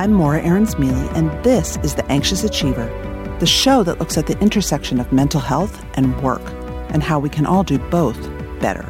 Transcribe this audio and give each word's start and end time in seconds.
I'm 0.00 0.12
Morra 0.12 0.40
Aarons-Mele, 0.42 1.10
and 1.14 1.30
this 1.44 1.76
is 1.82 1.94
The 1.94 2.10
Anxious 2.10 2.42
Achiever, 2.42 2.86
the 3.38 3.44
show 3.44 3.82
that 3.82 3.98
looks 3.98 4.16
at 4.16 4.26
the 4.26 4.38
intersection 4.38 4.98
of 4.98 5.12
mental 5.12 5.42
health 5.42 5.84
and 5.92 6.18
work 6.22 6.40
and 6.88 7.02
how 7.02 7.18
we 7.18 7.28
can 7.28 7.44
all 7.44 7.62
do 7.62 7.78
both 7.78 8.18
better. 8.60 8.84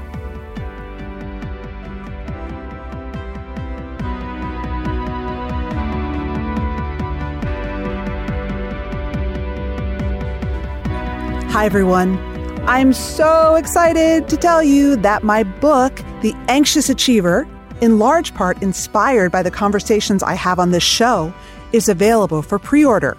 Hi, 11.51 11.66
everyone. 11.66 12.20
I'm 12.68 12.92
so 12.92 13.56
excited 13.56 14.29
to 14.29 14.37
tell 14.37 14.62
you 14.62 14.95
that 14.98 15.24
my 15.24 15.42
book, 15.42 15.96
The 16.23 16.34
Anxious 16.46 16.88
Achiever, 16.88 17.48
in 17.80 17.98
large 17.98 18.34
part 18.34 18.62
inspired 18.62 19.32
by 19.32 19.42
the 19.42 19.50
conversations 19.50 20.22
I 20.22 20.34
have 20.34 20.58
on 20.58 20.70
this 20.70 20.82
show, 20.82 21.32
is 21.72 21.88
available 21.88 22.42
for 22.42 22.58
pre 22.58 22.84
order. 22.84 23.16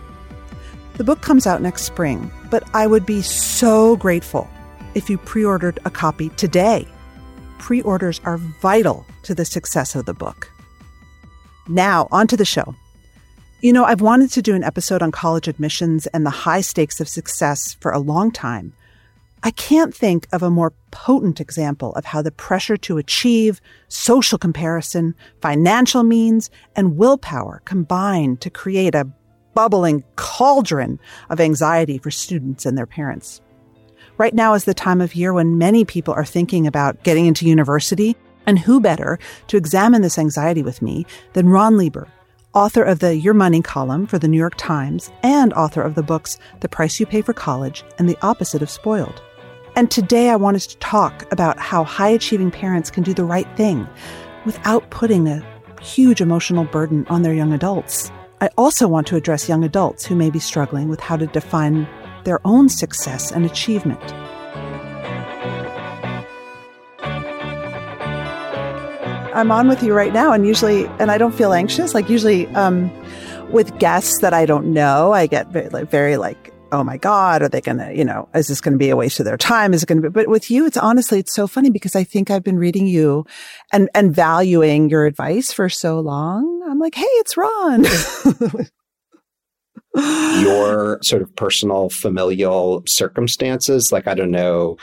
The 0.98 1.04
book 1.04 1.22
comes 1.22 1.48
out 1.48 1.62
next 1.62 1.84
spring, 1.84 2.32
but 2.50 2.64
I 2.74 2.86
would 2.86 3.06
be 3.06 3.22
so 3.22 3.96
grateful 3.96 4.48
if 4.94 5.10
you 5.10 5.18
pre 5.18 5.44
ordered 5.44 5.80
a 5.86 5.90
copy 5.90 6.30
today. 6.30 6.88
Pre 7.58 7.82
orders 7.82 8.22
are 8.24 8.38
vital 8.38 9.06
to 9.24 9.34
the 9.34 9.46
success 9.46 9.96
of 9.96 10.06
the 10.06 10.14
book. 10.14 10.50
Now, 11.68 12.08
on 12.12 12.28
to 12.28 12.38
the 12.38 12.46
show. 12.46 12.76
You 13.62 13.72
know, 13.72 13.86
I've 13.86 14.02
wanted 14.02 14.32
to 14.32 14.42
do 14.42 14.56
an 14.56 14.64
episode 14.64 15.04
on 15.04 15.12
college 15.12 15.48
admissions 15.48 16.08
and 16.08 16.26
the 16.26 16.32
high 16.32 16.62
stakes 16.62 17.00
of 17.00 17.08
success 17.08 17.78
for 17.80 17.92
a 17.92 18.00
long 18.00 18.32
time. 18.32 18.74
I 19.44 19.50
can't 19.52 19.94
think 19.94 20.28
of 20.32 20.44
a 20.44 20.52
more 20.52 20.72
potent 20.92 21.42
example 21.42 21.94
of 21.96 22.06
how 22.06 22.22
the 22.22 22.32
pressure 22.32 22.78
to 22.78 23.00
achieve, 23.00 23.60
social 23.88 24.38
comparison, 24.38 25.16
financial 25.42 26.04
means, 26.04 26.52
and 26.76 26.96
willpower 26.96 27.64
combine 27.66 28.38
to 28.38 28.52
create 28.52 28.94
a 28.94 29.08
bubbling 29.56 30.04
cauldron 30.16 31.00
of 31.32 31.42
anxiety 31.42 31.98
for 31.98 32.12
students 32.12 32.68
and 32.68 32.78
their 32.78 32.86
parents. 32.86 33.42
Right 34.18 34.36
now 34.36 34.54
is 34.54 34.66
the 34.66 34.76
time 34.76 35.02
of 35.02 35.16
year 35.16 35.34
when 35.34 35.58
many 35.58 35.86
people 35.86 36.14
are 36.14 36.26
thinking 36.26 36.68
about 36.68 37.04
getting 37.04 37.26
into 37.26 37.48
university, 37.48 38.16
and 38.46 38.60
who 38.60 38.80
better 38.80 39.20
to 39.48 39.58
examine 39.58 40.02
this 40.02 40.18
anxiety 40.18 40.64
with 40.64 40.82
me 40.82 41.06
than 41.34 41.50
Ron 41.50 41.78
Lieber, 41.78 42.08
author 42.54 42.84
of 42.84 43.00
the 43.00 43.16
Your 43.16 43.34
Money 43.34 43.62
column 43.62 44.06
for 44.06 44.20
the 44.20 44.28
New 44.28 44.38
York 44.38 44.56
Times 44.58 45.12
and 45.24 45.54
author 45.54 45.82
of 45.82 45.96
the 45.96 46.04
books 46.04 46.38
The 46.60 46.70
Price 46.70 47.00
You 47.00 47.06
Pay 47.06 47.22
for 47.22 47.34
College 47.34 47.84
and 47.98 48.08
The 48.08 48.18
Opposite 48.22 48.62
of 48.62 48.70
Spoiled. 48.70 49.22
And 49.76 49.90
today 49.90 50.30
I 50.30 50.36
wanted 50.36 50.64
to 50.64 50.78
talk 50.78 51.32
about 51.32 51.58
how 51.58 51.86
high 51.86 52.10
achieving 52.10 52.52
parents 52.52 52.92
can 52.92 53.04
do 53.04 53.14
the 53.14 53.24
right 53.24 53.48
thing 53.56 53.88
without 54.46 54.90
putting 54.90 55.28
a 55.28 55.42
huge 55.82 56.20
emotional 56.20 56.66
burden 56.66 57.08
on 57.08 57.22
their 57.22 57.34
young 57.34 57.54
adults. 57.54 58.12
I 58.42 58.50
also 58.58 58.88
want 58.88 59.08
to 59.08 59.16
address 59.16 59.48
young 59.48 59.64
adults 59.64 60.06
who 60.06 60.16
may 60.16 60.30
be 60.30 60.40
struggling 60.40 60.90
with 60.90 61.00
how 61.00 61.16
to 61.16 61.26
define 61.26 61.88
their 62.26 62.46
own 62.46 62.68
success 62.68 63.32
and 63.32 63.46
achievement. 63.46 64.02
I'm 69.34 69.52
on 69.52 69.70
with 69.70 69.82
you 69.82 69.94
right 69.94 70.12
now, 70.12 70.34
and 70.34 70.46
usually, 70.46 70.88
and 71.00 71.10
I 71.10 71.18
don't 71.18 71.34
feel 71.34 71.54
anxious. 71.54 71.94
Like 71.94 72.10
usually, 72.10 72.48
um, 72.48 72.92
with 73.50 73.78
guests 73.80 74.20
that 74.20 74.34
I 74.34 74.46
don't 74.46 74.74
know, 74.74 75.14
I 75.14 75.28
get 75.28 75.48
very, 75.48 75.70
like, 75.70 75.90
very 75.90 76.18
like 76.18 76.51
oh 76.72 76.84
my 76.84 76.98
God, 76.98 77.42
are 77.42 77.50
they 77.50 77.62
going 77.62 77.78
to, 77.78 77.96
you 77.96 78.06
know, 78.06 78.30
is 78.34 78.48
this 78.48 78.62
going 78.62 78.74
to 78.74 78.78
be 78.78 78.90
a 78.90 78.96
waste 78.96 79.20
of 79.20 79.26
their 79.26 79.38
time? 79.38 79.74
Is 79.74 79.84
it 79.84 79.88
going 79.88 80.02
to 80.02 80.10
be, 80.10 80.14
but 80.14 80.28
with 80.28 80.50
you, 80.50 80.66
it's 80.66 80.78
honestly, 80.78 81.20
it's 81.20 81.34
so 81.34 81.48
funny 81.48 81.70
because 81.70 81.96
I 81.96 82.04
think 82.04 82.30
I've 82.30 82.44
been 82.44 82.58
reading 82.58 82.88
you 82.88 83.26
and, 83.72 83.90
and 83.94 84.16
valuing 84.16 84.90
your 84.90 85.06
advice 85.06 85.52
for 85.52 85.70
so 85.70 86.00
long. 86.00 86.66
I'm 86.70 86.80
like, 86.80 86.96
Hey, 86.96 87.04
it's 87.04 87.38
Ron. 87.38 87.84
your 90.42 91.00
sort 91.04 91.22
of 91.22 91.36
personal 91.36 91.90
familial 91.90 92.84
circumstances. 92.88 93.92
Like, 93.92 94.08
I 94.08 94.14
don't 94.14 94.32
know 94.32 94.78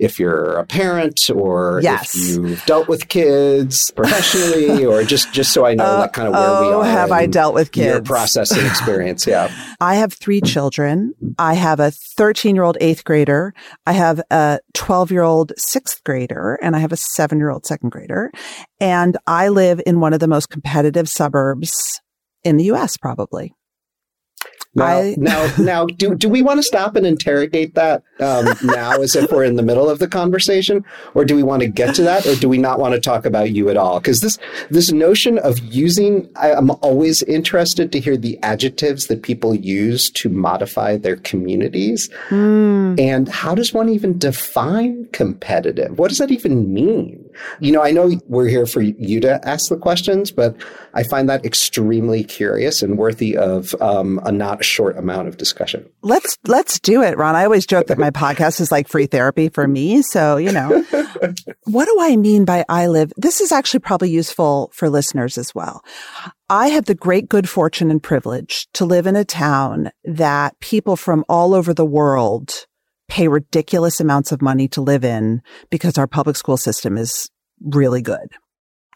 if 0.00 0.18
you're 0.18 0.56
a 0.58 0.64
parent 0.64 1.30
or 1.30 1.80
yes. 1.82 2.14
if 2.14 2.36
you've 2.36 2.64
dealt 2.66 2.88
with 2.88 3.08
kids 3.08 3.90
professionally 3.90 4.84
or 4.86 5.02
just 5.02 5.32
just 5.32 5.52
so 5.52 5.66
I 5.66 5.74
know 5.74 5.84
uh, 5.84 5.98
like 6.00 6.12
kind 6.12 6.28
of 6.28 6.34
where 6.34 6.42
oh, 6.42 6.68
we 6.68 6.74
are. 6.74 6.84
have 6.84 7.12
I 7.12 7.26
dealt 7.26 7.54
with 7.54 7.72
kids? 7.72 7.86
Your 7.86 8.02
process 8.02 8.50
and 8.50 8.66
experience, 8.66 9.26
yeah. 9.26 9.50
I 9.80 9.96
have 9.96 10.12
three 10.12 10.40
children. 10.40 11.14
I 11.38 11.54
have 11.54 11.80
a 11.80 11.90
13 11.90 12.54
year 12.54 12.64
old 12.64 12.76
eighth 12.80 13.04
grader. 13.04 13.54
I 13.86 13.92
have 13.92 14.20
a 14.30 14.60
12 14.74 15.10
year 15.10 15.22
old 15.22 15.52
sixth 15.56 16.02
grader 16.04 16.58
and 16.62 16.76
I 16.76 16.78
have 16.78 16.92
a 16.92 16.96
seven 16.96 17.38
year 17.38 17.50
old 17.50 17.66
second 17.66 17.90
grader. 17.90 18.30
And 18.80 19.16
I 19.26 19.48
live 19.48 19.80
in 19.86 20.00
one 20.00 20.12
of 20.12 20.20
the 20.20 20.28
most 20.28 20.50
competitive 20.50 21.08
suburbs 21.08 22.00
in 22.44 22.56
the 22.56 22.64
US, 22.64 22.96
probably. 22.96 23.55
Now, 24.76 24.84
I, 24.84 25.14
now, 25.18 25.54
now, 25.58 25.86
do 25.86 26.14
do 26.14 26.28
we 26.28 26.42
want 26.42 26.58
to 26.58 26.62
stop 26.62 26.96
and 26.96 27.06
interrogate 27.06 27.74
that 27.74 28.02
um, 28.20 28.46
now, 28.62 29.00
as 29.00 29.16
if 29.16 29.32
we're 29.32 29.44
in 29.44 29.56
the 29.56 29.62
middle 29.62 29.88
of 29.88 29.98
the 29.98 30.08
conversation, 30.08 30.84
or 31.14 31.24
do 31.24 31.34
we 31.34 31.42
want 31.42 31.62
to 31.62 31.68
get 31.68 31.94
to 31.96 32.02
that, 32.02 32.26
or 32.26 32.34
do 32.36 32.48
we 32.48 32.58
not 32.58 32.78
want 32.78 32.94
to 32.94 33.00
talk 33.00 33.24
about 33.24 33.50
you 33.50 33.68
at 33.70 33.76
all? 33.76 33.98
Because 33.98 34.20
this 34.20 34.38
this 34.70 34.92
notion 34.92 35.38
of 35.38 35.58
using, 35.58 36.30
I, 36.36 36.52
I'm 36.52 36.70
always 36.70 37.22
interested 37.22 37.90
to 37.92 38.00
hear 38.00 38.16
the 38.16 38.38
adjectives 38.42 39.06
that 39.06 39.22
people 39.22 39.54
use 39.54 40.10
to 40.10 40.28
modify 40.28 40.96
their 40.96 41.16
communities, 41.16 42.08
mm. 42.28 43.00
and 43.00 43.28
how 43.28 43.54
does 43.54 43.72
one 43.72 43.88
even 43.88 44.18
define 44.18 45.06
competitive? 45.12 45.98
What 45.98 46.08
does 46.08 46.18
that 46.18 46.30
even 46.30 46.72
mean? 46.72 47.25
You 47.60 47.72
know, 47.72 47.82
I 47.82 47.90
know 47.90 48.20
we're 48.26 48.48
here 48.48 48.66
for 48.66 48.80
you 48.80 49.20
to 49.20 49.46
ask 49.46 49.68
the 49.68 49.76
questions, 49.76 50.30
but 50.30 50.56
I 50.94 51.02
find 51.02 51.28
that 51.28 51.44
extremely 51.44 52.24
curious 52.24 52.82
and 52.82 52.98
worthy 52.98 53.36
of 53.36 53.74
um, 53.80 54.20
a 54.24 54.32
not 54.32 54.64
short 54.64 54.96
amount 54.96 55.28
of 55.28 55.36
discussion. 55.36 55.88
Let's 56.02 56.38
let's 56.46 56.80
do 56.80 57.02
it, 57.02 57.16
Ron. 57.16 57.36
I 57.36 57.44
always 57.44 57.66
joke 57.66 57.88
that 57.88 57.98
my 57.98 58.10
podcast 58.26 58.60
is 58.60 58.72
like 58.72 58.88
free 58.88 59.06
therapy 59.06 59.48
for 59.48 59.66
me. 59.66 60.02
So 60.02 60.36
you 60.36 60.52
know, 60.52 60.84
what 61.64 61.86
do 61.86 61.96
I 62.00 62.16
mean 62.16 62.44
by 62.44 62.64
I 62.68 62.86
live? 62.86 63.12
This 63.16 63.40
is 63.40 63.52
actually 63.52 63.80
probably 63.80 64.10
useful 64.10 64.70
for 64.72 64.88
listeners 64.88 65.38
as 65.38 65.54
well. 65.54 65.84
I 66.48 66.68
have 66.68 66.84
the 66.84 66.94
great 66.94 67.28
good 67.28 67.48
fortune 67.48 67.90
and 67.90 68.02
privilege 68.02 68.68
to 68.74 68.84
live 68.84 69.06
in 69.06 69.16
a 69.16 69.24
town 69.24 69.90
that 70.04 70.58
people 70.60 70.96
from 70.96 71.24
all 71.28 71.54
over 71.54 71.74
the 71.74 71.84
world 71.84 72.66
pay 73.08 73.28
ridiculous 73.28 74.00
amounts 74.00 74.32
of 74.32 74.42
money 74.42 74.68
to 74.68 74.80
live 74.80 75.04
in 75.04 75.42
because 75.70 75.98
our 75.98 76.06
public 76.06 76.36
school 76.36 76.56
system 76.56 76.96
is 76.96 77.30
really 77.60 78.02
good. 78.02 78.28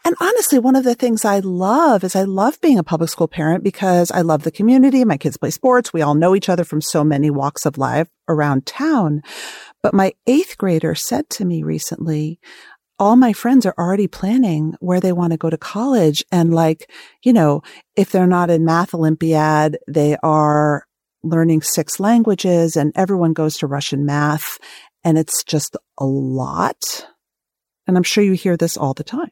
And 0.05 0.17
honestly, 0.19 0.59
one 0.59 0.77
of 0.77 0.85
the 0.85 0.95
things 0.95 1.25
I 1.25 1.41
love 1.41 2.05
is 2.05 2.17
I 2.17 2.23
love 2.23 2.61
being 2.61 2.79
a 2.79 2.85
public 2.85 3.11
school 3.11 3.29
parent 3.29 3.63
because 3.63 4.11
I 4.11 4.23
love 4.23 4.45
the 4.45 4.51
community. 4.51 5.05
My 5.05 5.19
kids 5.19 5.37
play 5.37 5.51
sports. 5.51 5.93
We 5.93 6.01
all 6.01 6.15
know 6.15 6.35
each 6.35 6.49
other 6.49 6.65
from 6.65 6.81
so 6.81 7.05
many 7.05 7.31
walks 7.31 7.67
of 7.67 7.77
life 7.77 8.09
around 8.27 8.65
town. 8.65 9.21
But 9.83 9.93
my 9.93 10.13
eighth 10.27 10.57
grader 10.57 10.95
said 10.95 11.29
to 11.31 11.45
me 11.45 11.63
recently, 11.63 12.41
all 12.99 13.17
my 13.17 13.33
friends 13.33 13.65
are 13.67 13.75
already 13.79 14.07
planning 14.07 14.75
where 14.81 15.01
they 15.01 15.13
want 15.13 15.33
to 15.33 15.39
go 15.39 15.51
to 15.51 15.59
college. 15.59 16.25
And 16.33 16.53
like, 16.53 16.91
you 17.23 17.33
know, 17.33 17.63
if 17.97 18.11
they're 18.11 18.27
not 18.27 18.51
in 18.51 18.65
math 18.65 18.95
Olympiad, 18.95 19.79
they 19.87 20.17
are 20.23 20.87
learning 21.23 21.63
six 21.63 22.01
languages 22.01 22.77
and 22.77 22.93
everyone 22.97 23.33
goes 23.33 23.59
to 23.59 23.67
Russian 23.67 24.05
math. 24.05 24.59
And 25.05 25.19
it's 25.19 25.45
just 25.45 25.77
a 25.99 26.05
lot. 26.05 27.07
And 27.87 27.97
I'm 27.97 28.03
sure 28.03 28.23
you 28.23 28.33
hear 28.33 28.57
this 28.57 28.77
all 28.77 28.95
the 28.95 29.05
time. 29.05 29.31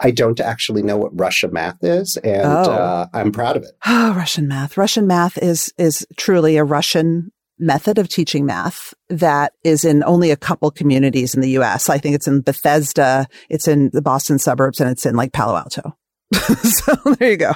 I 0.00 0.10
don't 0.10 0.40
actually 0.40 0.82
know 0.82 0.96
what 0.96 1.18
Russian 1.18 1.52
math 1.52 1.82
is, 1.82 2.16
and 2.18 2.42
oh. 2.44 2.72
uh, 2.72 3.06
I'm 3.14 3.32
proud 3.32 3.56
of 3.56 3.62
it. 3.62 3.70
Oh, 3.86 4.14
Russian 4.14 4.48
math. 4.48 4.76
Russian 4.76 5.06
math 5.06 5.38
is 5.38 5.72
is 5.78 6.06
truly 6.16 6.56
a 6.56 6.64
Russian 6.64 7.30
method 7.58 7.98
of 7.98 8.08
teaching 8.08 8.46
math 8.46 8.94
that 9.08 9.52
is 9.64 9.84
in 9.84 10.04
only 10.04 10.30
a 10.30 10.36
couple 10.36 10.70
communities 10.70 11.34
in 11.34 11.40
the 11.40 11.50
U.S. 11.50 11.88
I 11.88 11.98
think 11.98 12.14
it's 12.14 12.28
in 12.28 12.42
Bethesda, 12.42 13.26
it's 13.48 13.66
in 13.66 13.90
the 13.92 14.02
Boston 14.02 14.38
suburbs, 14.38 14.80
and 14.80 14.90
it's 14.90 15.06
in 15.06 15.16
like 15.16 15.32
Palo 15.32 15.56
Alto. 15.56 15.96
so 16.34 16.94
there 17.18 17.30
you 17.30 17.36
go. 17.36 17.52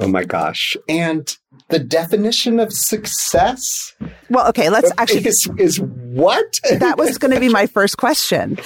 Oh 0.00 0.08
my 0.08 0.24
gosh! 0.24 0.76
And 0.88 1.34
the 1.68 1.78
definition 1.78 2.60
of 2.60 2.72
success? 2.72 3.94
Well, 4.30 4.48
okay, 4.48 4.68
let's 4.68 4.92
actually 4.98 5.26
is, 5.26 5.48
is 5.58 5.80
what? 5.80 6.60
that 6.70 6.98
was 6.98 7.18
going 7.18 7.34
to 7.34 7.40
be 7.40 7.48
my 7.48 7.66
first 7.66 7.96
question 7.96 8.58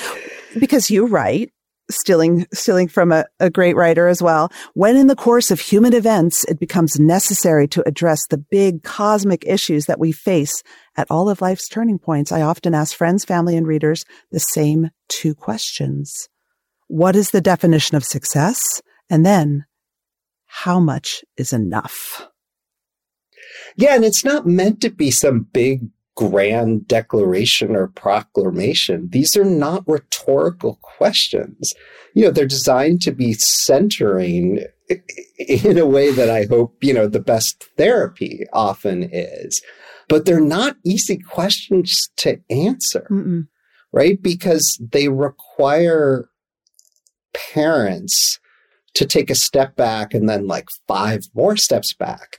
because 0.59 0.91
you 0.91 1.07
write 1.07 1.53
stealing 1.91 2.47
stealing 2.53 2.89
from 2.89 3.13
a, 3.13 3.25
a 3.39 3.51
great 3.51 3.77
writer 3.77 4.09
as 4.09 4.23
well. 4.23 4.51
When 4.75 4.97
in 4.97 5.07
the 5.07 5.17
course 5.17 5.51
of 5.51 5.61
human 5.61 5.95
events, 5.95 6.45
it 6.45 6.59
becomes 6.59 6.99
necessary 6.99 7.69
to 7.69 7.87
address 7.87 8.27
the 8.27 8.39
big 8.39 8.83
cosmic 8.83 9.45
issues 9.47 9.87
that 9.87 9.99
we 9.99 10.13
face 10.13 10.63
at 10.97 11.11
all 11.11 11.29
of 11.29 11.41
life's 11.41 11.69
turning 11.69 11.99
points, 11.99 12.33
I 12.33 12.43
often 12.43 12.75
ask 12.75 12.97
friends, 12.97 13.25
family, 13.25 13.57
and 13.57 13.67
readers 13.67 14.05
the 14.31 14.41
same 14.41 14.91
two 15.09 15.35
questions. 15.35 16.29
What 16.89 17.17
is 17.17 17.31
the 17.31 17.41
definition 17.41 17.97
of 17.97 18.05
success? 18.05 18.83
And 19.09 19.25
then, 19.25 19.65
how 20.51 20.81
much 20.81 21.25
is 21.37 21.53
enough? 21.53 22.27
Yeah, 23.77 23.95
and 23.95 24.05
it's 24.05 24.25
not 24.25 24.47
meant 24.47 24.81
to 24.81 24.91
be 24.91 25.13
some 25.13 25.47
big 25.53 25.89
grand 26.17 26.89
declaration 26.89 27.77
or 27.77 27.87
proclamation. 27.87 29.09
These 29.11 29.37
are 29.37 29.45
not 29.45 29.85
rhetorical 29.87 30.81
questions. 30.83 31.73
You 32.15 32.25
know, 32.25 32.31
they're 32.33 32.47
designed 32.47 33.01
to 33.03 33.13
be 33.13 33.33
centering 33.35 34.65
in 35.39 35.79
a 35.79 35.87
way 35.87 36.11
that 36.11 36.29
I 36.29 36.47
hope, 36.47 36.83
you 36.83 36.93
know, 36.93 37.07
the 37.07 37.21
best 37.21 37.69
therapy 37.77 38.45
often 38.53 39.09
is. 39.13 39.63
But 40.09 40.25
they're 40.25 40.41
not 40.41 40.77
easy 40.85 41.17
questions 41.17 42.11
to 42.17 42.41
answer, 42.51 43.07
Mm-mm. 43.09 43.47
right? 43.93 44.21
Because 44.21 44.79
they 44.93 45.09
require 45.09 46.29
parents 47.33 48.41
to 48.95 49.07
take 49.07 49.31
a 49.31 49.35
step 49.35 49.77
back 49.77 50.15
and 50.15 50.29
then 50.29 50.47
like 50.47 50.69
five 50.87 51.25
more 51.35 51.57
steps 51.57 51.93
back 51.95 52.39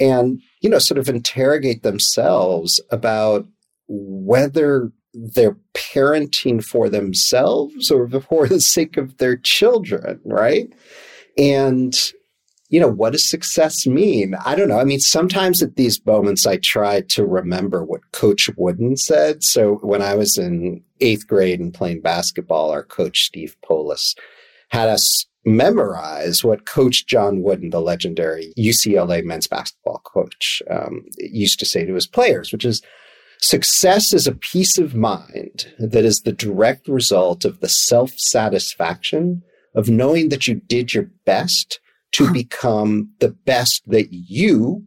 and 0.00 0.40
you 0.60 0.70
know 0.70 0.78
sort 0.78 0.98
of 0.98 1.08
interrogate 1.08 1.82
themselves 1.82 2.80
about 2.90 3.46
whether 3.88 4.90
they're 5.12 5.56
parenting 5.74 6.64
for 6.64 6.88
themselves 6.88 7.90
or 7.90 8.08
for 8.28 8.48
the 8.48 8.60
sake 8.60 8.96
of 8.96 9.18
their 9.18 9.36
children 9.36 10.20
right? 10.24 10.72
And 11.38 11.94
you 12.68 12.78
know 12.78 12.88
what 12.88 13.12
does 13.12 13.28
success 13.28 13.84
mean? 13.84 14.36
I 14.44 14.54
don't 14.54 14.68
know. 14.68 14.78
I 14.78 14.84
mean 14.84 15.00
sometimes 15.00 15.62
at 15.62 15.76
these 15.76 16.04
moments 16.06 16.46
i 16.46 16.56
try 16.56 17.02
to 17.02 17.26
remember 17.26 17.84
what 17.84 18.12
coach 18.12 18.48
wooden 18.56 18.96
said. 18.96 19.42
So 19.42 19.74
when 19.82 20.02
i 20.02 20.14
was 20.14 20.38
in 20.38 20.82
eighth 21.00 21.26
grade 21.26 21.60
and 21.60 21.74
playing 21.74 22.00
basketball 22.00 22.70
our 22.70 22.84
coach 22.84 23.24
steve 23.24 23.56
polis 23.64 24.14
had 24.68 24.88
us 24.88 25.26
memorize 25.44 26.44
what 26.44 26.66
Coach 26.66 27.06
John 27.06 27.42
Wooden, 27.42 27.70
the 27.70 27.80
legendary 27.80 28.52
UCLA 28.58 29.24
men's 29.24 29.46
basketball 29.46 30.00
coach, 30.04 30.62
um, 30.70 31.04
used 31.18 31.58
to 31.60 31.66
say 31.66 31.84
to 31.84 31.94
his 31.94 32.06
players, 32.06 32.52
which 32.52 32.64
is 32.64 32.82
success 33.40 34.12
is 34.12 34.26
a 34.26 34.34
peace 34.34 34.78
of 34.78 34.94
mind 34.94 35.72
that 35.78 36.04
is 36.04 36.20
the 36.20 36.32
direct 36.32 36.88
result 36.88 37.44
of 37.44 37.60
the 37.60 37.68
self 37.68 38.12
satisfaction 38.16 39.42
of 39.74 39.88
knowing 39.88 40.28
that 40.28 40.46
you 40.46 40.56
did 40.56 40.92
your 40.92 41.08
best 41.24 41.80
to 42.12 42.30
become 42.32 43.10
the 43.20 43.30
best 43.30 43.82
that 43.86 44.08
you, 44.10 44.84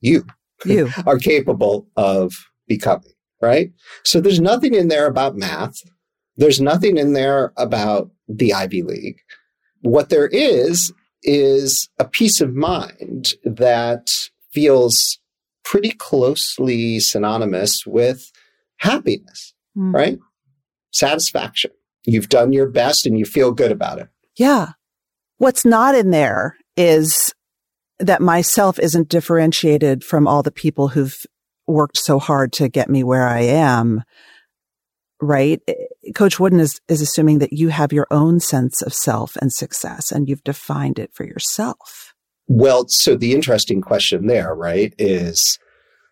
you, 0.00 0.26
you 0.64 0.90
are 1.06 1.18
capable 1.18 1.86
of 1.96 2.32
becoming. 2.66 3.12
Right. 3.40 3.72
So 4.04 4.20
there's 4.20 4.40
nothing 4.40 4.74
in 4.74 4.88
there 4.88 5.06
about 5.06 5.36
math. 5.36 5.76
There's 6.36 6.62
nothing 6.62 6.96
in 6.96 7.12
there 7.12 7.52
about 7.58 8.10
the 8.26 8.54
Ivy 8.54 8.82
League 8.82 9.20
what 9.84 10.08
there 10.08 10.26
is, 10.26 10.92
is 11.22 11.88
a 11.98 12.04
peace 12.04 12.40
of 12.40 12.54
mind 12.54 13.34
that 13.44 14.28
feels 14.52 15.18
pretty 15.64 15.90
closely 15.90 17.00
synonymous 17.00 17.86
with 17.86 18.30
happiness, 18.78 19.54
mm. 19.76 19.92
right? 19.94 20.18
Satisfaction. 20.90 21.70
You've 22.04 22.28
done 22.28 22.52
your 22.52 22.68
best 22.68 23.06
and 23.06 23.18
you 23.18 23.24
feel 23.24 23.52
good 23.52 23.72
about 23.72 23.98
it. 23.98 24.08
Yeah. 24.36 24.72
What's 25.38 25.64
not 25.64 25.94
in 25.94 26.10
there 26.10 26.56
is 26.76 27.34
that 27.98 28.20
myself 28.20 28.78
isn't 28.78 29.08
differentiated 29.08 30.04
from 30.04 30.26
all 30.26 30.42
the 30.42 30.50
people 30.50 30.88
who've 30.88 31.16
worked 31.66 31.96
so 31.96 32.18
hard 32.18 32.52
to 32.54 32.68
get 32.68 32.90
me 32.90 33.02
where 33.02 33.26
I 33.26 33.40
am 33.40 34.02
right? 35.24 35.60
Coach 36.14 36.40
Wooden 36.40 36.60
is, 36.60 36.80
is 36.88 37.00
assuming 37.00 37.38
that 37.38 37.52
you 37.52 37.68
have 37.68 37.92
your 37.92 38.06
own 38.10 38.40
sense 38.40 38.82
of 38.82 38.94
self 38.94 39.36
and 39.36 39.52
success 39.52 40.12
and 40.12 40.28
you've 40.28 40.44
defined 40.44 40.98
it 40.98 41.12
for 41.12 41.24
yourself. 41.24 42.14
Well, 42.46 42.86
so 42.88 43.16
the 43.16 43.34
interesting 43.34 43.80
question 43.80 44.26
there, 44.26 44.54
right, 44.54 44.94
is 44.98 45.58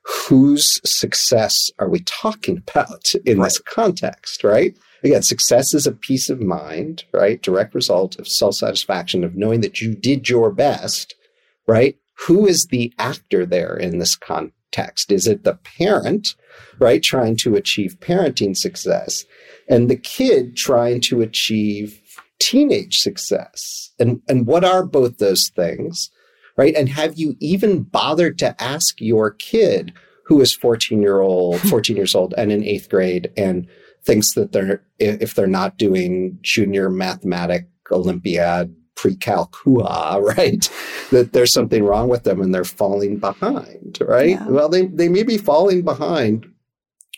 whose 0.04 0.80
success 0.84 1.70
are 1.78 1.88
we 1.88 2.00
talking 2.00 2.58
about 2.58 3.12
in 3.24 3.38
right. 3.38 3.46
this 3.46 3.60
context, 3.60 4.42
right? 4.42 4.76
Again, 5.04 5.22
success 5.22 5.74
is 5.74 5.86
a 5.86 5.92
peace 5.92 6.30
of 6.30 6.40
mind, 6.40 7.04
right? 7.12 7.42
Direct 7.42 7.74
result 7.74 8.18
of 8.18 8.28
self 8.28 8.54
satisfaction 8.54 9.24
of 9.24 9.36
knowing 9.36 9.60
that 9.60 9.80
you 9.80 9.94
did 9.94 10.28
your 10.28 10.50
best, 10.50 11.14
right? 11.66 11.96
Who 12.26 12.46
is 12.46 12.66
the 12.66 12.92
actor 12.98 13.44
there 13.44 13.76
in 13.76 13.98
this 13.98 14.16
context? 14.16 15.12
Is 15.12 15.26
it 15.26 15.44
the 15.44 15.54
parent 15.54 16.34
right? 16.78 17.02
Trying 17.02 17.36
to 17.38 17.54
achieve 17.54 17.98
parenting 18.00 18.56
success 18.56 19.24
and 19.68 19.88
the 19.88 19.96
kid 19.96 20.56
trying 20.56 21.00
to 21.02 21.20
achieve 21.20 22.00
teenage 22.38 22.98
success. 22.98 23.90
And, 23.98 24.20
and 24.28 24.46
what 24.46 24.64
are 24.64 24.84
both 24.84 25.18
those 25.18 25.48
things? 25.54 26.10
Right. 26.56 26.74
And 26.74 26.88
have 26.88 27.18
you 27.18 27.36
even 27.40 27.82
bothered 27.82 28.38
to 28.40 28.60
ask 28.62 29.00
your 29.00 29.30
kid 29.30 29.92
who 30.26 30.40
is 30.40 30.52
14 30.52 31.00
year 31.00 31.20
old, 31.20 31.60
14 31.70 31.96
years 31.96 32.14
old 32.14 32.34
and 32.36 32.52
in 32.52 32.64
eighth 32.64 32.88
grade 32.90 33.30
and 33.36 33.66
thinks 34.04 34.34
that 34.34 34.52
they're, 34.52 34.82
if 34.98 35.34
they're 35.34 35.46
not 35.46 35.78
doing 35.78 36.38
junior 36.42 36.90
mathematic 36.90 37.68
Olympiad 37.90 38.74
pre-calcula, 38.96 40.20
right? 40.36 40.70
that 41.10 41.32
there's 41.32 41.52
something 41.52 41.84
wrong 41.84 42.08
with 42.08 42.24
them 42.24 42.40
and 42.40 42.54
they're 42.54 42.64
falling 42.64 43.18
behind, 43.18 43.98
right? 44.00 44.30
Yeah. 44.30 44.48
Well, 44.48 44.68
they, 44.68 44.86
they 44.86 45.08
may 45.08 45.22
be 45.22 45.38
falling 45.38 45.82
behind 45.82 46.51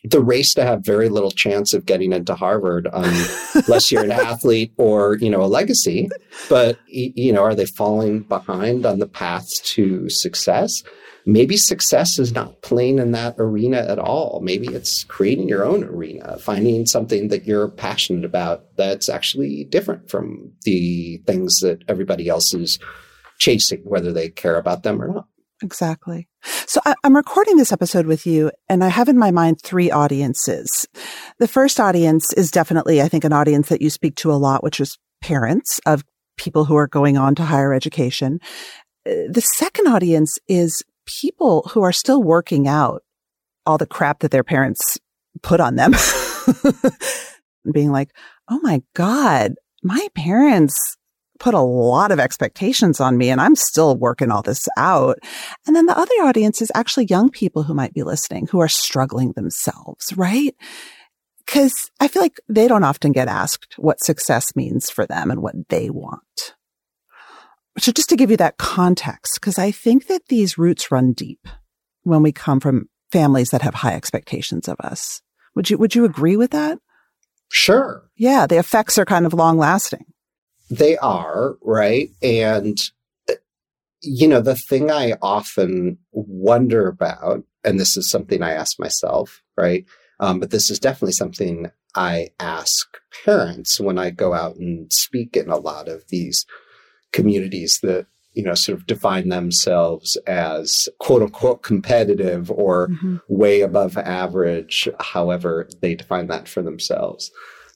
the 0.05 0.23
race 0.23 0.53
to 0.55 0.65
have 0.65 0.85
very 0.85 1.09
little 1.09 1.31
chance 1.31 1.73
of 1.73 1.87
getting 1.87 2.13
into 2.13 2.35
Harvard 2.35 2.89
um, 2.93 3.27
unless 3.55 3.91
you're 3.91 4.05
an 4.05 4.13
athlete 4.13 4.73
or, 4.77 5.17
you 5.17 5.31
know, 5.31 5.43
a 5.43 5.47
legacy. 5.47 6.11
But, 6.49 6.79
you 6.87 7.33
know, 7.33 7.43
are 7.43 7.55
they 7.55 7.65
falling 7.67 8.21
behind 8.21 8.85
on 8.85 8.99
the 8.99 9.07
path 9.07 9.63
to 9.65 10.09
success? 10.11 10.83
Maybe 11.27 11.57
success 11.57 12.19
is 12.19 12.35
not 12.35 12.61
playing 12.61 12.99
in 12.99 13.13
that 13.13 13.37
arena 13.39 13.79
at 13.79 13.99
all. 13.99 14.41
Maybe 14.43 14.67
it's 14.69 15.05
creating 15.05 15.49
your 15.49 15.65
own 15.65 15.83
arena, 15.83 16.39
finding 16.39 16.85
something 16.85 17.29
that 17.29 17.47
you're 17.47 17.69
passionate 17.69 18.27
about 18.27 18.77
that's 18.77 19.09
actually 19.09 19.65
different 19.65 20.11
from 20.11 20.53
the 20.65 21.17
things 21.27 21.61
that 21.61 21.83
everybody 21.89 22.29
else 22.29 22.53
is 22.53 22.79
chasing, 23.39 23.81
whether 23.85 24.13
they 24.13 24.29
care 24.29 24.59
about 24.59 24.83
them 24.83 25.01
or 25.01 25.09
not. 25.09 25.27
Exactly. 25.65 26.29
So 26.67 26.79
I, 26.85 26.95
am 27.05 27.17
recording 27.17 27.57
this 27.57 27.73
episode 27.73 28.05
with 28.05 28.27
you 28.27 28.51
and 28.69 28.85
I 28.85 28.89
have 28.89 29.09
in 29.09 29.19
my 29.19 29.31
mind 29.31 29.63
three 29.63 29.91
audiences. 29.91 30.87
The 31.39 31.49
first 31.49 31.81
audience 31.81 32.35
is 32.35 32.51
definitely, 32.51 33.01
I 33.01 33.09
think, 33.09 33.25
an 33.25 33.33
audience 33.33 33.71
that 33.71 33.81
you 33.81 33.89
speak 33.89 34.15
to 34.17 34.31
a 34.31 34.37
lot, 34.37 34.63
which 34.63 34.79
is 34.79 34.99
parents 35.23 35.81
of 35.87 36.05
people 36.37 36.67
who 36.67 36.77
are 36.77 36.87
going 36.87 37.17
on 37.17 37.35
to 37.37 37.45
higher 37.45 37.73
education. 37.73 38.41
Uh, 39.07 39.25
the 39.31 39.41
second 39.41 39.87
audience 39.87 40.37
is 40.49 40.83
people 41.07 41.63
who 41.73 41.83
are 41.83 41.93
still 41.93 42.23
working 42.23 42.69
out 42.69 43.03
all 43.65 43.79
the 43.79 43.87
crap 43.87 44.19
that 44.19 44.31
their 44.31 44.45
parents 44.45 44.99
put 45.43 45.61
on 45.61 45.77
them. 45.77 45.95
Being 47.73 47.91
like, 47.91 48.11
oh 48.51 48.61
my 48.63 48.83
God, 48.93 49.55
my 49.83 50.09
parents 50.15 50.99
put 51.45 51.53
a 51.53 51.61
lot 51.61 52.11
of 52.11 52.19
expectations 52.19 53.01
on 53.01 53.19
me 53.19 53.29
and 53.29 53.39
I'm 53.39 53.55
still 53.55 53.99
working 53.99 54.31
all 54.31 54.41
this 54.41 54.67
out. 54.79 55.19
And 55.67 55.77
then 55.77 55.85
the 55.85 55.97
other 55.97 56.15
audience 56.23 56.63
is 56.63 56.73
actually 56.75 57.05
young 57.05 57.29
people 57.29 57.65
who 57.65 57.75
might 57.75 57.93
be 57.93 58.03
listening 58.03 58.47
who 58.47 58.61
are 58.61 58.69
struggling 58.69 59.33
themselves, 59.33 60.17
right? 60.17 60.57
Cause 61.47 61.91
I 62.01 62.09
feel 62.09 62.23
like 62.23 62.41
they 62.49 62.67
don't 62.67 62.83
often 62.83 63.13
get 63.13 63.29
asked 63.29 63.75
what 63.77 64.03
success 64.03 64.57
means 64.57 64.89
for 64.89 65.05
them 65.07 65.31
and 65.31 65.43
what 65.43 65.55
they 65.69 65.91
want. 65.91 66.55
So 67.77 67.93
just 67.93 68.09
to 68.09 68.17
give 68.17 68.31
you 68.31 68.39
that 68.39 68.57
context, 68.57 69.35
because 69.35 69.59
I 69.59 69.71
think 69.71 70.07
that 70.07 70.23
these 70.29 70.57
roots 70.57 70.91
run 70.91 71.13
deep 71.13 71.47
when 72.05 72.23
we 72.23 72.33
come 72.33 72.59
from 72.59 72.89
families 73.13 73.51
that 73.51 73.61
have 73.61 73.75
high 73.75 73.95
expectations 73.95 74.67
of 74.67 74.77
us. 74.81 75.21
Would 75.57 75.69
you, 75.69 75.77
would 75.77 75.95
you 75.95 76.07
agree 76.07 76.39
with 76.39 76.53
that? 76.53 76.79
Sure. 77.51 78.09
Yeah. 78.17 78.47
The 78.47 78.59
effects 78.59 78.97
are 78.97 79.05
kind 79.05 79.27
of 79.27 79.35
long 79.35 79.59
lasting. 79.59 80.04
They 80.71 80.97
are, 80.99 81.57
right? 81.63 82.09
And, 82.23 82.79
you 84.03 84.29
know, 84.29 84.41
the 84.41 84.57
thing 84.57 84.91
I 84.91 85.15
often 85.23 85.99
wonder 86.13 86.89
about, 86.89 87.45
and 87.65 87.79
this 87.79 87.97
is 87.97 88.11
something 88.11 88.43
I 88.43 88.53
ask 88.53 88.79
myself, 88.79 89.43
right? 89.57 89.85
Um, 90.21 90.41
but 90.41 90.51
this 90.51 90.71
is 90.71 90.79
definitely 90.79 91.13
something 91.13 91.71
I 91.95 92.29
ask 92.41 92.87
parents 93.25 93.81
when 93.81 93.99
I 93.99 94.11
go 94.11 94.35
out 94.35 94.57
and 94.57 94.93
speak 94.93 95.37
in 95.37 95.49
a 95.49 95.57
lot 95.57 95.89
of 95.89 96.05
these 96.09 96.45
communities 97.13 97.79
that 97.83 98.07
you 98.33 98.43
know 98.43 98.55
sort 98.55 98.77
of 98.79 98.87
define 98.87 99.29
themselves 99.29 100.17
as 100.27 100.89
quote 100.99 101.23
unquote 101.23 101.63
competitive 101.63 102.51
or 102.51 102.89
mm-hmm. 102.89 103.17
way 103.29 103.61
above 103.61 103.97
average 103.97 104.89
however 104.99 105.69
they 105.81 105.95
define 105.95 106.27
that 106.27 106.49
for 106.49 106.61
themselves 106.61 107.31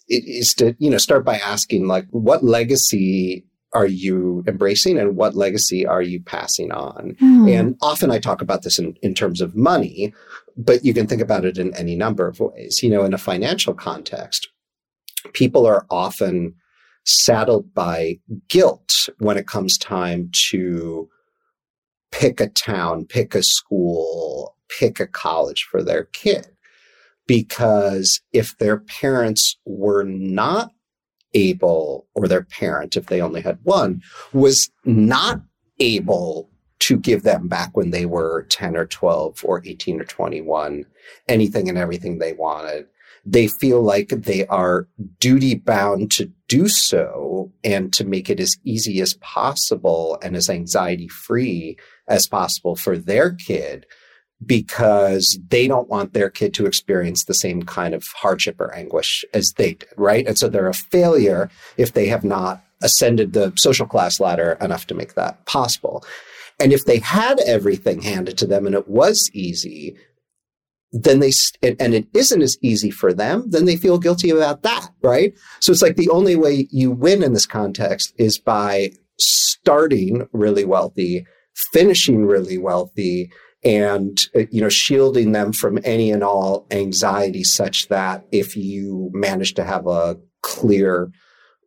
is 0.08 0.54
to, 0.54 0.74
you 0.78 0.90
know, 0.90 0.98
start 0.98 1.24
by 1.24 1.38
asking 1.38 1.86
like, 1.86 2.06
what 2.10 2.44
legacy 2.44 3.44
are 3.74 3.86
you 3.86 4.42
embracing 4.46 4.98
and 4.98 5.16
what 5.16 5.36
legacy 5.36 5.86
are 5.86 6.02
you 6.02 6.20
passing 6.20 6.72
on? 6.72 7.14
Mm. 7.20 7.52
And 7.52 7.76
often 7.82 8.10
I 8.10 8.18
talk 8.18 8.40
about 8.40 8.62
this 8.62 8.78
in, 8.78 8.96
in 9.02 9.14
terms 9.14 9.40
of 9.40 9.54
money, 9.54 10.14
but 10.56 10.84
you 10.84 10.94
can 10.94 11.06
think 11.06 11.20
about 11.20 11.44
it 11.44 11.58
in 11.58 11.74
any 11.74 11.94
number 11.94 12.26
of 12.26 12.40
ways. 12.40 12.82
You 12.82 12.90
know, 12.90 13.04
in 13.04 13.12
a 13.12 13.18
financial 13.18 13.74
context, 13.74 14.48
people 15.34 15.66
are 15.66 15.86
often 15.90 16.54
saddled 17.04 17.72
by 17.74 18.18
guilt 18.48 19.08
when 19.18 19.36
it 19.36 19.46
comes 19.46 19.76
time 19.78 20.30
to 20.50 21.08
pick 22.10 22.40
a 22.40 22.48
town, 22.48 23.04
pick 23.04 23.34
a 23.34 23.42
school, 23.42 24.56
pick 24.78 25.00
a 25.00 25.06
college 25.06 25.66
for 25.70 25.82
their 25.82 26.04
kid. 26.04 26.48
Because 27.28 28.20
if 28.32 28.58
their 28.58 28.78
parents 28.78 29.56
were 29.64 30.02
not 30.02 30.72
able, 31.34 32.08
or 32.14 32.26
their 32.26 32.42
parent, 32.42 32.96
if 32.96 33.06
they 33.06 33.20
only 33.20 33.42
had 33.42 33.58
one, 33.62 34.02
was 34.32 34.70
not 34.84 35.40
able 35.78 36.50
to 36.80 36.96
give 36.96 37.22
them 37.22 37.48
back 37.48 37.76
when 37.76 37.90
they 37.90 38.06
were 38.06 38.46
10 38.50 38.76
or 38.76 38.86
12 38.86 39.44
or 39.44 39.62
18 39.64 40.00
or 40.00 40.04
21, 40.04 40.84
anything 41.28 41.68
and 41.68 41.78
everything 41.78 42.18
they 42.18 42.32
wanted. 42.32 42.86
They 43.24 43.48
feel 43.48 43.82
like 43.82 44.08
they 44.08 44.46
are 44.46 44.88
duty 45.20 45.54
bound 45.54 46.10
to 46.12 46.32
do 46.46 46.68
so 46.68 47.52
and 47.62 47.92
to 47.92 48.04
make 48.04 48.30
it 48.30 48.40
as 48.40 48.56
easy 48.64 49.00
as 49.00 49.14
possible 49.14 50.18
and 50.22 50.34
as 50.34 50.48
anxiety 50.48 51.08
free 51.08 51.76
as 52.06 52.26
possible 52.26 52.74
for 52.74 52.96
their 52.96 53.34
kid 53.34 53.84
because 54.44 55.38
they 55.48 55.66
don't 55.66 55.88
want 55.88 56.12
their 56.12 56.30
kid 56.30 56.54
to 56.54 56.66
experience 56.66 57.24
the 57.24 57.34
same 57.34 57.62
kind 57.62 57.94
of 57.94 58.06
hardship 58.14 58.60
or 58.60 58.72
anguish 58.74 59.24
as 59.34 59.52
they 59.56 59.74
did, 59.74 59.88
right? 59.96 60.26
And 60.26 60.38
so 60.38 60.48
they're 60.48 60.68
a 60.68 60.74
failure 60.74 61.50
if 61.76 61.92
they 61.92 62.06
have 62.06 62.24
not 62.24 62.62
ascended 62.82 63.32
the 63.32 63.52
social 63.56 63.86
class 63.86 64.20
ladder 64.20 64.56
enough 64.60 64.86
to 64.86 64.94
make 64.94 65.14
that 65.14 65.44
possible. 65.46 66.04
And 66.60 66.72
if 66.72 66.84
they 66.84 66.98
had 66.98 67.40
everything 67.40 68.02
handed 68.02 68.38
to 68.38 68.46
them 68.46 68.66
and 68.66 68.74
it 68.74 68.88
was 68.88 69.30
easy, 69.32 69.96
then 70.92 71.20
they, 71.20 71.32
and 71.62 71.94
it 71.94 72.06
isn't 72.14 72.42
as 72.42 72.56
easy 72.62 72.90
for 72.90 73.12
them, 73.12 73.44
then 73.50 73.64
they 73.64 73.76
feel 73.76 73.98
guilty 73.98 74.30
about 74.30 74.62
that, 74.62 74.88
right? 75.02 75.34
So 75.60 75.72
it's 75.72 75.82
like 75.82 75.96
the 75.96 76.08
only 76.10 76.36
way 76.36 76.66
you 76.70 76.90
win 76.90 77.22
in 77.22 77.32
this 77.32 77.46
context 77.46 78.14
is 78.16 78.38
by 78.38 78.92
starting 79.18 80.28
really 80.32 80.64
wealthy, 80.64 81.26
finishing 81.72 82.24
really 82.24 82.56
wealthy, 82.56 83.30
and 83.68 84.18
uh, 84.34 84.40
you 84.50 84.60
know 84.60 84.70
shielding 84.70 85.32
them 85.32 85.52
from 85.52 85.78
any 85.84 86.10
and 86.10 86.24
all 86.24 86.66
anxiety 86.70 87.44
such 87.44 87.88
that 87.88 88.24
if 88.32 88.56
you 88.56 89.10
manage 89.12 89.54
to 89.54 89.62
have 89.62 89.86
a 89.86 90.16
clear 90.42 91.10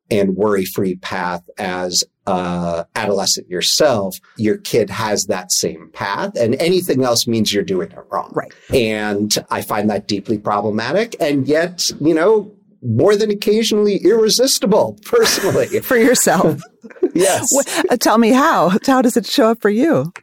and 0.10 0.36
worry-free 0.36 0.96
path 0.96 1.43
as 1.58 2.03
a 2.25 2.86
adolescent 2.96 3.48
yourself 3.48 4.17
your 4.36 4.58
kid 4.58 4.89
has 4.89 5.27
that 5.27 5.51
same 5.51 5.89
path 5.93 6.36
and 6.36 6.55
anything 6.55 7.03
else 7.03 7.27
means 7.27 7.53
you're 7.53 7.63
doing 7.63 7.91
it 7.91 8.00
wrong. 8.10 8.31
Right. 8.34 8.51
And 8.74 9.38
i 9.51 9.62
find 9.62 9.89
that 9.89 10.08
deeply 10.08 10.39
problematic 10.39 11.15
and 11.20 11.48
yet 11.48 11.89
you 12.00 12.15
know 12.15 12.51
more 12.84 13.15
than 13.15 13.29
occasionally 13.29 13.98
irresistible 13.98 14.98
personally. 15.05 15.79
For 15.81 15.98
yourself. 15.98 16.62
Yes. 17.13 17.51
Uh, 17.89 17.98
tell 17.98 18.17
me 18.17 18.29
how. 18.29 18.72
How 18.86 19.01
does 19.01 19.17
it 19.17 19.25
show 19.25 19.50
up 19.51 19.62
for 19.62 19.70
you 19.70 20.13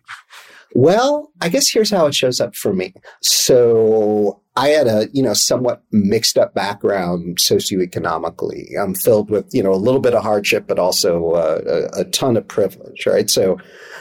well, 0.75 1.33
I 1.41 1.49
guess 1.49 1.69
here's 1.69 1.91
how 1.91 2.07
it 2.07 2.15
shows 2.15 2.41
up 2.41 2.55
for 2.55 2.73
me. 2.73 2.95
So 3.23 4.43
I 4.57 4.69
had 4.71 4.87
a, 4.89 5.09
you 5.13 5.23
know, 5.23 5.35
somewhat 5.35 5.83
mixed 5.93 6.37
up 6.37 6.53
background 6.53 7.39
socioeconomically. 7.39 8.71
I'm 8.79 8.95
filled 8.95 9.31
with, 9.31 9.55
you 9.55 9.63
know, 9.63 9.73
a 9.73 9.77
little 9.77 10.01
bit 10.01 10.15
of 10.15 10.23
hardship, 10.23 10.67
but 10.67 10.79
also 10.79 11.31
uh, 11.31 11.89
a, 11.95 12.01
a, 12.01 12.05
ton 12.07 12.37
of 12.37 12.49
privilege, 12.49 13.07
right? 13.07 13.31
So 13.31 13.59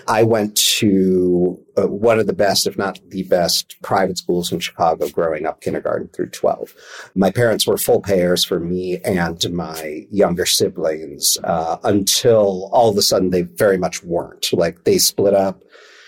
I 0.08 0.24
went 0.24 0.56
to 0.80 1.64
uh, 1.78 1.88
one 1.88 2.20
of 2.20 2.26
the 2.26 2.34
best, 2.34 2.66
if 2.66 2.78
not 2.78 3.00
the 3.10 3.24
best, 3.24 3.76
private 3.84 4.18
schools 4.18 4.52
in 4.52 4.60
Chicago 4.60 5.08
growing 5.10 5.46
up, 5.46 5.62
kindergarten 5.62 6.08
through 6.10 6.30
12. 6.30 6.74
My 7.14 7.30
parents 7.30 7.68
were 7.68 7.78
full 7.78 8.02
payers 8.02 8.44
for 8.44 8.60
me 8.60 9.00
and 9.06 9.46
my 9.54 10.08
younger 10.10 10.46
siblings 10.46 11.38
uh, 11.44 11.78
until 11.84 12.70
all 12.74 12.90
of 12.90 12.98
a 12.98 13.02
sudden 13.04 13.30
they 13.30 13.44
very 13.44 13.78
much 13.78 14.04
weren't. 14.04 14.52
Like 14.52 14.86
they 14.86 14.98
split 14.98 15.36
up 15.36 15.62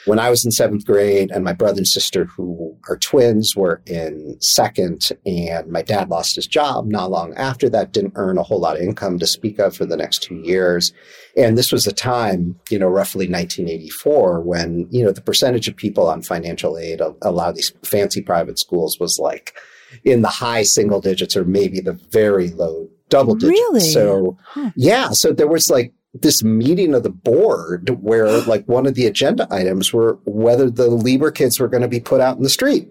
when 0.06 0.20
I 0.20 0.30
was 0.30 0.46
in 0.46 0.52
seventh 0.52 0.86
grade, 0.86 1.32
and 1.32 1.44
my 1.44 1.54
brother 1.54 1.78
and 1.78 1.88
sister, 1.88 2.26
who 2.26 2.76
are 2.88 2.98
twins, 2.98 3.56
were 3.56 3.82
in 3.86 4.38
second, 4.40 5.10
and 5.26 5.72
my 5.72 5.82
dad 5.82 6.10
lost 6.10 6.36
his 6.36 6.48
job 6.48 6.88
not 6.88 7.12
long 7.12 7.34
after 7.36 7.70
that, 7.70 7.92
didn't 7.92 8.14
earn 8.16 8.38
a 8.38 8.44
whole 8.44 8.60
lot 8.60 8.78
of 8.78 8.82
income 8.82 9.20
to 9.20 9.28
speak 9.28 9.60
of 9.60 9.76
for 9.76 9.86
the 9.86 9.98
next 9.98 10.24
two 10.24 10.36
years. 10.36 10.94
And 11.38 11.58
this 11.58 11.72
was 11.72 11.86
a 11.88 11.92
time, 11.92 12.60
you 12.70 12.80
know, 12.80 12.88
roughly 12.88 13.28
1984, 13.28 14.42
when, 14.42 14.88
you 14.90 15.04
know, 15.04 15.12
the 15.12 15.22
percentage 15.22 15.68
of 15.68 15.76
people 15.76 16.08
on 16.08 16.22
financial 16.22 16.78
aid, 16.78 17.02
a, 17.02 17.14
a 17.22 17.32
lot 17.32 17.50
of 17.50 17.56
these 17.56 17.74
fancy 17.84 18.22
private 18.22 18.60
schools 18.60 19.00
was 19.00 19.20
like 19.20 19.56
in 20.04 20.22
the 20.22 20.30
high 20.30 20.64
single 20.64 21.02
digits 21.02 21.36
or 21.36 21.46
maybe 21.46 21.80
the 21.80 21.94
very 22.12 22.50
low 22.50 22.90
double 23.10 23.36
digits. 23.36 23.60
Really? 23.60 23.80
So, 23.80 24.38
huh. 24.44 24.72
yeah. 24.76 25.10
So 25.12 25.34
there 25.34 25.48
was 25.48 25.70
like 25.70 25.94
this 26.14 26.44
meeting 26.44 26.94
of 26.94 27.04
the 27.04 27.10
board 27.10 27.90
where 28.02 28.42
like 28.42 28.66
one 28.68 28.86
of 28.86 28.96
the 28.96 29.06
agenda 29.06 29.48
items 29.52 29.94
were 29.94 30.20
whether 30.26 30.70
the 30.70 30.90
Lieber 30.90 31.32
kids 31.32 31.60
were 31.60 31.68
going 31.68 31.82
to 31.82 31.88
be 31.88 32.00
put 32.00 32.22
out 32.22 32.38
in 32.38 32.44
the 32.44 32.50
street. 32.50 32.90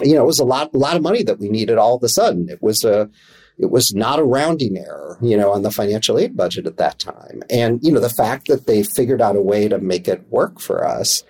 You 0.00 0.14
know, 0.14 0.22
it 0.22 0.26
was 0.26 0.38
a 0.38 0.44
lot, 0.44 0.74
a 0.74 0.78
lot 0.78 0.96
of 0.96 1.02
money 1.02 1.22
that 1.22 1.38
we 1.38 1.48
needed 1.48 1.76
all 1.76 1.96
of 1.96 2.02
a 2.02 2.08
sudden. 2.08 2.48
It 2.48 2.62
was 2.62 2.82
a, 2.82 3.10
it 3.58 3.70
was 3.70 3.94
not 3.94 4.18
a 4.18 4.24
rounding 4.24 4.78
error, 4.78 5.18
you 5.20 5.36
know, 5.36 5.52
on 5.52 5.62
the 5.62 5.70
financial 5.70 6.18
aid 6.18 6.34
budget 6.34 6.66
at 6.66 6.78
that 6.78 6.98
time. 6.98 7.42
And, 7.50 7.78
you 7.82 7.92
know, 7.92 8.00
the 8.00 8.08
fact 8.08 8.48
that 8.48 8.66
they 8.66 8.82
figured 8.82 9.20
out 9.20 9.36
a 9.36 9.42
way 9.42 9.68
to 9.68 9.78
make 9.78 10.08
it 10.08 10.26
work 10.30 10.60
for 10.60 10.86
us 10.88 11.22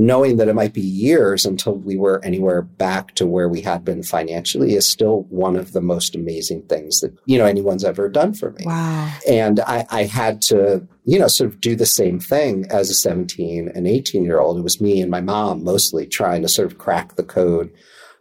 knowing 0.00 0.38
that 0.38 0.48
it 0.48 0.54
might 0.54 0.72
be 0.72 0.80
years 0.80 1.44
until 1.44 1.74
we 1.74 1.94
were 1.94 2.24
anywhere 2.24 2.62
back 2.62 3.14
to 3.14 3.26
where 3.26 3.50
we 3.50 3.60
had 3.60 3.84
been 3.84 4.02
financially 4.02 4.74
is 4.74 4.88
still 4.88 5.24
one 5.28 5.56
of 5.56 5.72
the 5.72 5.80
most 5.82 6.16
amazing 6.16 6.62
things 6.62 7.00
that 7.00 7.14
you 7.26 7.36
know 7.36 7.44
anyone's 7.44 7.84
ever 7.84 8.08
done 8.08 8.32
for 8.32 8.50
me. 8.52 8.64
Wow! 8.64 9.12
And 9.28 9.60
I, 9.60 9.86
I 9.90 10.04
had 10.04 10.40
to 10.42 10.86
you 11.04 11.18
know 11.18 11.28
sort 11.28 11.50
of 11.50 11.60
do 11.60 11.76
the 11.76 11.84
same 11.84 12.18
thing 12.18 12.66
as 12.70 12.88
a 12.88 12.94
17 12.94 13.70
and 13.74 13.86
18 13.86 14.24
year 14.24 14.40
old. 14.40 14.58
It 14.58 14.62
was 14.62 14.80
me 14.80 15.02
and 15.02 15.10
my 15.10 15.20
mom 15.20 15.62
mostly 15.64 16.06
trying 16.06 16.40
to 16.42 16.48
sort 16.48 16.72
of 16.72 16.78
crack 16.78 17.16
the 17.16 17.22
code 17.22 17.70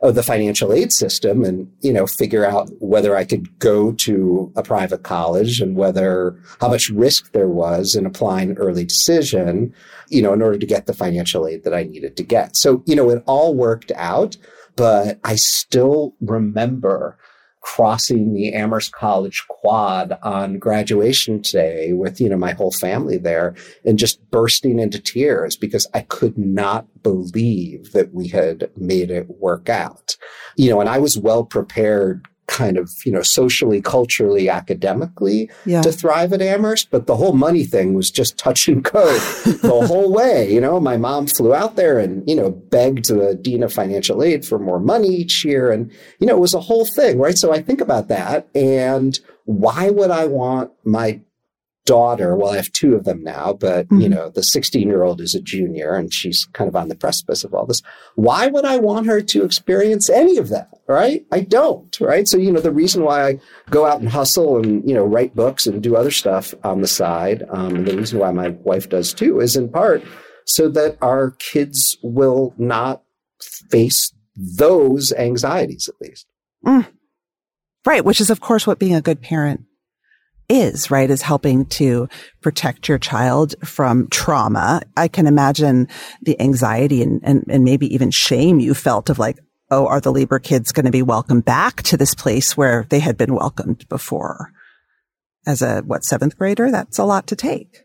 of 0.01 0.15
the 0.15 0.23
financial 0.23 0.71
aid 0.71 0.93
system 0.93 1.43
and 1.43 1.69
you 1.81 1.91
know 1.91 2.07
figure 2.07 2.45
out 2.45 2.69
whether 2.79 3.15
I 3.15 3.25
could 3.25 3.59
go 3.59 3.91
to 3.93 4.51
a 4.55 4.63
private 4.63 5.03
college 5.03 5.59
and 5.59 5.75
whether 5.75 6.39
how 6.61 6.69
much 6.69 6.89
risk 6.89 7.33
there 7.33 7.49
was 7.49 7.95
in 7.95 8.05
applying 8.05 8.57
early 8.57 8.85
decision 8.85 9.73
you 10.07 10.21
know 10.21 10.33
in 10.33 10.41
order 10.41 10.57
to 10.57 10.65
get 10.65 10.85
the 10.85 10.93
financial 10.93 11.47
aid 11.47 11.63
that 11.63 11.73
I 11.73 11.83
needed 11.83 12.15
to 12.17 12.23
get. 12.23 12.55
So 12.55 12.83
you 12.85 12.95
know 12.95 13.09
it 13.09 13.23
all 13.25 13.53
worked 13.55 13.91
out 13.95 14.37
but 14.75 15.19
I 15.25 15.35
still 15.35 16.15
remember 16.21 17.17
crossing 17.61 18.33
the 18.33 18.53
Amherst 18.53 18.91
College 18.93 19.45
quad 19.49 20.17
on 20.23 20.59
graduation 20.59 21.41
day 21.41 21.91
with, 21.91 22.21
you 22.21 22.29
know, 22.29 22.37
my 22.37 22.53
whole 22.53 22.71
family 22.71 23.17
there 23.17 23.53
and 23.85 23.99
just 23.99 24.19
bursting 24.31 24.79
into 24.79 24.99
tears 24.99 25.57
because 25.57 25.85
I 25.93 26.01
could 26.01 26.37
not 26.37 26.87
believe 27.03 27.91
that 27.91 28.13
we 28.13 28.29
had 28.29 28.69
made 28.77 29.11
it 29.11 29.27
work 29.39 29.69
out. 29.69 30.15
You 30.55 30.69
know, 30.69 30.79
and 30.79 30.89
I 30.89 30.99
was 30.99 31.17
well 31.17 31.43
prepared 31.43 32.27
kind 32.49 32.77
of, 32.77 32.91
you 33.05 33.11
know, 33.11 33.21
socially, 33.21 33.81
culturally, 33.81 34.49
academically 34.49 35.49
yeah. 35.65 35.81
to 35.81 35.91
thrive 35.91 36.33
at 36.33 36.41
Amherst. 36.41 36.89
But 36.91 37.05
the 37.07 37.15
whole 37.15 37.33
money 37.33 37.63
thing 37.63 37.93
was 37.93 38.09
just 38.11 38.37
touch 38.37 38.67
and 38.67 38.83
go 38.83 39.05
the 39.45 39.85
whole 39.87 40.11
way. 40.11 40.51
You 40.51 40.59
know, 40.59 40.79
my 40.79 40.97
mom 40.97 41.27
flew 41.27 41.53
out 41.53 41.75
there 41.75 41.99
and, 41.99 42.27
you 42.27 42.35
know, 42.35 42.49
begged 42.49 43.07
the 43.07 43.35
Dean 43.35 43.63
of 43.63 43.71
Financial 43.71 44.23
Aid 44.23 44.45
for 44.45 44.59
more 44.59 44.79
money 44.79 45.09
each 45.09 45.45
year. 45.45 45.71
And, 45.71 45.91
you 46.19 46.27
know, 46.27 46.35
it 46.35 46.41
was 46.41 46.53
a 46.53 46.59
whole 46.59 46.85
thing, 46.85 47.19
right? 47.19 47.37
So 47.37 47.53
I 47.53 47.61
think 47.61 47.81
about 47.81 48.07
that. 48.07 48.47
And 48.55 49.17
why 49.45 49.89
would 49.89 50.11
I 50.11 50.25
want 50.25 50.71
my 50.83 51.21
daughter, 51.85 52.35
well, 52.35 52.51
I 52.51 52.57
have 52.57 52.71
two 52.71 52.95
of 52.95 53.03
them 53.03 53.23
now, 53.23 53.53
but 53.53 53.87
mm-hmm. 53.87 54.01
you 54.01 54.09
know, 54.09 54.29
the 54.29 54.43
16 54.43 54.87
year 54.87 55.03
old 55.03 55.21
is 55.21 55.33
a 55.33 55.41
junior 55.41 55.95
and 55.95 56.13
she's 56.13 56.45
kind 56.53 56.67
of 56.67 56.75
on 56.75 56.87
the 56.87 56.95
precipice 56.95 57.43
of 57.43 57.53
all 57.53 57.65
this. 57.65 57.81
Why 58.15 58.47
would 58.47 58.65
I 58.65 58.77
want 58.77 59.07
her 59.07 59.21
to 59.21 59.43
experience 59.43 60.09
any 60.09 60.37
of 60.37 60.49
that? 60.49 60.69
Right? 60.87 61.25
I 61.31 61.41
don't. 61.41 61.99
Right. 61.99 62.27
So, 62.27 62.37
you 62.37 62.51
know, 62.51 62.61
the 62.61 62.71
reason 62.71 63.03
why 63.03 63.27
I 63.27 63.39
go 63.69 63.85
out 63.85 64.01
and 64.01 64.09
hustle 64.09 64.57
and, 64.57 64.87
you 64.87 64.93
know, 64.93 65.03
write 65.03 65.35
books 65.35 65.65
and 65.65 65.81
do 65.81 65.95
other 65.95 66.11
stuff 66.11 66.53
on 66.63 66.81
the 66.81 66.87
side, 66.87 67.43
um, 67.49 67.75
and 67.75 67.87
the 67.87 67.97
reason 67.97 68.19
why 68.19 68.31
my 68.31 68.49
wife 68.49 68.89
does 68.89 69.13
too 69.13 69.39
is 69.39 69.55
in 69.55 69.69
part 69.69 70.03
so 70.45 70.69
that 70.69 70.97
our 71.01 71.31
kids 71.31 71.97
will 72.01 72.53
not 72.57 73.03
face 73.39 74.13
those 74.35 75.11
anxieties 75.13 75.87
at 75.87 75.99
least. 76.01 76.27
Mm. 76.65 76.87
Right. 77.85 78.03
Which 78.03 78.21
is, 78.21 78.29
of 78.29 78.41
course, 78.41 78.67
what 78.67 78.79
being 78.79 78.95
a 78.95 79.01
good 79.01 79.21
parent 79.21 79.65
is, 80.49 80.91
right? 80.91 81.09
Is 81.09 81.21
helping 81.21 81.65
to 81.67 82.09
protect 82.41 82.89
your 82.89 82.97
child 82.97 83.55
from 83.63 84.07
trauma. 84.09 84.81
I 84.97 85.07
can 85.07 85.27
imagine 85.27 85.87
the 86.21 86.39
anxiety 86.41 87.01
and, 87.01 87.21
and, 87.23 87.45
and 87.47 87.63
maybe 87.63 87.93
even 87.93 88.11
shame 88.11 88.59
you 88.59 88.73
felt 88.73 89.09
of 89.09 89.19
like, 89.19 89.37
oh, 89.71 89.85
are 89.87 90.01
the 90.01 90.11
Lieber 90.11 90.39
kids 90.39 90.71
going 90.71 90.85
to 90.85 90.91
be 90.91 91.03
welcomed 91.03 91.45
back 91.45 91.83
to 91.83 91.95
this 91.95 92.15
place 92.15 92.57
where 92.57 92.87
they 92.89 92.99
had 92.99 93.17
been 93.17 93.35
welcomed 93.35 93.87
before? 93.87 94.51
As 95.45 95.61
a, 95.61 95.81
what, 95.81 96.03
seventh 96.03 96.37
grader? 96.37 96.71
That's 96.71 96.97
a 96.97 97.05
lot 97.05 97.27
to 97.27 97.35
take. 97.35 97.83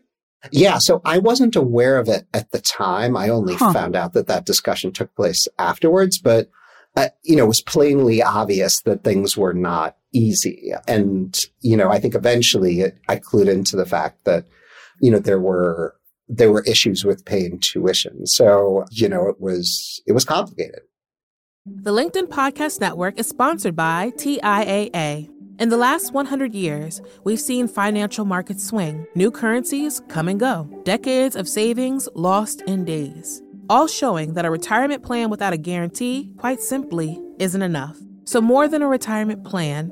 Yeah. 0.51 0.77
So 0.77 1.01
I 1.05 1.19
wasn't 1.19 1.55
aware 1.55 1.97
of 1.97 2.07
it 2.09 2.27
at 2.33 2.51
the 2.51 2.59
time. 2.59 3.15
I 3.15 3.29
only 3.29 3.55
huh. 3.55 3.73
found 3.73 3.95
out 3.95 4.13
that 4.13 4.27
that 4.27 4.45
discussion 4.45 4.91
took 4.91 5.15
place 5.15 5.47
afterwards, 5.57 6.19
but, 6.19 6.49
uh, 6.95 7.09
you 7.23 7.35
know, 7.35 7.45
it 7.45 7.47
was 7.47 7.61
plainly 7.61 8.21
obvious 8.21 8.81
that 8.81 9.03
things 9.03 9.35
were 9.35 9.53
not 9.53 9.97
easy. 10.15 10.71
And, 10.87 11.37
you 11.61 11.75
know, 11.75 11.91
I 11.91 11.99
think 11.99 12.15
eventually 12.15 12.81
it, 12.81 12.97
I 13.07 13.17
clued 13.17 13.47
into 13.47 13.75
the 13.75 13.85
fact 13.85 14.23
that, 14.25 14.45
you 15.01 15.11
know, 15.11 15.19
there 15.19 15.39
were, 15.39 15.95
there 16.27 16.51
were 16.51 16.63
issues 16.63 17.03
with 17.03 17.25
paying 17.25 17.59
tuition. 17.59 18.25
So, 18.25 18.85
you 18.91 19.09
know, 19.09 19.27
it 19.27 19.39
was, 19.39 20.01
it 20.07 20.13
was 20.13 20.25
complicated. 20.25 20.81
The 21.65 21.91
LinkedIn 21.91 22.27
Podcast 22.27 22.79
Network 22.79 23.19
is 23.19 23.27
sponsored 23.27 23.75
by 23.75 24.11
TIAA. 24.11 25.29
In 25.57 25.69
the 25.69 25.77
last 25.77 26.13
100 26.13 26.53
years, 26.53 27.01
we've 27.23 27.39
seen 27.39 27.67
financial 27.67 28.25
markets 28.25 28.65
swing, 28.65 29.07
new 29.15 29.31
currencies 29.31 30.01
come 30.09 30.27
and 30.27 30.39
go, 30.39 30.69
decades 30.83 31.35
of 31.35 31.47
savings 31.47 32.09
lost 32.13 32.61
in 32.63 32.83
days, 32.83 33.41
all 33.69 33.87
showing 33.87 34.33
that 34.33 34.45
a 34.45 34.51
retirement 34.51 35.01
plan 35.01 35.29
without 35.29 35.53
a 35.53 35.57
guarantee, 35.57 36.29
quite 36.37 36.61
simply, 36.61 37.21
isn't 37.39 37.61
enough. 37.61 37.97
So, 38.25 38.41
more 38.41 38.67
than 38.67 38.81
a 38.81 38.87
retirement 38.87 39.43
plan, 39.45 39.91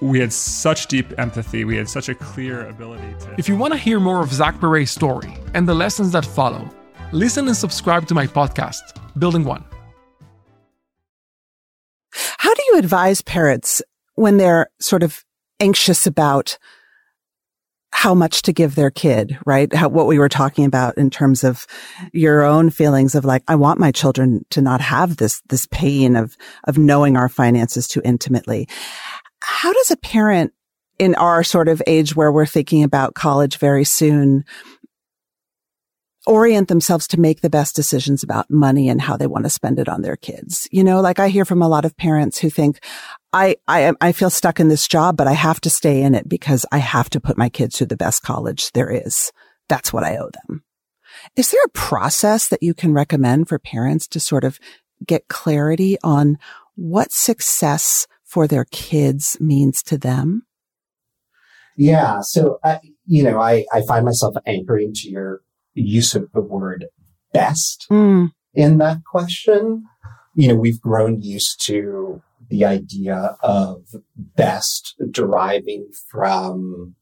we 0.00 0.18
had 0.20 0.32
such 0.32 0.86
deep 0.86 1.06
empathy. 1.18 1.64
We 1.64 1.76
had 1.76 1.88
such 1.88 2.08
a 2.08 2.14
clear 2.14 2.66
ability 2.68 3.14
to. 3.20 3.34
If 3.38 3.48
you 3.48 3.56
want 3.56 3.72
to 3.74 3.78
hear 3.78 4.00
more 4.00 4.22
of 4.22 4.32
Zach 4.32 4.58
Perret's 4.60 4.90
story 4.90 5.36
and 5.54 5.68
the 5.68 5.74
lessons 5.74 6.12
that 6.12 6.24
follow, 6.24 6.68
listen 7.12 7.46
and 7.46 7.56
subscribe 7.56 8.06
to 8.08 8.14
my 8.14 8.26
podcast, 8.26 8.80
Building 9.18 9.44
One. 9.44 9.64
How 12.38 12.54
do 12.54 12.62
you 12.72 12.78
advise 12.78 13.20
parents 13.22 13.82
when 14.14 14.38
they're 14.38 14.68
sort 14.80 15.02
of 15.02 15.24
anxious 15.60 16.06
about 16.06 16.58
how 17.92 18.14
much 18.14 18.42
to 18.42 18.52
give 18.52 18.76
their 18.76 18.90
kid, 18.90 19.36
right? 19.44 19.72
How, 19.74 19.88
what 19.88 20.06
we 20.06 20.18
were 20.18 20.28
talking 20.28 20.64
about 20.64 20.96
in 20.96 21.10
terms 21.10 21.44
of 21.44 21.66
your 22.12 22.42
own 22.42 22.70
feelings 22.70 23.14
of 23.14 23.24
like, 23.24 23.42
I 23.48 23.56
want 23.56 23.80
my 23.80 23.92
children 23.92 24.44
to 24.50 24.62
not 24.62 24.80
have 24.80 25.16
this, 25.16 25.42
this 25.48 25.66
pain 25.70 26.16
of, 26.16 26.36
of 26.64 26.78
knowing 26.78 27.16
our 27.16 27.28
finances 27.28 27.88
too 27.88 28.00
intimately 28.04 28.68
how 29.42 29.72
does 29.72 29.90
a 29.90 29.96
parent 29.96 30.52
in 30.98 31.14
our 31.14 31.42
sort 31.42 31.68
of 31.68 31.82
age 31.86 32.14
where 32.14 32.30
we're 32.30 32.46
thinking 32.46 32.82
about 32.82 33.14
college 33.14 33.56
very 33.56 33.84
soon 33.84 34.44
orient 36.26 36.68
themselves 36.68 37.08
to 37.08 37.18
make 37.18 37.40
the 37.40 37.50
best 37.50 37.74
decisions 37.74 38.22
about 38.22 38.50
money 38.50 38.88
and 38.88 39.00
how 39.00 39.16
they 39.16 39.26
want 39.26 39.44
to 39.44 39.50
spend 39.50 39.78
it 39.78 39.88
on 39.88 40.02
their 40.02 40.16
kids. 40.16 40.68
You 40.70 40.84
know, 40.84 41.00
like 41.00 41.18
I 41.18 41.28
hear 41.28 41.44
from 41.44 41.62
a 41.62 41.68
lot 41.68 41.84
of 41.84 41.96
parents 41.96 42.38
who 42.38 42.50
think, 42.50 42.84
I, 43.32 43.56
I, 43.66 43.92
I 44.00 44.12
feel 44.12 44.30
stuck 44.30 44.60
in 44.60 44.68
this 44.68 44.86
job, 44.86 45.16
but 45.16 45.26
I 45.26 45.32
have 45.32 45.60
to 45.62 45.70
stay 45.70 46.02
in 46.02 46.14
it 46.14 46.28
because 46.28 46.66
I 46.70 46.78
have 46.78 47.08
to 47.10 47.20
put 47.20 47.38
my 47.38 47.48
kids 47.48 47.78
through 47.78 47.86
the 47.88 47.96
best 47.96 48.22
college 48.22 48.70
there 48.72 48.90
is. 48.90 49.32
That's 49.68 49.92
what 49.92 50.04
I 50.04 50.18
owe 50.18 50.30
them. 50.46 50.62
Is 51.36 51.50
there 51.50 51.62
a 51.64 51.70
process 51.70 52.48
that 52.48 52.62
you 52.62 52.74
can 52.74 52.92
recommend 52.92 53.48
for 53.48 53.58
parents 53.58 54.06
to 54.08 54.20
sort 54.20 54.44
of 54.44 54.58
get 55.06 55.28
clarity 55.28 55.96
on 56.04 56.38
what 56.76 57.12
success 57.12 58.06
for 58.30 58.46
their 58.46 58.64
kids 58.70 59.36
means 59.40 59.82
to 59.82 59.98
them? 59.98 60.44
Yeah. 61.76 62.20
So, 62.20 62.60
uh, 62.62 62.78
you 63.04 63.24
know, 63.24 63.40
I, 63.40 63.64
I 63.72 63.82
find 63.82 64.04
myself 64.04 64.36
anchoring 64.46 64.92
to 64.94 65.10
your 65.10 65.40
use 65.74 66.14
of 66.14 66.30
the 66.32 66.40
word 66.40 66.86
best 67.32 67.86
mm. 67.90 68.30
in 68.54 68.78
that 68.78 68.98
question. 69.04 69.84
You 70.34 70.48
know, 70.48 70.54
we've 70.54 70.80
grown 70.80 71.20
used 71.20 71.64
to 71.66 72.22
the 72.48 72.64
idea 72.64 73.36
of 73.42 73.82
best 74.16 74.94
deriving 75.10 75.88
from 76.08 76.94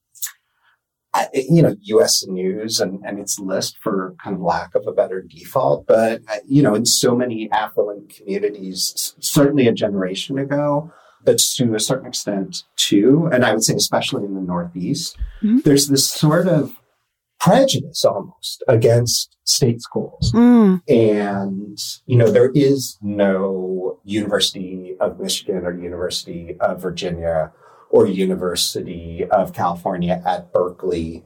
uh, 1.15 1.25
you 1.33 1.63
know, 1.63 1.75
U.S. 1.81 2.27
News 2.27 2.81
and, 2.81 3.01
and 3.05 3.19
its 3.19 3.39
list 3.39 3.79
for 3.83 4.15
kind 4.23 4.37
of 4.37 4.43
lack 4.43 4.75
of 4.75 4.87
a 4.87 4.93
better 4.93 5.23
default. 5.23 5.87
But, 5.87 6.21
uh, 6.29 6.37
you 6.47 6.63
know, 6.63 6.75
in 6.75 6.85
so 6.85 7.17
many 7.17 7.51
affluent 7.51 8.11
communities, 8.11 9.15
certainly 9.19 9.67
a 9.67 9.73
generation 9.73 10.39
ago, 10.39 10.93
but 11.25 11.39
to 11.39 11.75
a 11.75 11.81
certain 11.81 12.07
extent 12.07 12.65
too, 12.77 13.29
and 13.33 13.45
I 13.45 13.53
would 13.53 13.65
say 13.65 13.75
especially 13.75 14.25
in 14.25 14.35
the 14.35 14.41
Northeast, 14.41 15.17
mm-hmm. 15.43 15.59
there's 15.65 15.89
this 15.89 16.11
sort 16.11 16.49
of 16.49 16.79
prejudice 17.41 18.05
almost 18.05 18.63
against 18.69 19.37
state 19.45 19.81
schools. 19.81 20.33
Mm. 20.33 20.83
And, 20.89 21.79
you 22.07 22.17
know, 22.17 22.31
there 22.31 22.51
is 22.55 22.99
no 23.01 24.01
University 24.05 24.97
of 25.01 25.21
Michigan 25.21 25.65
or 25.65 25.73
University 25.73 26.57
of 26.61 26.83
Virginia 26.83 27.53
or 27.91 28.07
University 28.07 29.25
of 29.31 29.53
California 29.53 30.23
at 30.27 30.53
Berkeley 30.53 31.25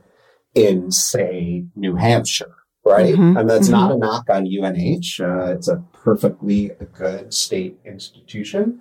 in, 0.55 0.91
say, 0.93 1.65
New 1.75 1.97
Hampshire, 1.97 2.55
right? 2.85 3.15
Mm-hmm. 3.15 3.37
And 3.39 3.51
that's 3.51 3.69
mm-hmm. 3.69 3.73
not 3.73 3.93
a 3.93 3.99
knock 3.99 4.31
on 4.31 4.47
UNH. 4.47 5.21
Uh, 5.21 5.53
it's 5.53 5.69
a 5.69 5.83
perfectly 5.93 6.71
good 6.93 7.33
state 7.33 7.79
institution. 7.85 8.81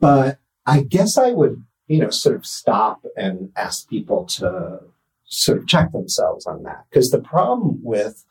But 0.00 0.38
I 0.66 0.82
guess 0.82 1.16
I 1.18 1.32
would, 1.32 1.64
you 1.86 2.00
know, 2.00 2.10
sort 2.10 2.36
of 2.36 2.46
stop 2.46 3.04
and 3.16 3.50
ask 3.56 3.88
people 3.88 4.24
to 4.26 4.80
sort 5.24 5.58
of 5.58 5.66
check 5.66 5.92
themselves 5.92 6.46
on 6.46 6.62
that. 6.64 6.84
Because 6.90 7.10
the 7.10 7.20
problem 7.20 7.80
with 7.82 8.24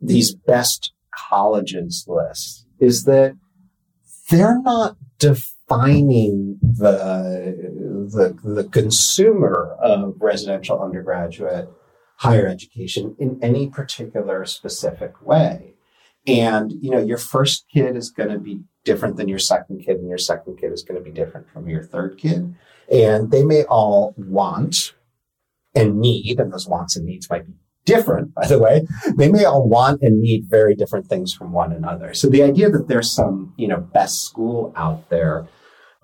these 0.00 0.34
best 0.34 0.92
colleges 1.14 2.04
lists 2.08 2.64
is 2.78 3.04
that 3.04 3.36
they're 4.30 4.60
not 4.62 4.96
defining 5.18 6.58
the, 6.62 7.54
the, 8.12 8.38
the 8.42 8.64
consumer 8.64 9.76
of 9.80 10.14
residential 10.20 10.80
undergraduate 10.82 11.68
higher 12.16 12.46
education 12.46 13.16
in 13.18 13.38
any 13.42 13.68
particular 13.68 14.44
specific 14.44 15.20
way. 15.26 15.74
And, 16.26 16.72
you 16.80 16.90
know, 16.90 16.98
your 16.98 17.18
first 17.18 17.64
kid 17.72 17.96
is 17.96 18.10
going 18.10 18.28
to 18.28 18.38
be 18.38 18.60
different 18.84 19.16
than 19.16 19.28
your 19.28 19.38
second 19.38 19.84
kid, 19.84 19.96
and 19.96 20.08
your 20.08 20.18
second 20.18 20.58
kid 20.58 20.72
is 20.72 20.82
going 20.82 20.98
to 20.98 21.04
be 21.04 21.10
different 21.10 21.50
from 21.50 21.68
your 21.68 21.82
third 21.82 22.18
kid. 22.18 22.54
And 22.90 23.30
they 23.30 23.44
may 23.44 23.64
all 23.64 24.14
want 24.16 24.94
and 25.74 25.98
need, 25.98 26.40
and 26.40 26.52
those 26.52 26.66
wants 26.66 26.96
and 26.96 27.06
needs 27.06 27.30
might 27.30 27.46
be 27.46 27.54
different, 27.84 28.34
by 28.34 28.46
the 28.46 28.58
way. 28.58 28.86
They 29.16 29.30
may 29.30 29.44
all 29.44 29.68
want 29.68 30.02
and 30.02 30.20
need 30.20 30.46
very 30.48 30.74
different 30.74 31.06
things 31.06 31.32
from 31.32 31.52
one 31.52 31.72
another. 31.72 32.14
So 32.14 32.28
the 32.28 32.42
idea 32.42 32.70
that 32.70 32.88
there's 32.88 33.14
some, 33.14 33.54
you 33.56 33.68
know, 33.68 33.78
best 33.78 34.24
school 34.24 34.72
out 34.76 35.08
there, 35.10 35.48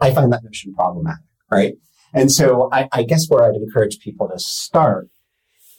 I 0.00 0.12
find 0.12 0.32
that 0.32 0.44
notion 0.44 0.74
problematic, 0.74 1.24
right? 1.50 1.74
And 2.14 2.30
so 2.30 2.68
I, 2.72 2.88
I 2.92 3.02
guess 3.02 3.28
where 3.28 3.44
I'd 3.44 3.56
encourage 3.56 3.98
people 3.98 4.28
to 4.28 4.38
start 4.38 5.08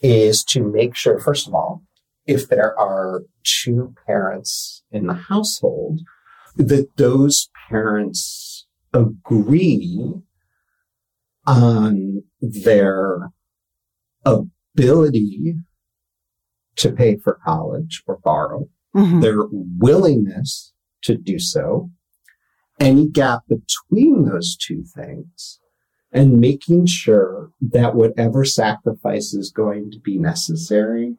is 0.01 0.43
to 0.45 0.63
make 0.63 0.95
sure, 0.95 1.19
first 1.19 1.47
of 1.47 1.53
all, 1.53 1.83
if 2.25 2.47
there 2.49 2.77
are 2.77 3.23
two 3.43 3.95
parents 4.05 4.83
in 4.91 5.07
the 5.07 5.13
household, 5.13 6.01
that 6.57 6.89
those 6.97 7.49
parents 7.69 8.67
agree 8.93 10.13
on 11.45 12.23
their 12.41 13.31
ability 14.25 15.55
to 16.75 16.91
pay 16.91 17.17
for 17.17 17.39
college 17.43 18.03
or 18.07 18.19
borrow 18.23 18.67
mm-hmm. 18.95 19.21
their 19.21 19.39
willingness 19.51 20.73
to 21.03 21.15
do 21.15 21.39
so, 21.39 21.89
any 22.79 23.07
gap 23.07 23.41
between 23.47 24.25
those 24.25 24.55
two 24.55 24.83
things, 24.83 25.59
and 26.11 26.39
making 26.39 26.85
sure 26.85 27.51
that 27.61 27.95
whatever 27.95 28.43
sacrifice 28.45 29.33
is 29.33 29.51
going 29.51 29.91
to 29.91 29.99
be 29.99 30.17
necessary 30.17 31.15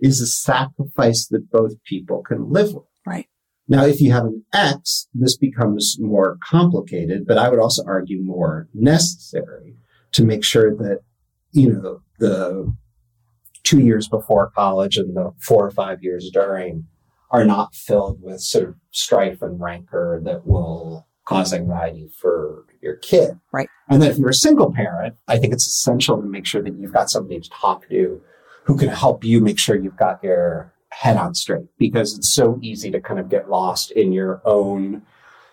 is 0.00 0.20
a 0.20 0.26
sacrifice 0.26 1.26
that 1.30 1.50
both 1.50 1.72
people 1.84 2.22
can 2.22 2.50
live 2.50 2.74
with. 2.74 2.84
Right. 3.06 3.26
Now, 3.68 3.84
if 3.84 4.00
you 4.00 4.12
have 4.12 4.24
an 4.24 4.44
X, 4.52 5.08
this 5.14 5.36
becomes 5.36 5.96
more 6.00 6.38
complicated, 6.42 7.26
but 7.26 7.38
I 7.38 7.48
would 7.48 7.60
also 7.60 7.84
argue 7.86 8.22
more 8.22 8.68
necessary 8.74 9.76
to 10.12 10.24
make 10.24 10.44
sure 10.44 10.76
that, 10.76 11.00
you 11.52 11.72
know, 11.72 12.00
the 12.18 12.74
two 13.62 13.80
years 13.80 14.08
before 14.08 14.50
college 14.50 14.96
and 14.96 15.16
the 15.16 15.32
four 15.40 15.64
or 15.64 15.70
five 15.70 16.02
years 16.02 16.30
during 16.32 16.86
are 17.30 17.44
not 17.44 17.74
filled 17.74 18.20
with 18.20 18.40
sort 18.40 18.68
of 18.68 18.74
strife 18.90 19.40
and 19.40 19.60
rancor 19.60 20.20
that 20.24 20.46
will 20.46 21.06
cause 21.24 21.54
anxiety 21.54 22.10
for 22.20 22.66
your 22.82 22.96
kid. 22.96 23.38
Right. 23.52 23.68
And 23.88 24.02
then 24.02 24.10
if 24.10 24.18
you're 24.18 24.30
a 24.30 24.34
single 24.34 24.72
parent, 24.72 25.14
I 25.28 25.38
think 25.38 25.52
it's 25.52 25.66
essential 25.66 26.20
to 26.20 26.28
make 26.28 26.46
sure 26.46 26.62
that 26.62 26.74
you've 26.78 26.92
got 26.92 27.10
somebody 27.10 27.40
to 27.40 27.48
talk 27.48 27.88
to 27.88 28.20
who 28.64 28.76
can 28.76 28.88
help 28.88 29.24
you 29.24 29.40
make 29.40 29.58
sure 29.58 29.76
you've 29.76 29.96
got 29.96 30.22
your 30.22 30.71
head 30.92 31.16
on 31.16 31.34
straight 31.34 31.66
because 31.78 32.16
it's 32.16 32.32
so 32.32 32.58
easy 32.62 32.90
to 32.90 33.00
kind 33.00 33.18
of 33.18 33.28
get 33.28 33.48
lost 33.50 33.90
in 33.90 34.12
your 34.12 34.40
own 34.44 35.02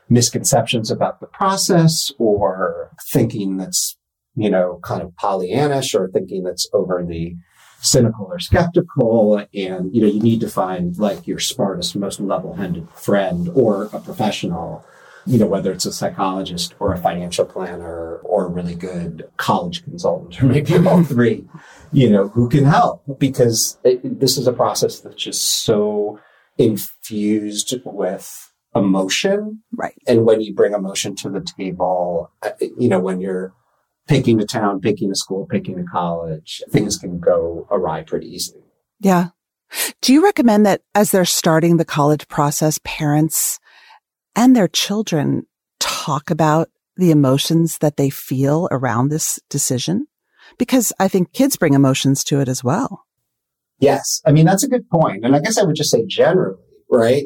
misconceptions 0.10 0.91
about 0.91 1.19
the 1.19 1.28
process 1.28 2.12
or 2.17 2.91
thinking 3.08 3.58
that's, 3.58 3.97
you 4.36 4.49
know, 4.49 4.80
kind 4.84 5.02
of 5.02 5.12
Pollyannish 5.12 5.93
or 5.93 6.10
thinking 6.10 6.43
that's 6.43 6.67
overly 6.73 7.38
cynical 7.82 8.25
or 8.25 8.39
skeptical. 8.39 9.38
And, 9.54 9.95
you 9.95 10.02
know, 10.02 10.08
you 10.08 10.19
need 10.19 10.41
to 10.41 10.49
find 10.49 10.97
like 10.97 11.25
your 11.25 11.39
smartest, 11.39 11.95
most 11.95 12.19
level-headed 12.19 12.89
friend 12.89 13.49
or 13.54 13.86
a 13.93 13.99
professional 13.99 14.84
you 15.25 15.38
know, 15.38 15.45
whether 15.45 15.71
it's 15.71 15.86
a 15.86 15.93
psychologist 15.93 16.73
or 16.79 16.93
a 16.93 16.97
financial 16.97 17.45
planner 17.45 18.17
or 18.17 18.45
a 18.45 18.49
really 18.49 18.75
good 18.75 19.29
college 19.38 19.84
consultant 19.84 20.41
or 20.41 20.45
maybe 20.45 20.77
all 20.77 21.03
three, 21.15 21.45
you 21.91 22.10
know, 22.10 22.29
who 22.29 22.49
can 22.49 22.65
help 22.65 23.03
because 23.19 23.77
it, 23.84 24.19
this 24.19 24.38
is 24.38 24.47
a 24.47 24.53
process 24.53 24.99
that's 24.99 25.15
just 25.15 25.63
so 25.63 26.19
infused 26.58 27.73
with 27.86 28.51
emotion. 28.75 29.63
Right. 29.71 29.97
And 30.08 30.25
when 30.25 30.41
you 30.41 30.53
bring 30.53 30.73
emotion 30.73 31.15
to 31.17 31.29
the 31.29 31.41
table, 31.41 32.32
uh, 32.41 32.51
you 32.60 32.89
know, 32.89 32.99
when 32.99 33.19
you're 33.19 33.53
picking 34.08 34.41
a 34.41 34.45
town, 34.45 34.79
picking 34.79 35.12
a 35.12 35.15
school, 35.15 35.45
picking 35.49 35.79
a 35.79 35.86
college, 35.86 36.62
things 36.69 36.97
can 36.97 37.19
go 37.19 37.67
awry 37.71 38.03
pretty 38.03 38.27
easily. 38.27 38.63
Yeah. 38.99 39.27
Do 40.01 40.13
you 40.13 40.23
recommend 40.23 40.65
that 40.65 40.82
as 40.95 41.12
they're 41.12 41.25
starting 41.25 41.77
the 41.77 41.86
college 41.86 42.27
process, 42.27 42.79
parents 42.84 43.60
and 44.35 44.55
their 44.55 44.67
children 44.67 45.45
talk 45.79 46.29
about 46.29 46.69
the 46.95 47.11
emotions 47.11 47.77
that 47.79 47.97
they 47.97 48.09
feel 48.09 48.67
around 48.71 49.09
this 49.09 49.39
decision? 49.49 50.07
Because 50.57 50.91
I 50.99 51.07
think 51.07 51.33
kids 51.33 51.57
bring 51.57 51.73
emotions 51.73 52.23
to 52.25 52.39
it 52.39 52.49
as 52.49 52.63
well. 52.63 53.05
Yes. 53.79 54.21
I 54.25 54.31
mean, 54.31 54.45
that's 54.45 54.63
a 54.63 54.69
good 54.69 54.89
point. 54.89 55.23
And 55.23 55.35
I 55.35 55.39
guess 55.39 55.57
I 55.57 55.63
would 55.63 55.75
just 55.75 55.91
say 55.91 56.05
generally, 56.05 56.61
right? 56.89 57.25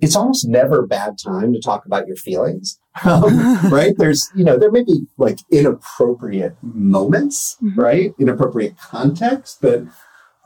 It's 0.00 0.16
almost 0.16 0.48
never 0.48 0.80
a 0.80 0.86
bad 0.86 1.16
time 1.22 1.52
to 1.52 1.60
talk 1.60 1.84
about 1.84 2.06
your 2.06 2.16
feelings, 2.16 2.78
um, 3.04 3.60
right? 3.70 3.94
There's, 3.98 4.30
you 4.34 4.44
know, 4.44 4.56
there 4.56 4.70
may 4.70 4.84
be 4.84 5.06
like 5.18 5.38
inappropriate 5.50 6.56
moments, 6.62 7.56
mm-hmm. 7.62 7.78
right? 7.78 8.14
Inappropriate 8.18 8.78
context, 8.78 9.58
but 9.60 9.82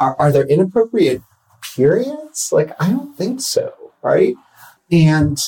are, 0.00 0.16
are 0.18 0.32
there 0.32 0.46
inappropriate 0.46 1.22
periods? 1.74 2.50
Like, 2.50 2.70
I 2.80 2.90
don't 2.90 3.16
think 3.16 3.40
so, 3.40 3.72
right? 4.02 4.34
And 4.90 5.38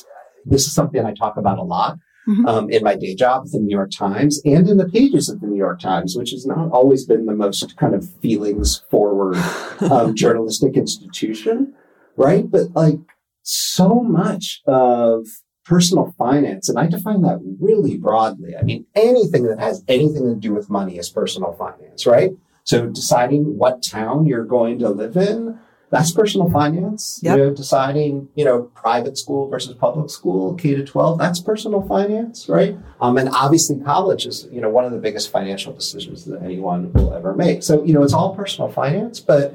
this 0.47 0.67
is 0.67 0.75
something 0.75 1.05
I 1.05 1.13
talk 1.13 1.37
about 1.37 1.59
a 1.59 1.63
lot 1.63 1.99
mm-hmm. 2.29 2.47
um, 2.47 2.71
in 2.71 2.83
my 2.83 2.97
day 2.97 3.15
job 3.15 3.45
at 3.47 3.53
the 3.53 3.59
New 3.59 3.75
York 3.75 3.91
Times 3.91 4.41
and 4.45 4.69
in 4.69 4.77
the 4.77 4.89
pages 4.89 5.29
of 5.29 5.41
the 5.41 5.47
New 5.47 5.57
York 5.57 5.81
Times, 5.81 6.17
which 6.17 6.31
has 6.31 6.47
not 6.47 6.71
always 6.71 7.05
been 7.05 7.27
the 7.27 7.35
most 7.35 7.77
kind 7.77 7.95
of 7.95 8.09
feelings 8.21 8.83
forward 8.91 9.37
um, 9.91 10.15
journalistic 10.15 10.77
institution, 10.77 11.75
right? 12.17 12.51
But 12.51 12.75
like 12.75 12.99
so 13.43 14.01
much 14.01 14.63
of 14.67 15.27
personal 15.65 16.15
finance, 16.17 16.69
and 16.69 16.79
I 16.79 16.87
define 16.87 17.23
that 17.23 17.39
really 17.61 17.97
broadly. 17.97 18.57
I 18.57 18.63
mean, 18.63 18.87
anything 18.95 19.45
that 19.45 19.59
has 19.59 19.85
anything 19.89 20.25
to 20.25 20.35
do 20.35 20.55
with 20.55 20.71
money 20.71 20.99
is 20.99 21.11
personal 21.11 21.53
finance, 21.55 22.07
right? 22.07 22.31
So 22.65 22.87
deciding 22.87 23.59
what 23.59 23.83
town 23.83 24.27
you're 24.27 24.45
going 24.45 24.79
to 24.81 24.89
live 24.89 25.17
in, 25.17 25.59
that's 25.91 26.11
personal 26.13 26.51
finance. 26.51 27.21
Yep. 27.23 27.37
You 27.37 27.45
know, 27.45 27.55
deciding, 27.55 28.29
you 28.35 28.45
know, 28.45 28.63
private 28.75 29.17
school 29.17 29.49
versus 29.49 29.75
public 29.75 30.11
school, 30.11 30.55
K 30.55 30.75
to 30.75 30.85
12, 30.85 31.19
that's 31.19 31.41
personal 31.41 31.83
finance, 31.87 32.49
right? 32.49 32.77
Um, 33.01 33.19
and 33.19 33.29
obviously 33.29 33.79
college 33.81 34.27
is, 34.27 34.49
you 34.51 34.61
know, 34.61 34.69
one 34.69 34.85
of 34.85 34.93
the 34.93 34.99
biggest 34.99 35.31
financial 35.31 35.73
decisions 35.73 36.25
that 36.25 36.43
anyone 36.43 36.93
will 36.93 37.15
ever 37.15 37.35
make. 37.35 37.63
So, 37.63 37.85
you 37.85 37.95
know, 37.95 38.03
it's 38.03 38.13
all 38.13 38.35
personal 38.35 38.71
finance, 38.71 39.21
but 39.21 39.55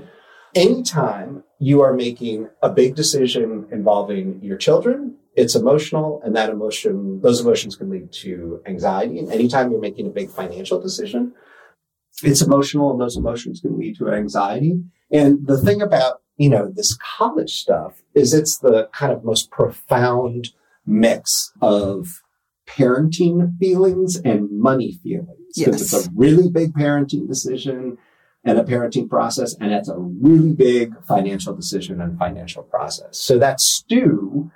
anytime 0.56 1.44
you 1.60 1.82
are 1.82 1.94
making 1.94 2.50
a 2.62 2.70
big 2.70 2.96
decision 2.96 3.67
involving 3.72 4.39
your 4.41 4.58
children, 4.58 5.17
it's 5.36 5.56
emotional 5.56 6.22
and 6.24 6.36
that 6.36 6.50
emotion, 6.50 7.22
those 7.22 7.41
emotions 7.41 7.76
can 7.76 7.89
lead 7.89 8.12
to 8.12 8.62
anxiety. 8.65 9.20
And 9.20 9.32
anytime 9.32 9.72
you're 9.72 9.82
making 9.82 10.08
a 10.08 10.12
big 10.12 10.30
financial 10.30 10.80
decision, 10.80 11.34
it's 12.24 12.41
emotional 12.41 12.91
and 12.91 13.00
those 13.00 13.17
emotions 13.17 13.62
can 13.62 13.78
lead 13.78 13.98
to 13.98 14.10
anxiety. 14.10 14.82
And 15.12 15.46
the 15.46 15.58
thing 15.58 15.82
about, 15.82 16.21
you 16.38 16.50
know, 16.50 16.72
this 16.74 16.98
college 17.17 17.52
stuff 17.52 18.02
is 18.15 18.34
it's 18.34 18.60
the 18.60 18.89
kind 18.94 19.12
of 19.12 19.24
most 19.24 19.52
profound 19.52 20.50
mix 20.86 21.52
of 21.62 22.22
parenting 22.67 23.58
feelings 23.58 24.15
and 24.24 24.50
money 24.52 25.00
feelings. 25.04 25.54
Because 25.56 25.82
yes. 25.82 25.94
it's 25.94 26.08
a 26.08 26.12
really 26.15 26.50
big 26.50 26.74
parenting 26.74 27.28
decision 27.28 27.98
and 28.44 28.58
a 28.58 28.63
parenting 28.63 29.08
process, 29.08 29.56
and 29.60 29.72
it's 29.72 29.89
a 29.89 29.98
really 29.98 30.54
big 30.54 30.96
financial 31.06 31.54
decision 31.54 32.02
and 32.02 32.17
financial 32.17 32.63
process. 32.63 33.20
So 33.20 33.38
that 33.38 33.60
stew 33.60 34.52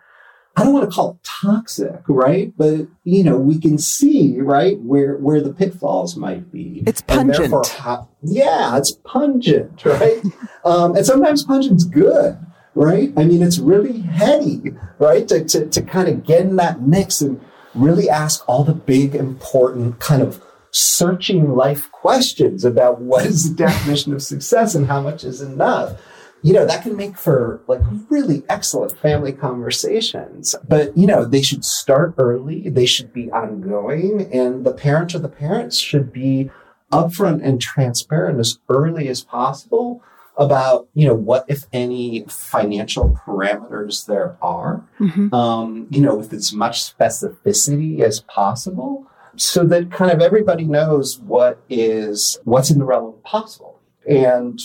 I 0.58 0.64
don't 0.64 0.74
want 0.74 0.90
to 0.90 0.96
call 0.96 1.12
it 1.12 1.18
toxic, 1.24 2.02
right? 2.08 2.54
But 2.56 2.88
you 3.04 3.24
know, 3.24 3.38
we 3.38 3.60
can 3.60 3.78
see 3.78 4.40
right 4.40 4.80
where 4.80 5.18
where 5.18 5.42
the 5.42 5.54
pitfalls 5.54 6.16
might 6.16 6.52
be. 6.52 6.84
It's 6.88 7.02
pungent. 7.02 7.68
How, 7.68 8.08
yeah, 8.22 8.78
it's 8.78 8.92
pungent, 9.04 9.84
right? 9.86 10.24
um, 10.64 10.96
and 10.96 11.06
sometimes 11.06 11.44
pungent's 11.44 11.84
good, 11.84 12.38
right? 12.74 13.12
I 13.18 13.26
mean, 13.26 13.44
it's 13.44 13.60
really 13.60 14.00
heady, 14.00 14.74
right? 14.98 15.28
To, 15.28 15.44
to 15.44 15.68
to 15.68 15.82
kind 15.82 16.08
of 16.08 16.24
get 16.24 16.42
in 16.42 16.56
that 16.56 16.82
mix 16.82 17.22
and 17.22 17.42
really 17.74 18.10
ask 18.10 18.48
all 18.48 18.64
the 18.64 18.74
big, 18.74 19.14
important 19.14 20.00
kind 20.00 20.22
of 20.22 20.42
searching 20.72 21.56
life 21.56 21.92
questions 21.92 22.64
about 22.64 23.02
what 23.02 23.26
is 23.26 23.50
the 23.50 23.56
definition 23.66 24.14
of 24.14 24.22
success 24.22 24.74
and 24.74 24.88
how 24.88 25.02
much 25.02 25.24
is 25.24 25.42
enough 25.42 26.00
you 26.46 26.54
know, 26.54 26.64
that 26.64 26.84
can 26.84 26.96
make 26.96 27.18
for 27.18 27.60
like 27.66 27.82
really 28.08 28.44
excellent 28.48 28.96
family 29.00 29.34
conversations. 29.34 30.56
But, 30.68 30.96
you 30.96 31.08
know, 31.08 31.26
they 31.26 31.42
should 31.42 31.66
start 31.66 32.14
early. 32.20 32.70
They 32.70 32.86
should 32.86 33.12
be 33.12 33.32
ongoing 33.32 34.30
and 34.32 34.64
the 34.64 34.72
parent 34.72 35.16
or 35.16 35.20
the 35.20 35.28
parents 35.28 35.80
should 35.80 36.14
be 36.14 36.52
upfront 36.92 37.44
and 37.44 37.60
transparent 37.60 38.40
as 38.40 38.60
early 38.70 39.08
as 39.08 39.24
possible 39.24 40.04
about, 40.38 40.88
you 40.94 41.08
know, 41.08 41.16
what, 41.16 41.46
if 41.48 41.64
any, 41.74 42.24
financial 42.30 43.20
parameters 43.26 44.06
there 44.06 44.38
are, 44.40 44.88
mm-hmm. 45.00 45.34
um, 45.34 45.88
you 45.90 46.00
know, 46.00 46.14
with 46.14 46.32
as 46.32 46.54
much 46.54 46.96
specificity 46.96 48.02
as 48.02 48.20
possible 48.20 49.08
so 49.36 49.66
that 49.66 49.92
kind 49.92 50.12
of 50.12 50.22
everybody 50.22 50.66
knows 50.66 51.18
what 51.18 51.60
is, 51.70 52.38
what's 52.44 52.70
in 52.70 52.78
the 52.78 52.86
realm 52.86 53.08
of 53.08 53.24
possible. 53.24 53.80
And 54.08 54.60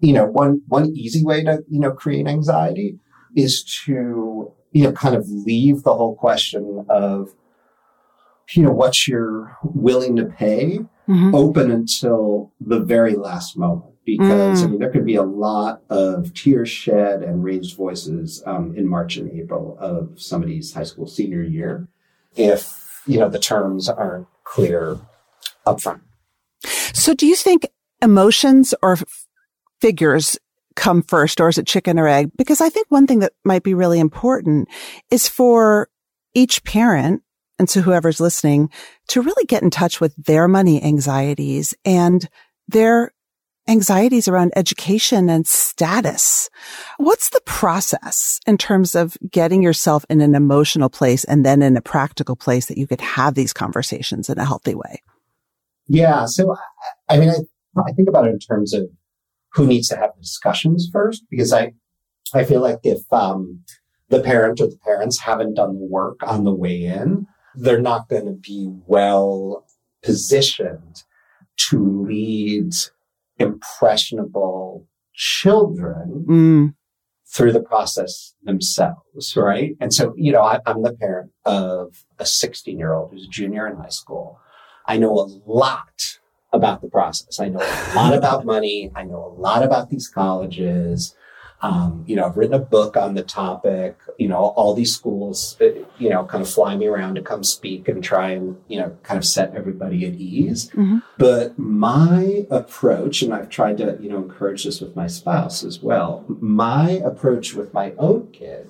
you 0.00 0.12
know, 0.12 0.24
one, 0.24 0.62
one 0.68 0.90
easy 0.94 1.24
way 1.24 1.42
to, 1.44 1.62
you 1.68 1.80
know, 1.80 1.92
create 1.92 2.26
anxiety 2.26 2.98
is 3.36 3.62
to, 3.84 4.52
you 4.72 4.84
know, 4.84 4.92
kind 4.92 5.14
of 5.14 5.28
leave 5.28 5.82
the 5.82 5.94
whole 5.94 6.14
question 6.16 6.84
of, 6.88 7.34
you 8.50 8.62
know, 8.62 8.72
what 8.72 9.06
you're 9.06 9.56
willing 9.62 10.16
to 10.16 10.24
pay 10.24 10.80
mm-hmm. 11.08 11.34
open 11.34 11.70
until 11.70 12.52
the 12.60 12.80
very 12.80 13.14
last 13.14 13.56
moment. 13.56 13.92
Because 14.04 14.60
mm. 14.60 14.64
I 14.64 14.66
mean, 14.68 14.80
there 14.80 14.90
could 14.90 15.06
be 15.06 15.14
a 15.14 15.22
lot 15.22 15.82
of 15.88 16.34
tears 16.34 16.68
shed 16.68 17.22
and 17.22 17.44
raised 17.44 17.76
voices 17.76 18.42
um, 18.46 18.74
in 18.76 18.88
March 18.88 19.16
and 19.16 19.30
April 19.30 19.76
of 19.78 20.20
somebody's 20.20 20.74
high 20.74 20.82
school 20.82 21.06
senior 21.06 21.42
year 21.42 21.88
if 22.34 23.02
you 23.06 23.18
know 23.18 23.28
the 23.28 23.38
terms 23.38 23.88
aren't 23.88 24.26
clear 24.44 24.98
upfront. 25.66 26.00
So, 26.92 27.14
do 27.14 27.26
you 27.26 27.36
think 27.36 27.68
emotions 28.00 28.74
or 28.82 28.98
figures 29.82 30.38
come 30.76 31.02
first 31.02 31.40
or 31.40 31.48
is 31.48 31.58
it 31.58 31.66
chicken 31.66 31.98
or 31.98 32.06
egg? 32.06 32.30
Because 32.38 32.60
I 32.60 32.68
think 32.68 32.86
one 32.88 33.06
thing 33.06 33.18
that 33.18 33.32
might 33.44 33.64
be 33.64 33.74
really 33.74 33.98
important 33.98 34.68
is 35.10 35.28
for 35.28 35.88
each 36.34 36.62
parent 36.64 37.22
and 37.58 37.68
to 37.68 37.82
whoever's 37.82 38.20
listening 38.20 38.70
to 39.08 39.20
really 39.20 39.44
get 39.44 39.62
in 39.62 39.70
touch 39.70 40.00
with 40.00 40.14
their 40.16 40.48
money 40.48 40.82
anxieties 40.82 41.74
and 41.84 42.28
their 42.68 43.12
anxieties 43.68 44.28
around 44.28 44.52
education 44.56 45.28
and 45.28 45.46
status. 45.46 46.48
What's 46.96 47.30
the 47.30 47.42
process 47.44 48.40
in 48.46 48.58
terms 48.58 48.94
of 48.94 49.16
getting 49.30 49.62
yourself 49.62 50.04
in 50.08 50.20
an 50.20 50.34
emotional 50.34 50.90
place 50.90 51.24
and 51.24 51.44
then 51.44 51.60
in 51.60 51.76
a 51.76 51.82
practical 51.82 52.36
place 52.36 52.66
that 52.66 52.78
you 52.78 52.86
could 52.86 53.00
have 53.00 53.34
these 53.34 53.52
conversations 53.52 54.30
in 54.30 54.38
a 54.38 54.44
healthy 54.44 54.74
way? 54.74 55.02
Yeah. 55.88 56.26
So, 56.26 56.56
I 57.08 57.18
mean, 57.18 57.30
I, 57.30 57.80
I 57.80 57.92
think 57.92 58.08
about 58.08 58.26
it 58.26 58.30
in 58.30 58.38
terms 58.38 58.72
of 58.72 58.88
who 59.54 59.66
needs 59.66 59.88
to 59.88 59.96
have 59.96 60.10
discussions 60.20 60.88
first, 60.92 61.24
because 61.30 61.52
I, 61.52 61.72
I 62.34 62.44
feel 62.44 62.60
like 62.60 62.80
if, 62.82 63.00
um, 63.12 63.62
the 64.12 64.20
parent 64.20 64.60
or 64.60 64.66
the 64.66 64.78
parents 64.84 65.20
haven't 65.20 65.54
done 65.54 65.78
the 65.78 65.86
work 65.86 66.20
on 66.22 66.44
the 66.44 66.54
way 66.54 66.84
in, 66.84 67.26
they're 67.54 67.80
not 67.80 68.08
going 68.08 68.26
to 68.26 68.32
be 68.32 68.68
well 68.86 69.66
positioned 70.02 71.02
to 71.70 72.04
lead 72.06 72.72
impressionable 73.38 74.86
children 75.14 76.24
mm. 76.28 76.74
through 77.26 77.52
the 77.52 77.62
process 77.62 78.34
themselves, 78.42 79.34
right? 79.36 79.76
And 79.80 79.92
so, 79.92 80.12
you 80.16 80.32
know, 80.32 80.42
I, 80.42 80.60
I'm 80.66 80.82
the 80.82 80.92
parent 80.92 81.30
of 81.44 82.04
a 82.18 82.26
16 82.26 82.78
year 82.78 82.92
old 82.92 83.12
who's 83.12 83.26
a 83.26 83.30
junior 83.30 83.66
in 83.66 83.76
high 83.76 83.88
school. 83.88 84.38
I 84.86 84.98
know 84.98 85.18
a 85.18 85.28
lot 85.46 86.18
about 86.52 86.82
the 86.82 86.88
process. 86.88 87.40
I 87.40 87.48
know 87.48 87.60
a 87.60 87.94
lot 87.94 88.14
about 88.14 88.44
money. 88.54 88.90
I 88.94 89.04
know 89.04 89.34
a 89.36 89.40
lot 89.40 89.62
about 89.62 89.90
these 89.90 90.08
colleges. 90.08 91.14
Um, 91.62 92.04
you 92.08 92.16
know, 92.16 92.26
I've 92.26 92.36
written 92.36 92.54
a 92.54 92.58
book 92.58 92.96
on 92.96 93.14
the 93.14 93.22
topic. 93.22 93.96
You 94.18 94.28
know, 94.28 94.36
all 94.36 94.74
these 94.74 94.94
schools, 94.94 95.56
uh, 95.60 95.66
you 95.96 96.10
know, 96.10 96.24
kind 96.24 96.42
of 96.42 96.50
fly 96.50 96.76
me 96.76 96.86
around 96.86 97.14
to 97.14 97.22
come 97.22 97.44
speak 97.44 97.86
and 97.88 98.02
try 98.02 98.30
and, 98.30 98.56
you 98.66 98.80
know, 98.80 98.96
kind 99.04 99.16
of 99.16 99.24
set 99.24 99.54
everybody 99.54 100.04
at 100.04 100.14
ease. 100.14 100.70
Mm-hmm. 100.70 100.98
But 101.18 101.56
my 101.58 102.46
approach, 102.50 103.22
and 103.22 103.32
I've 103.32 103.48
tried 103.48 103.78
to, 103.78 103.96
you 104.00 104.10
know, 104.10 104.18
encourage 104.18 104.64
this 104.64 104.80
with 104.80 104.96
my 104.96 105.06
spouse 105.06 105.62
as 105.62 105.80
well, 105.80 106.24
my 106.28 106.90
approach 106.90 107.54
with 107.54 107.72
my 107.72 107.92
own 107.96 108.32
kid 108.32 108.68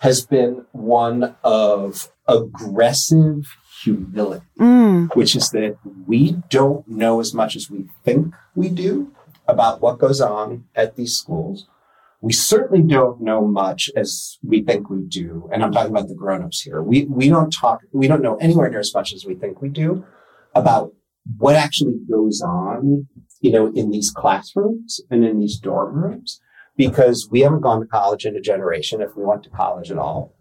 has 0.00 0.24
been 0.24 0.64
one 0.72 1.36
of 1.44 2.10
aggressive 2.26 3.56
humility, 3.84 4.44
mm. 4.58 5.14
which 5.14 5.36
is 5.36 5.50
that 5.50 5.76
we 6.06 6.42
don't 6.50 6.86
know 6.88 7.20
as 7.20 7.34
much 7.34 7.56
as 7.56 7.70
we 7.70 7.86
think 8.04 8.34
we 8.54 8.68
do 8.68 9.12
about 9.46 9.80
what 9.80 9.98
goes 9.98 10.20
on 10.20 10.64
at 10.74 10.96
these 10.96 11.14
schools 11.14 11.66
we 12.24 12.32
certainly 12.32 12.82
don't 12.82 13.20
know 13.20 13.46
much 13.46 13.90
as 13.94 14.38
we 14.42 14.62
think 14.62 14.88
we 14.88 15.02
do. 15.02 15.46
And 15.52 15.62
I'm 15.62 15.70
talking 15.70 15.90
about 15.90 16.08
the 16.08 16.14
grown-ups 16.14 16.62
here. 16.62 16.82
We, 16.82 17.04
we 17.04 17.28
don't 17.28 17.50
talk, 17.50 17.80
we 17.92 18.08
don't 18.08 18.22
know 18.22 18.36
anywhere 18.36 18.70
near 18.70 18.80
as 18.80 18.94
much 18.94 19.12
as 19.12 19.26
we 19.26 19.34
think 19.34 19.60
we 19.60 19.68
do 19.68 20.06
about 20.54 20.94
what 21.36 21.54
actually 21.54 21.98
goes 22.10 22.40
on, 22.40 23.08
you 23.40 23.52
know, 23.52 23.70
in 23.74 23.90
these 23.90 24.10
classrooms 24.10 25.02
and 25.10 25.22
in 25.22 25.38
these 25.38 25.58
dorm 25.58 25.96
rooms 25.96 26.40
because 26.78 27.28
we 27.30 27.40
haven't 27.40 27.60
gone 27.60 27.80
to 27.80 27.86
college 27.86 28.24
in 28.24 28.36
a 28.36 28.40
generation 28.40 29.02
if 29.02 29.14
we 29.14 29.22
went 29.22 29.42
to 29.42 29.50
college 29.50 29.90
at 29.90 29.98
all. 29.98 30.33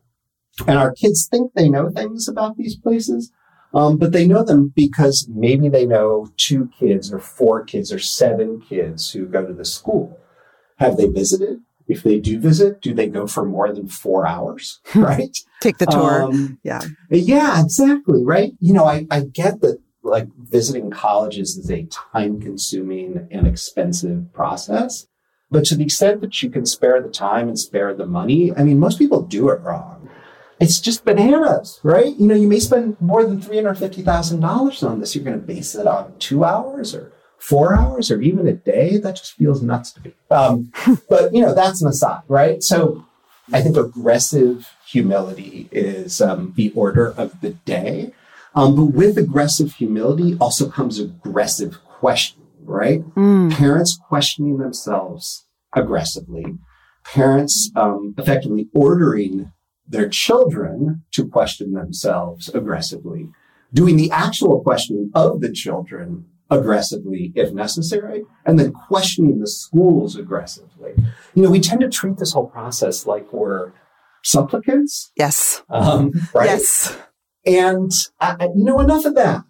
And 0.68 0.78
our 0.78 0.92
kids 0.92 1.28
think 1.30 1.54
they 1.54 1.70
know 1.70 1.89
things 1.89 2.28
about 2.28 2.58
these 2.58 2.78
places. 2.78 3.32
Um, 3.74 3.98
but 3.98 4.12
they 4.12 4.28
know 4.28 4.44
them 4.44 4.72
because 4.76 5.28
maybe 5.28 5.68
they 5.68 5.86
know 5.86 6.28
two 6.38 6.70
kids 6.78 7.12
or 7.12 7.20
four 7.20 7.63
kids 7.63 7.92
or 7.92 7.98
seven 7.98 8.62
kids 8.62 9.12
who 9.12 9.26
go 9.26 9.46
to 9.46 9.54
the 9.54 9.66
school. 9.66 10.20
Have 10.78 10.98
they 10.98 11.08
visited? 11.08 11.60
if 11.88 12.04
they 12.04 12.20
do 12.20 12.39
visit, 12.39 12.82
do 12.82 12.94
they 12.94 13.08
go 13.08 13.28
for 13.28 13.46
more 13.46 13.74
than 13.74 13.88
four 13.88 14.28
hours? 14.28 14.80
Right? 14.96 15.36
Take 15.60 15.78
the 15.80 15.86
tour. 15.86 16.24
Um, 16.24 16.60
yeah. 16.63 16.82
Yeah, 17.10 17.62
exactly. 17.62 18.24
Right. 18.24 18.54
You 18.60 18.74
know, 18.74 18.86
I, 18.86 19.06
I 19.12 19.22
get 19.22 19.62
that 19.62 19.80
like 20.04 20.28
visiting 20.38 20.92
colleges 20.92 21.58
is 21.58 21.70
a 21.72 21.86
time 21.86 22.39
consuming 22.39 23.28
and 23.32 23.48
expensive 23.48 24.32
process. 24.34 25.08
But 25.50 25.66
to 25.66 25.76
the 25.76 25.84
extent 25.84 26.22
that 26.22 26.42
you 26.42 26.50
can 26.50 26.66
spare 26.66 27.02
the 27.02 27.10
time 27.10 27.48
and 27.48 27.60
spare 27.60 27.94
the 27.94 28.06
money, 28.06 28.52
I 28.56 28.63
mean, 28.63 28.80
most 28.80 28.98
people 28.98 29.22
do 29.22 29.50
it 29.50 29.62
wrong. 29.62 29.92
It's 30.63 30.80
just 30.80 31.04
bananas, 31.04 31.80
right? 31.84 32.15
You 32.17 32.28
know, 32.28 32.36
you 32.36 32.47
may 32.47 32.60
spend 32.60 32.99
more 33.02 33.23
than 33.23 33.41
$350,000 33.41 34.89
on 34.89 34.99
this. 34.99 35.13
You're 35.13 35.26
going 35.26 35.39
to 35.39 35.45
base 35.45 35.76
it 35.76 35.88
on 35.88 36.13
two 36.19 36.45
hours 36.45 36.95
or 36.95 37.12
four 37.43 37.76
hours 37.76 38.10
or 38.10 38.21
even 38.21 38.47
a 38.47 38.54
day, 38.54 38.97
that 38.97 39.17
just 39.17 39.34
feels 39.34 39.62
nuts 39.62 39.91
to 39.91 40.02
me. 40.02 40.13
Um, 40.32 40.71
but, 41.10 41.34
you 41.34 41.41
know, 41.41 41.54
that's 41.54 41.82
an 41.82 41.89
aside, 41.89 42.21
right? 42.30 42.63
So 42.63 43.06
I 43.52 43.62
think 43.62 43.76
aggressive 43.76 44.69
humility 44.88 45.67
is 45.69 46.21
um, 46.21 46.54
the 46.56 46.71
order 46.71 47.13
of 47.17 47.41
the 47.41 47.49
day. 47.52 48.13
Um, 48.56 48.76
but 48.76 48.86
with 48.86 49.17
aggressive 49.17 49.73
humility 49.73 50.38
also 50.39 50.69
comes 50.69 50.99
aggressive 50.99 51.84
questioning, 51.84 52.47
right? 52.63 53.02
Mm. 53.15 53.52
Parents 53.52 53.99
questioning 54.08 54.60
themselves 54.60 55.45
aggressively, 55.76 56.45
parents 57.04 57.71
um, 57.76 58.13
effectively 58.17 58.69
ordering 58.73 59.52
their 59.88 60.10
children 60.10 61.04
to 61.12 61.28
question 61.28 61.74
themselves 61.74 62.50
aggressively, 62.50 63.30
doing 63.74 63.98
the 63.98 64.12
actual 64.12 64.62
questioning 64.62 65.12
of 65.13 65.41
the 65.41 65.52
children 65.52 66.26
aggressively 66.50 67.32
if 67.36 67.52
necessary, 67.54 68.24
and 68.46 68.60
then 68.60 68.72
questioning 68.72 69.39
the 69.39 69.48
schools 69.48 70.15
aggressively. 70.15 70.93
You 71.34 71.43
know, 71.43 71.50
we 71.50 71.60
tend 71.60 71.82
to 71.82 71.89
treat 71.89 72.17
this 72.17 72.34
whole 72.34 72.48
process 72.48 73.06
like 73.06 73.32
we're 73.34 73.72
supplicants. 74.24 75.12
Yes. 75.15 75.63
Um, 75.69 76.12
right? 76.34 76.46
Yes. 76.46 76.98
And 77.46 77.91
I, 78.19 78.46
you 78.56 78.63
know, 78.63 78.80
enough 78.80 79.06
of 79.06 79.15
that. 79.15 79.43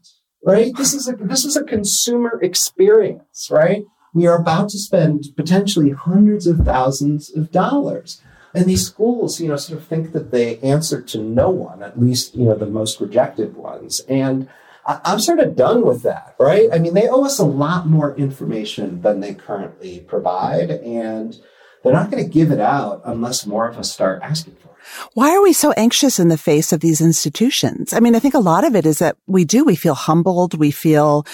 Right. 0.46 0.76
This 0.76 0.94
is 0.94 1.08
a 1.08 1.14
this 1.16 1.46
is 1.46 1.56
a 1.56 1.64
consumer 1.64 2.38
experience. 2.42 3.48
Right. 3.50 3.84
We 4.14 4.28
are 4.28 4.38
about 4.38 4.70
to 4.70 4.78
spend 4.78 5.26
potentially 5.38 5.92
hundreds 5.92 6.48
of 6.48 6.60
thousands 6.60 7.34
of 7.36 7.52
dollars. 7.52 8.22
And 8.54 8.66
these 8.66 8.86
schools, 8.86 9.40
you 9.40 9.48
know, 9.48 9.56
sort 9.56 9.80
of 9.80 9.88
think 9.88 10.12
that 10.12 10.32
they 10.32 10.60
answer 10.60 11.02
to 11.02 11.18
no 11.18 11.50
one, 11.50 11.82
at 11.82 12.00
least, 12.00 12.36
you 12.36 12.46
know, 12.46 12.56
the 12.56 12.68
most 12.68 13.00
rejective 13.00 13.56
ones. 13.56 14.02
And 14.08 14.48
I'm 14.86 15.20
sort 15.20 15.40
of 15.40 15.56
done 15.56 15.86
with 15.86 16.04
that, 16.04 16.36
right? 16.40 16.70
I 16.72 16.78
mean, 16.78 16.94
they 16.94 17.08
owe 17.08 17.24
us 17.24 17.40
a 17.40 17.46
lot 17.46 17.88
more 17.88 18.16
information 18.16 19.02
than 19.02 19.22
they 19.22 19.34
currently 19.34 20.02
provide, 20.02 20.70
and 20.72 21.38
they're 21.84 21.94
not 21.94 22.12
going 22.12 22.24
to 22.24 22.30
give 22.30 22.52
it 22.52 22.60
out 22.60 23.02
unless 23.06 23.46
more 23.46 23.68
of 23.68 23.78
us 23.78 23.92
start 23.92 24.22
asking 24.22 24.56
for 24.56 24.68
it. 24.68 24.74
Why 25.14 25.34
are 25.34 25.42
we 25.42 25.54
so 25.54 25.72
anxious 25.74 26.20
in 26.20 26.28
the 26.28 26.38
face 26.38 26.74
of 26.74 26.82
these 26.82 27.00
institutions? 27.00 27.94
I 27.94 28.02
mean, 28.02 28.16
I 28.16 28.20
think 28.20 28.34
a 28.34 28.40
lot 28.40 28.66
of 28.66 28.76
it 28.76 28.86
is 28.86 29.00
that 29.00 29.16
we 29.26 29.46
do. 29.46 29.64
We 29.64 29.78
feel 29.78 29.96
humbled. 29.96 30.60
We 30.60 30.72
feel 30.72 31.26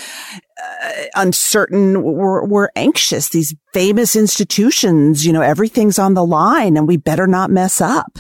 uh, 0.62 0.79
uncertain. 1.16 2.02
We're, 2.02 2.46
we're 2.46 2.70
anxious. 2.76 3.30
These 3.30 3.56
famous 3.74 4.16
institutions, 4.16 5.26
you 5.26 5.34
know, 5.34 5.42
everything's 5.42 6.00
on 6.00 6.14
the 6.14 6.26
line 6.26 6.78
and 6.78 6.88
we 6.88 6.98
better 6.98 7.28
not 7.28 7.52
mess 7.52 7.82
up. 7.82 8.20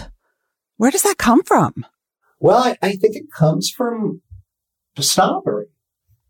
Where 0.77 0.91
does 0.91 1.03
that 1.03 1.17
come 1.17 1.43
from? 1.43 1.85
Well, 2.39 2.63
I, 2.63 2.77
I 2.81 2.95
think 2.95 3.15
it 3.15 3.31
comes 3.31 3.69
from 3.69 4.21
snobbery, 4.97 5.67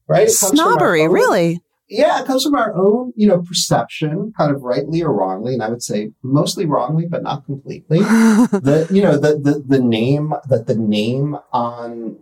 right? 0.08 0.30
Snobbery, 0.30 1.04
own, 1.04 1.12
really? 1.12 1.62
Yeah, 1.88 2.22
it 2.22 2.28
comes 2.28 2.44
from 2.44 2.56
our 2.56 2.76
own, 2.76 3.14
you 3.16 3.28
know, 3.28 3.42
perception, 3.42 4.32
kind 4.38 4.56
of 4.56 4.62
rightly 4.62 5.02
or 5.02 5.12
wrongly, 5.14 5.54
and 5.54 5.64
I 5.64 5.70
would 5.70 5.82
say 5.82 6.12
mostly 6.22 6.66
wrongly, 6.66 7.08
but 7.08 7.24
not 7.24 7.46
completely. 7.46 8.00
the, 8.02 8.88
you 8.92 9.02
know, 9.02 9.18
the, 9.18 9.40
the 9.40 9.64
the 9.66 9.84
name 9.84 10.34
that 10.50 10.68
the 10.68 10.76
name 10.76 11.38
on, 11.52 12.18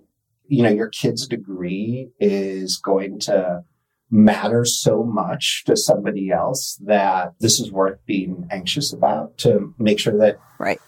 you 0.48 0.64
know, 0.64 0.70
your 0.70 0.88
kid's 0.88 1.28
degree 1.28 2.10
is 2.20 2.78
going 2.78 3.20
to 3.22 3.64
matter 4.10 4.64
so 4.64 5.04
much 5.04 5.64
to 5.66 5.76
somebody 5.76 6.32
else 6.32 6.80
that 6.86 7.34
this 7.40 7.60
is 7.60 7.72
worth 7.72 8.00
being 8.06 8.48
anxious 8.52 8.94
about 8.94 9.38
to 9.38 9.74
make 9.78 10.00
sure 10.00 10.18
that 10.18 10.40
right 10.60 10.80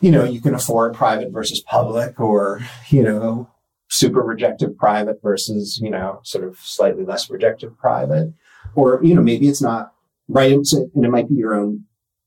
you 0.00 0.10
know 0.10 0.24
you 0.24 0.40
can 0.40 0.54
afford 0.54 0.92
private 0.92 1.32
versus 1.32 1.60
public 1.60 2.18
or 2.18 2.60
you 2.88 3.02
know 3.02 3.48
super 3.94 4.22
rejective 4.22 4.76
private 4.76 5.20
versus, 5.22 5.78
you 5.80 5.90
know, 5.90 6.20
sort 6.24 6.44
of 6.44 6.58
slightly 6.58 7.04
less 7.04 7.30
rejective 7.30 7.76
private. 7.78 8.32
Or, 8.74 9.00
you 9.02 9.14
know, 9.14 9.22
maybe 9.22 9.48
it's 9.48 9.62
not 9.62 9.92
right. 10.28 10.52
And 10.52 11.04
it 11.04 11.10
might 11.10 11.28
be 11.28 11.36
your 11.36 11.54
own 11.54 11.84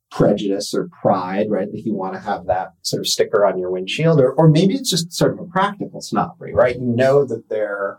prejudice 0.10 0.74
or 0.74 0.90
pride, 1.02 1.48
right? 1.50 1.70
That 1.70 1.86
you 1.86 1.94
want 1.94 2.14
to 2.14 2.22
have 2.22 2.46
that 2.46 2.74
sort 2.84 3.02
of 3.02 3.08
sticker 3.08 3.46
on 3.46 3.60
your 3.60 3.70
windshield. 3.70 4.20
Or, 4.20 4.32
or 4.34 4.48
maybe 4.48 4.76
it's 4.76 4.90
just 4.90 5.12
sort 5.12 5.34
of 5.34 5.40
a 5.40 5.46
practical 5.46 6.02
snobbery, 6.02 6.54
right? 6.54 6.76
You 6.76 6.86
know 6.86 7.26
that 7.26 7.50
there 7.50 7.98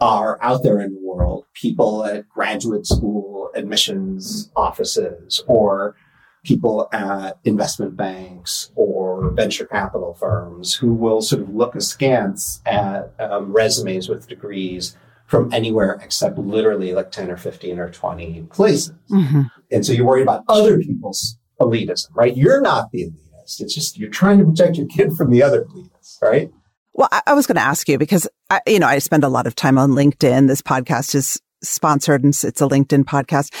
are 0.00 0.38
out 0.42 0.62
there 0.62 0.80
in 0.80 0.94
the 0.94 1.00
world 1.00 1.44
people 1.54 2.04
at 2.04 2.28
graduate 2.28 2.86
school 2.86 3.50
admissions 3.54 4.50
offices 4.54 5.42
or 5.46 5.96
people 6.44 6.88
at 6.92 7.38
investment 7.44 7.96
banks 7.96 8.70
or 8.76 9.30
venture 9.32 9.66
capital 9.66 10.14
firms 10.14 10.74
who 10.74 10.92
will 10.94 11.20
sort 11.20 11.42
of 11.42 11.54
look 11.54 11.74
askance 11.74 12.62
at 12.64 13.12
um, 13.18 13.52
resumes 13.52 14.08
with 14.08 14.28
degrees 14.28 14.96
from 15.26 15.52
anywhere 15.52 16.00
except 16.02 16.38
literally 16.38 16.92
like 16.94 17.10
10 17.10 17.30
or 17.30 17.36
15 17.36 17.78
or 17.78 17.90
20 17.90 18.42
places. 18.50 18.92
Mm-hmm. 19.10 19.42
And 19.70 19.84
so 19.84 19.92
you're 19.92 20.06
worried 20.06 20.22
about 20.22 20.44
other 20.48 20.78
people's 20.78 21.36
elitism, 21.60 22.06
right? 22.14 22.36
You're 22.36 22.60
not 22.60 22.90
the 22.92 23.10
elitist. 23.10 23.60
It's 23.60 23.74
just 23.74 23.98
you're 23.98 24.08
trying 24.08 24.38
to 24.38 24.44
protect 24.44 24.76
your 24.76 24.86
kid 24.86 25.12
from 25.12 25.30
the 25.30 25.42
other 25.42 25.64
elitists, 25.64 26.22
right? 26.22 26.50
Well, 26.98 27.08
I, 27.12 27.22
I 27.28 27.34
was 27.34 27.46
going 27.46 27.54
to 27.54 27.62
ask 27.62 27.88
you 27.88 27.96
because 27.96 28.28
I, 28.50 28.60
you 28.66 28.80
know 28.80 28.88
I 28.88 28.98
spend 28.98 29.22
a 29.22 29.28
lot 29.28 29.46
of 29.46 29.54
time 29.54 29.78
on 29.78 29.92
LinkedIn. 29.92 30.48
This 30.48 30.60
podcast 30.60 31.14
is 31.14 31.40
sponsored 31.62 32.24
and 32.24 32.34
it's 32.34 32.60
a 32.60 32.66
LinkedIn 32.66 33.04
podcast. 33.04 33.54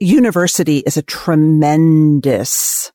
University 0.00 0.78
is 0.78 0.96
a 0.96 1.02
tremendous 1.02 2.90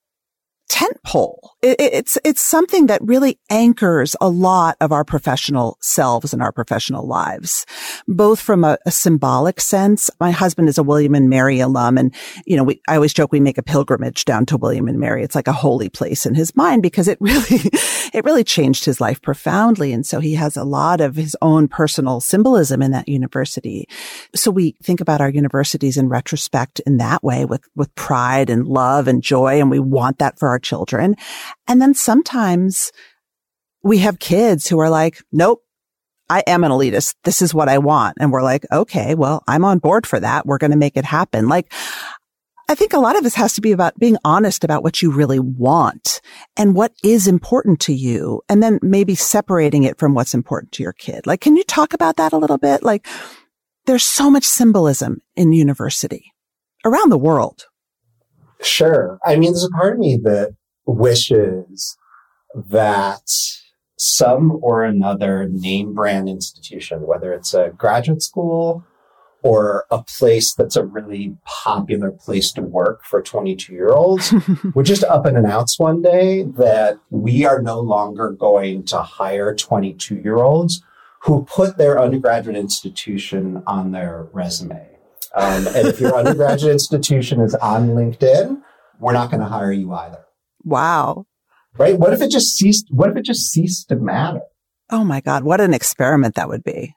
tentpole. 0.70 1.38
It, 1.62 1.80
it's 1.80 2.18
it's 2.24 2.44
something 2.44 2.88
that 2.88 3.02
really 3.04 3.40
anchors 3.50 4.16
a 4.20 4.30
lot 4.30 4.78
of 4.82 4.92
our 4.92 5.04
professional 5.04 5.78
selves 5.82 6.34
and 6.34 6.42
our 6.42 6.52
professional 6.52 7.08
lives, 7.08 7.66
both 8.08 8.40
from 8.40 8.64
a, 8.64 8.78
a, 8.86 8.92
symbolic 8.92 9.62
sense. 9.62 10.10
My 10.20 10.32
husband 10.32 10.68
is 10.68 10.78
a 10.78 10.84
William 10.84 11.16
and 11.16 11.30
Mary 11.30 11.60
alum, 11.60 11.98
and 11.98 12.14
you 12.46 12.58
know, 12.58 12.64
we, 12.64 12.82
I 12.88 12.96
always 12.96 13.14
joke 13.14 13.32
we 13.32 13.40
make 13.40 13.58
a 13.58 13.64
pilgrimage 13.64 14.26
down 14.26 14.46
to 14.48 14.58
William 14.58 14.88
and 14.88 15.00
Mary. 15.00 15.24
It's 15.24 15.36
like 15.36 15.48
a 15.48 15.54
holy 15.54 15.90
place 15.90 16.26
in 16.26 16.36
his 16.36 16.56
mind 16.56 16.82
because 16.82 17.08
it 17.08 17.18
really 17.22 17.70
it 18.14 18.26
really 18.26 18.44
changed 18.44 18.86
his 18.86 19.00
life 19.00 19.22
profoundly, 19.22 19.94
and 19.94 20.06
so 20.06 20.20
he 20.20 20.34
has 20.36 20.58
a 20.58 20.64
lot 20.64 21.00
of 21.00 21.16
his 21.16 21.38
own 21.42 21.68
personal 21.68 22.20
symbolism 22.20 22.82
in 22.82 22.92
that 22.92 23.08
university. 23.08 23.88
So 24.34 24.50
we 24.50 24.76
think 24.84 25.00
about 25.00 25.22
our 25.22 25.30
universities 25.30 25.98
in 25.98 26.10
retrospect 26.10 26.80
in 26.82 26.98
that 26.98 27.24
way 27.24 27.46
with 27.46 27.68
with 27.76 27.94
pride 27.96 28.50
and 28.50 28.68
love 28.68 29.08
and 29.08 29.22
joy, 29.22 29.60
and 29.60 29.70
we 29.70 29.80
want 29.80 30.20
that 30.20 30.40
for 30.40 30.50
our 30.50 30.55
children. 30.60 31.16
And 31.68 31.82
then 31.82 31.94
sometimes 31.94 32.92
we 33.84 34.00
have 34.00 34.20
kids 34.20 34.68
who 34.68 34.80
are 34.80 34.90
like, 34.90 35.22
nope, 35.32 35.62
I 36.30 36.44
am 36.48 36.64
an 36.64 36.72
elitist. 36.72 37.16
This 37.24 37.42
is 37.42 37.54
what 37.54 37.70
I 37.70 37.78
want. 37.78 38.18
And 38.20 38.32
we're 38.32 38.42
like, 38.42 38.66
okay, 38.72 39.14
well, 39.16 39.44
I'm 39.48 39.64
on 39.64 39.80
board 39.80 40.08
for 40.08 40.20
that. 40.20 40.46
We're 40.46 40.58
going 40.58 40.72
to 40.72 40.78
make 40.78 40.98
it 40.98 41.06
happen. 41.06 41.48
Like, 41.48 41.72
I 42.68 42.74
think 42.74 42.94
a 42.94 43.00
lot 43.00 43.16
of 43.16 43.24
this 43.24 43.36
has 43.36 43.54
to 43.54 43.62
be 43.62 43.72
about 43.72 44.00
being 44.00 44.18
honest 44.26 44.64
about 44.64 44.82
what 44.82 45.02
you 45.02 45.12
really 45.12 45.38
want 45.38 46.20
and 46.58 46.74
what 46.74 46.94
is 47.04 47.28
important 47.28 47.80
to 47.82 47.94
you. 47.94 48.42
And 48.50 48.64
then 48.64 48.80
maybe 48.82 49.14
separating 49.14 49.84
it 49.84 50.00
from 50.00 50.16
what's 50.16 50.34
important 50.34 50.72
to 50.74 50.84
your 50.84 50.94
kid. 50.94 51.28
Like, 51.28 51.42
can 51.42 51.56
you 51.56 51.64
talk 51.64 51.94
about 51.94 52.16
that 52.16 52.34
a 52.34 52.38
little 52.38 52.58
bit? 52.58 52.82
Like, 52.82 53.06
there's 53.86 54.04
so 54.04 54.32
much 54.32 54.46
symbolism 54.46 55.22
in 55.36 55.54
university 55.54 56.34
around 56.84 57.12
the 57.12 57.20
world. 57.20 57.68
Sure. 58.62 59.20
I 59.26 59.36
mean, 59.36 59.52
there's 59.52 59.66
a 59.66 59.70
part 59.70 59.94
of 59.94 60.00
me 60.00 60.18
that 60.24 60.56
wishes 60.86 61.98
that 62.56 63.30
some 63.98 64.60
or 64.62 64.84
another 64.84 65.48
name 65.50 65.94
brand 65.94 66.30
institution, 66.30 67.06
whether 67.06 67.34
it's 67.34 67.54
a 67.54 67.72
graduate 67.78 68.22
school 68.22 68.84
or 69.44 69.86
a 69.92 70.02
place 70.02 70.56
that's 70.56 70.76
a 70.76 70.84
really 70.84 71.38
popular 71.46 72.12
place 72.12 72.52
to 72.52 72.62
work 72.62 73.04
for 73.04 73.22
22 73.22 73.74
year 73.74 73.90
olds, 73.90 74.34
would 74.74 74.86
just 74.86 75.04
up 75.04 75.26
and 75.26 75.38
announce 75.38 75.78
one 75.78 76.02
day 76.02 76.44
that 76.44 76.98
we 77.10 77.46
are 77.46 77.62
no 77.62 77.80
longer 77.80 78.32
going 78.32 78.84
to 78.86 79.02
hire 79.02 79.54
22 79.54 80.16
year 80.16 80.38
olds 80.38 80.82
who 81.22 81.46
put 81.46 81.78
their 81.78 82.00
undergraduate 82.00 82.56
institution 82.56 83.62
on 83.66 83.92
their 83.92 84.28
resume. 84.32 84.95
Um, 85.36 85.68
and 85.68 85.88
if 85.88 86.00
your 86.00 86.16
undergraduate 86.16 86.72
institution 86.72 87.42
is 87.42 87.54
on 87.56 87.90
LinkedIn, 87.90 88.62
we're 89.00 89.14
not 89.14 89.30
going 89.30 89.42
to 89.42 89.48
hire 89.48 89.72
you 89.72 89.94
either. 89.94 90.24
Wow. 90.64 91.26
Right? 91.78 92.00
What 92.00 92.14
if 92.14 92.22
it 92.22 92.32
just 92.32 92.56
ceased? 92.56 92.88
What 92.90 93.10
if 93.10 93.18
it 93.18 93.26
just 93.26 93.52
ceased 93.52 93.90
to 93.90 93.98
matter? 93.98 94.42
Oh 94.90 95.04
my 95.04 95.20
God. 95.20 95.44
What 95.44 95.60
an 95.60 95.74
experiment 95.74 96.36
that 96.36 96.48
would 96.48 96.64
be. 96.64 96.96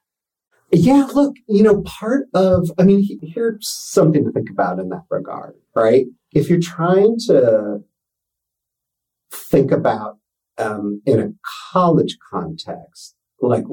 Yeah. 0.70 1.08
Look, 1.12 1.34
you 1.48 1.62
know, 1.62 1.82
part 1.82 2.28
of, 2.32 2.70
I 2.78 2.84
mean, 2.84 3.18
here's 3.22 3.68
something 3.68 4.24
to 4.24 4.30
think 4.30 4.50
about 4.50 4.78
in 4.78 4.88
that 4.90 5.04
regard, 5.10 5.54
right? 5.74 6.06
If 6.32 6.48
you're 6.48 6.60
trying 6.60 7.16
to 7.26 7.82
think 9.32 9.72
about 9.72 10.18
um, 10.58 11.02
in 11.06 11.18
a 11.20 11.32
college 11.72 12.18
context, 12.30 13.16
like 13.40 13.64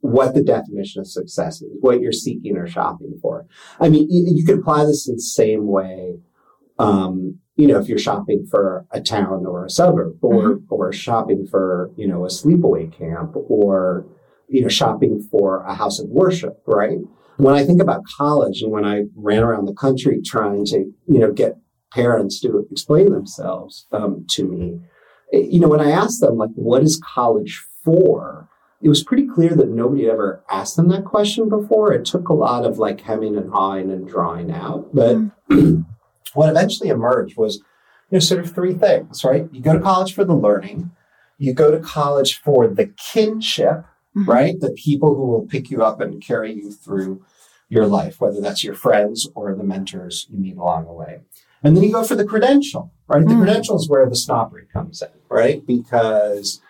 what 0.00 0.34
the 0.34 0.42
definition 0.42 1.00
of 1.00 1.06
success 1.06 1.62
is, 1.62 1.70
what 1.80 2.00
you're 2.00 2.12
seeking 2.12 2.56
or 2.56 2.66
shopping 2.66 3.18
for. 3.22 3.46
I 3.80 3.88
mean, 3.88 4.08
you, 4.10 4.24
you 4.34 4.44
could 4.44 4.58
apply 4.58 4.84
this 4.84 5.08
in 5.08 5.14
the 5.14 5.22
same 5.22 5.66
way. 5.66 6.16
Um, 6.78 7.38
you 7.56 7.66
know, 7.66 7.78
if 7.78 7.88
you're 7.88 7.98
shopping 7.98 8.46
for 8.48 8.86
a 8.92 9.00
town 9.00 9.44
or 9.46 9.64
a 9.64 9.70
suburb 9.70 10.18
or, 10.22 10.56
mm-hmm. 10.56 10.64
or 10.68 10.92
shopping 10.92 11.46
for, 11.46 11.90
you 11.96 12.06
know, 12.06 12.24
a 12.24 12.28
sleepaway 12.28 12.92
camp 12.96 13.34
or, 13.34 14.06
you 14.48 14.62
know, 14.62 14.68
shopping 14.68 15.26
for 15.30 15.64
a 15.64 15.74
house 15.74 15.98
of 16.00 16.08
worship, 16.08 16.62
right? 16.66 16.98
When 17.36 17.54
I 17.54 17.64
think 17.64 17.80
about 17.80 18.02
college 18.16 18.62
and 18.62 18.72
when 18.72 18.84
I 18.84 19.04
ran 19.14 19.42
around 19.42 19.66
the 19.66 19.74
country 19.74 20.20
trying 20.24 20.64
to, 20.66 20.78
you 21.06 21.18
know, 21.18 21.32
get 21.32 21.56
parents 21.92 22.40
to 22.40 22.66
explain 22.70 23.12
themselves 23.12 23.86
um, 23.92 24.24
to 24.30 24.44
me, 24.44 24.80
eh, 25.32 25.46
you 25.48 25.60
know, 25.60 25.68
when 25.68 25.80
I 25.80 25.90
asked 25.90 26.20
them, 26.20 26.36
like, 26.36 26.50
what 26.54 26.82
is 26.82 27.00
college 27.04 27.64
for? 27.84 28.47
It 28.80 28.88
was 28.88 29.02
pretty 29.02 29.26
clear 29.26 29.50
that 29.50 29.68
nobody 29.68 30.08
ever 30.08 30.42
asked 30.50 30.76
them 30.76 30.88
that 30.88 31.04
question 31.04 31.48
before. 31.48 31.92
It 31.92 32.04
took 32.04 32.28
a 32.28 32.34
lot 32.34 32.64
of 32.64 32.78
like 32.78 33.00
hemming 33.00 33.36
and 33.36 33.50
hawing 33.50 33.90
and 33.90 34.08
drawing 34.08 34.52
out. 34.52 34.94
But 34.94 35.16
mm. 35.50 35.84
what 36.34 36.48
eventually 36.48 36.88
emerged 36.88 37.36
was, 37.36 37.56
you 38.10 38.16
know, 38.16 38.18
sort 38.20 38.44
of 38.44 38.54
three 38.54 38.74
things, 38.74 39.24
right? 39.24 39.48
You 39.52 39.60
go 39.60 39.72
to 39.72 39.80
college 39.80 40.14
for 40.14 40.24
the 40.24 40.36
learning. 40.36 40.92
You 41.38 41.54
go 41.54 41.70
to 41.70 41.80
college 41.80 42.40
for 42.40 42.68
the 42.68 42.86
kinship, 42.86 43.84
mm-hmm. 44.16 44.30
right? 44.30 44.60
The 44.60 44.70
people 44.70 45.14
who 45.14 45.26
will 45.26 45.46
pick 45.46 45.70
you 45.70 45.82
up 45.82 46.00
and 46.00 46.22
carry 46.22 46.52
you 46.52 46.70
through 46.72 47.24
your 47.68 47.86
life, 47.86 48.20
whether 48.20 48.40
that's 48.40 48.64
your 48.64 48.74
friends 48.74 49.28
or 49.34 49.54
the 49.54 49.64
mentors 49.64 50.26
you 50.30 50.38
meet 50.38 50.56
along 50.56 50.86
the 50.86 50.92
way. 50.92 51.20
And 51.62 51.76
then 51.76 51.82
you 51.82 51.92
go 51.92 52.04
for 52.04 52.14
the 52.14 52.24
credential, 52.24 52.92
right? 53.08 53.24
Mm. 53.24 53.28
The 53.28 53.34
credential 53.34 53.76
is 53.76 53.88
where 53.88 54.08
the 54.08 54.16
snobbery 54.16 54.66
comes 54.72 55.02
in, 55.02 55.08
right? 55.28 55.66
Because, 55.66 56.60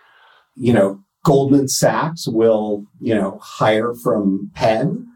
you 0.56 0.72
know, 0.72 1.04
Goldman 1.28 1.68
Sachs 1.68 2.26
will, 2.26 2.86
you 3.02 3.14
know, 3.14 3.38
hire 3.42 3.92
from 3.92 4.50
Penn, 4.54 5.08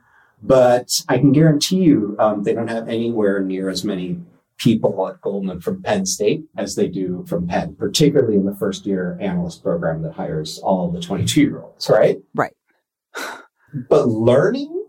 but 0.42 0.90
I 1.08 1.16
can 1.16 1.32
guarantee 1.32 1.78
you 1.78 2.16
um, 2.18 2.42
they 2.42 2.52
don't 2.52 2.68
have 2.68 2.86
anywhere 2.86 3.40
near 3.40 3.70
as 3.70 3.82
many 3.82 4.20
people 4.58 5.08
at 5.08 5.22
Goldman 5.22 5.62
from 5.62 5.82
Penn 5.82 6.04
State 6.04 6.44
as 6.54 6.74
they 6.74 6.86
do 6.86 7.24
from 7.26 7.48
Penn, 7.48 7.76
particularly 7.76 8.36
in 8.36 8.44
the 8.44 8.54
first 8.54 8.84
year 8.84 9.16
analyst 9.22 9.62
program 9.62 10.02
that 10.02 10.12
hires 10.12 10.58
all 10.58 10.90
the 10.90 11.00
22 11.00 11.40
year 11.40 11.62
olds, 11.62 11.88
right? 11.88 12.18
Right. 12.34 12.52
but 13.88 14.08
learning, 14.08 14.84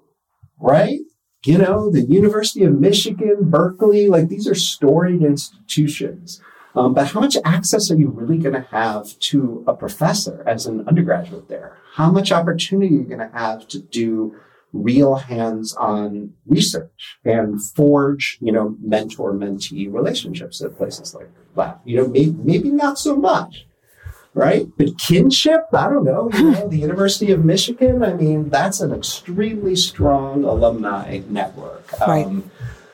right? 0.60 1.00
You 1.46 1.58
know, 1.58 1.90
the 1.90 2.02
University 2.02 2.66
of 2.66 2.78
Michigan, 2.78 3.50
Berkeley, 3.50 4.10
like 4.10 4.28
these 4.28 4.46
are 4.46 4.56
storied 4.56 5.24
institutions 5.24 6.42
um, 6.76 6.94
but 6.94 7.08
how 7.08 7.20
much 7.20 7.38
access 7.46 7.92
are 7.92 7.96
you 7.96 8.10
really 8.10 8.38
going 8.38 8.56
to 8.56 8.68
have 8.72 9.18
to 9.20 9.64
a 9.68 9.74
professor 9.74 10.44
as 10.48 10.66
an 10.66 10.88
undergraduate 10.88 11.48
there? 11.48 11.78
How 11.94 12.12
much 12.12 12.32
opportunity 12.32 12.96
are 12.96 13.00
you 13.00 13.04
going 13.04 13.20
to 13.20 13.38
have 13.38 13.68
to 13.70 13.80
do 13.80 14.36
real 14.72 15.16
hands-on 15.16 16.34
research 16.48 17.18
and 17.24 17.62
forge, 17.62 18.40
you 18.42 18.52
know, 18.52 18.76
mentor-mentee 18.82 19.94
relationships 19.94 20.62
at 20.64 20.76
places 20.76 21.14
like 21.14 21.30
that? 21.56 21.80
You 21.86 21.98
know, 21.98 22.08
maybe, 22.08 22.32
maybe 22.32 22.70
not 22.70 22.98
so 22.98 23.16
much 23.16 23.68
right? 24.36 24.68
But 24.78 24.98
kinship, 24.98 25.68
I 25.74 25.90
don't 25.90 26.06
know, 26.06 26.30
you 26.34 26.52
know, 26.52 26.68
the 26.68 26.78
University 26.78 27.32
of 27.32 27.46
Michigan, 27.46 28.04
I 28.04 28.14
mean, 28.14 28.50
that's 28.50 28.82
an 28.82 28.92
extremely 28.92 29.76
strong 29.76 30.44
alumni 30.44 31.22
network. 31.30 31.88
Right. 32.00 32.28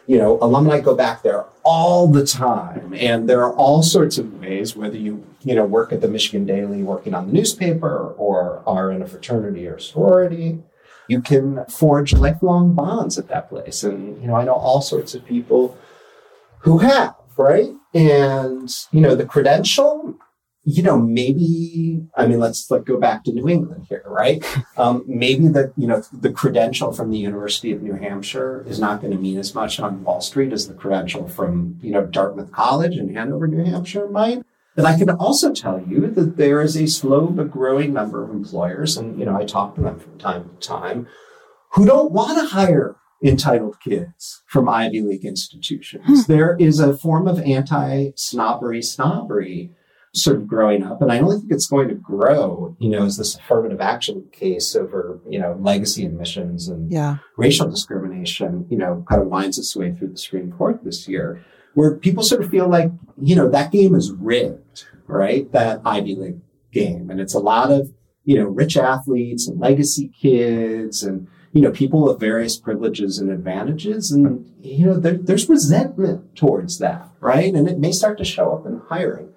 You 0.10 0.18
know, 0.18 0.40
alumni 0.42 0.80
go 0.80 0.96
back 0.96 1.22
there 1.22 1.46
all 1.64 2.08
the 2.08 2.26
time. 2.26 2.96
And 2.98 3.30
there 3.30 3.44
are 3.44 3.54
all 3.54 3.84
sorts 3.84 4.18
of 4.18 4.40
ways, 4.40 4.76
whether 4.76 4.98
you, 4.98 5.24
you 5.42 5.54
know, 5.54 5.66
work 5.66 5.94
at 5.94 6.02
the 6.02 6.08
Michigan 6.08 6.46
Daily 6.48 6.82
working 6.82 7.14
on 7.14 7.28
the 7.28 7.34
newspaper 7.34 8.16
or 8.18 8.64
are 8.66 8.92
in 8.92 9.04
a 9.04 9.08
fraternity 9.08 9.68
or 9.68 9.78
sorority, 9.78 10.64
you 11.08 11.22
can 11.22 11.64
forge 11.66 12.14
lifelong 12.14 12.74
bonds 12.74 13.20
at 13.20 13.28
that 13.28 13.50
place. 13.50 13.84
And, 13.84 14.20
you 14.20 14.28
know, 14.28 14.36
I 14.36 14.46
know 14.46 14.54
all 14.54 14.82
sorts 14.82 15.14
of 15.14 15.26
people 15.26 15.78
who 16.62 16.80
have, 16.80 17.16
right? 17.38 17.72
And, 17.94 18.68
you 18.92 19.02
know, 19.02 19.14
the 19.14 19.26
credential, 19.26 20.16
you 20.64 20.84
know, 20.84 21.00
maybe, 21.00 22.06
I 22.16 22.28
mean, 22.28 22.40
let's 22.40 22.70
like 22.70 22.86
go 22.86 23.00
back 23.00 23.24
to 23.24 23.32
New 23.32 23.48
England 23.48 23.88
here, 23.90 24.04
right? 24.06 24.44
Um, 24.78 25.04
maybe 25.08 25.50
the, 25.50 25.74
you 25.76 25.88
know, 25.88 26.02
the 26.14 26.32
credential 26.32 26.94
from 26.94 27.12
the 27.12 27.18
University 27.18 27.74
of 27.74 27.82
New 27.82 27.96
Hampshire 27.96 28.64
is 28.66 28.80
not 28.80 29.02
going 29.02 29.12
to 29.12 29.20
mean 29.20 29.38
as 29.38 29.54
much 29.54 29.78
on 29.78 30.06
Wall 30.06 30.22
Street 30.22 30.54
as 30.54 30.70
the 30.70 30.74
credential 30.74 31.28
from, 31.28 31.78
you 31.82 31.92
know, 31.92 32.06
Dartmouth 32.06 32.54
College 32.54 32.96
in 32.96 33.14
Hanover, 33.14 33.46
New 33.46 33.66
Hampshire 33.66 34.08
might. 34.08 34.42
But 34.78 34.86
I 34.86 34.98
can 34.98 35.10
also 35.10 35.54
tell 35.54 35.82
you 35.86 36.08
that 36.12 36.38
there 36.38 36.62
is 36.62 36.78
a 36.78 36.88
slow 36.88 37.28
but 37.28 37.52
growing 37.52 37.92
number 37.92 38.24
of 38.24 38.30
employers, 38.30 38.96
and, 38.96 39.20
you 39.20 39.26
know, 39.26 39.36
I 39.36 39.44
talk 39.44 39.76
to 39.76 39.82
them 39.82 40.00
from 40.00 40.18
time 40.18 40.50
to 40.50 40.66
time, 40.66 41.08
who 41.74 41.86
don't 41.86 42.14
want 42.14 42.40
to 42.40 42.56
hire 42.56 42.96
entitled 43.22 43.82
kids 43.82 44.44
from 44.48 44.70
Ivy 44.70 45.02
League 45.02 45.26
institutions. 45.26 46.26
Hmm. 46.26 46.32
There 46.32 46.56
is 46.58 46.80
a 46.80 46.98
form 46.98 47.28
of 47.28 47.42
anti 47.42 48.12
snobbery 48.16 48.82
snobbery 48.82 49.72
sort 50.14 50.38
of 50.38 50.48
growing 50.48 50.84
up. 50.84 51.02
And 51.02 51.12
I 51.12 51.20
only 51.20 51.38
think 51.38 51.52
it's 51.52 51.68
going 51.68 51.88
to 51.90 51.96
grow, 51.96 52.76
you 52.80 52.90
know, 52.90 53.06
as 53.06 53.18
this 53.18 53.36
affirmative 53.36 53.80
action 53.82 54.26
case 54.32 54.76
over, 54.76 55.20
you 55.30 55.40
know, 55.40 55.58
legacy 55.60 56.06
admissions 56.06 56.68
and 56.68 56.92
yeah. 56.92 57.18
racial 57.38 57.70
discrimination, 57.70 58.66
you 58.70 58.78
know, 58.78 59.06
kind 59.08 59.22
of 59.22 59.28
winds 59.28 59.58
its 59.58 59.76
way 59.76 59.94
through 59.94 60.10
the 60.10 60.18
Supreme 60.18 60.52
Court 60.52 60.84
this 60.84 61.08
year, 61.08 61.44
where 61.76 61.96
people 61.96 62.24
sort 62.24 62.44
of 62.44 62.50
feel 62.50 62.68
like, 62.68 62.92
you 63.22 63.36
know, 63.36 63.50
that 63.50 63.72
game 63.72 63.94
is 63.94 64.12
rigged, 64.12 64.86
right? 65.08 65.52
That 65.52 65.82
Ivy 65.86 66.16
League 66.16 66.42
game. 66.72 67.10
And 67.10 67.20
it's 67.20 67.36
a 67.36 67.40
lot 67.40 67.72
of, 67.72 67.92
you 68.26 68.38
know, 68.38 68.46
rich 68.46 68.78
athletes 68.78 69.48
and 69.48 69.60
legacy 69.60 70.12
kids 70.20 71.04
and, 71.04 71.28
you 71.52 71.62
know, 71.62 71.72
people 71.72 72.04
with 72.04 72.20
various 72.20 72.58
privileges 72.58 73.18
and 73.18 73.32
advantages. 73.32 74.12
And, 74.12 74.52
you 74.62 74.86
know, 74.86 75.00
there, 75.00 75.18
there's 75.18 75.50
resentment 75.50 76.36
towards 76.36 76.80
that, 76.80 77.10
right? 77.20 77.54
And 77.54 77.68
it 77.68 77.80
may 77.80 77.92
start 77.92 78.18
to 78.20 78.26
show 78.26 78.54
up 78.54 78.66
in 78.66 78.82
hiring. 78.88 79.29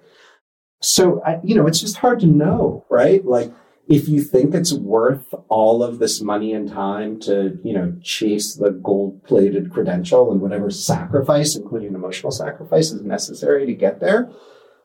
So, 0.83 1.21
I, 1.23 1.39
you 1.43 1.55
know, 1.55 1.65
it's 1.65 1.79
just 1.79 1.97
hard 1.97 2.19
to 2.19 2.27
know, 2.27 2.85
right? 2.89 3.23
Like, 3.25 3.53
if 3.87 4.07
you 4.07 4.21
think 4.21 4.53
it's 4.53 4.73
worth 4.73 5.33
all 5.49 5.83
of 5.83 5.99
this 5.99 6.21
money 6.21 6.53
and 6.53 6.69
time 6.69 7.19
to, 7.21 7.57
you 7.63 7.73
know, 7.73 7.95
chase 8.01 8.55
the 8.55 8.71
gold 8.71 9.23
plated 9.23 9.71
credential 9.71 10.31
and 10.31 10.41
whatever 10.41 10.69
sacrifice, 10.69 11.55
including 11.55 11.93
emotional 11.93 12.31
sacrifice, 12.31 12.91
is 12.91 13.01
necessary 13.01 13.65
to 13.65 13.73
get 13.73 13.99
there, 13.99 14.29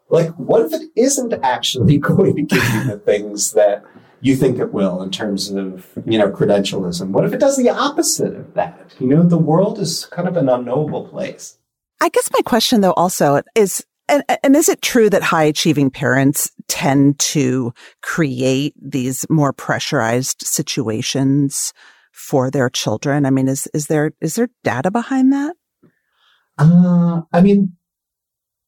like, 0.09 0.31
what 0.37 0.63
if 0.63 0.73
it 0.73 0.91
isn't 0.97 1.35
actually 1.43 1.99
going 1.99 2.37
to 2.37 2.43
give 2.43 2.63
you 2.75 2.85
the 2.85 2.99
things 2.99 3.53
that 3.53 3.85
you 4.21 4.35
think 4.37 4.59
it 4.59 4.73
will 4.73 5.03
in 5.03 5.11
terms 5.11 5.51
of, 5.51 5.87
you 6.07 6.19
know, 6.19 6.31
credentialism? 6.31 7.09
What 7.11 7.25
if 7.25 7.33
it 7.33 7.41
does 7.41 7.57
the 7.57 7.71
opposite 7.71 8.35
of 8.35 8.55
that? 8.55 8.95
You 8.99 9.09
know, 9.09 9.23
the 9.23 9.39
world 9.39 9.79
is 9.79 10.07
kind 10.07 10.29
of 10.29 10.37
an 10.37 10.49
unknowable 10.49 11.09
place. 11.09 11.59
I 12.01 12.09
guess 12.09 12.31
my 12.33 12.43
question 12.43 12.81
though 12.81 12.93
also 12.93 13.43
is 13.55 13.85
and, 14.09 14.25
and 14.43 14.57
is 14.57 14.69
it 14.69 14.83
true 14.83 15.11
that 15.11 15.23
high 15.23 15.45
achieving 15.45 15.91
parents 15.91 16.51
tend 16.69 17.19
to 17.19 17.73
create 18.03 18.75
these 18.81 19.27
more 19.29 19.53
pressurized 19.53 20.43
situations 20.43 21.73
for 22.13 22.51
their 22.51 22.69
children? 22.69 23.27
I 23.27 23.31
mean, 23.31 23.49
is, 23.49 23.69
is 23.75 23.87
there, 23.87 24.13
is 24.21 24.35
there 24.35 24.49
data 24.65 24.91
behind 24.91 25.33
that? 25.33 25.57
Uh, 26.59 27.23
I 27.33 27.41
mean, 27.41 27.77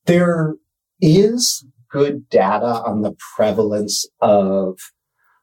there 0.06 0.54
is 1.00 1.64
good 1.90 2.28
data 2.28 2.82
on 2.84 3.02
the 3.02 3.14
prevalence 3.36 4.06
of 4.20 4.78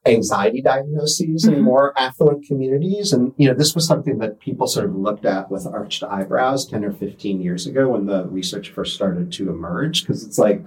anxiety 0.07 0.61
diagnoses 0.61 1.45
mm-hmm. 1.45 1.55
in 1.55 1.61
more 1.61 1.97
affluent 1.97 2.45
communities. 2.45 3.13
And, 3.13 3.33
you 3.37 3.47
know, 3.47 3.53
this 3.53 3.75
was 3.75 3.87
something 3.87 4.19
that 4.19 4.39
people 4.39 4.67
sort 4.67 4.85
of 4.85 4.95
looked 4.95 5.25
at 5.25 5.51
with 5.51 5.67
arched 5.67 6.03
eyebrows 6.03 6.65
10 6.67 6.85
or 6.85 6.91
15 6.91 7.41
years 7.41 7.67
ago 7.67 7.89
when 7.89 8.05
the 8.05 8.25
research 8.27 8.69
first 8.69 8.95
started 8.95 9.31
to 9.33 9.49
emerge. 9.49 10.05
Cause 10.05 10.23
it's 10.23 10.37
like, 10.37 10.63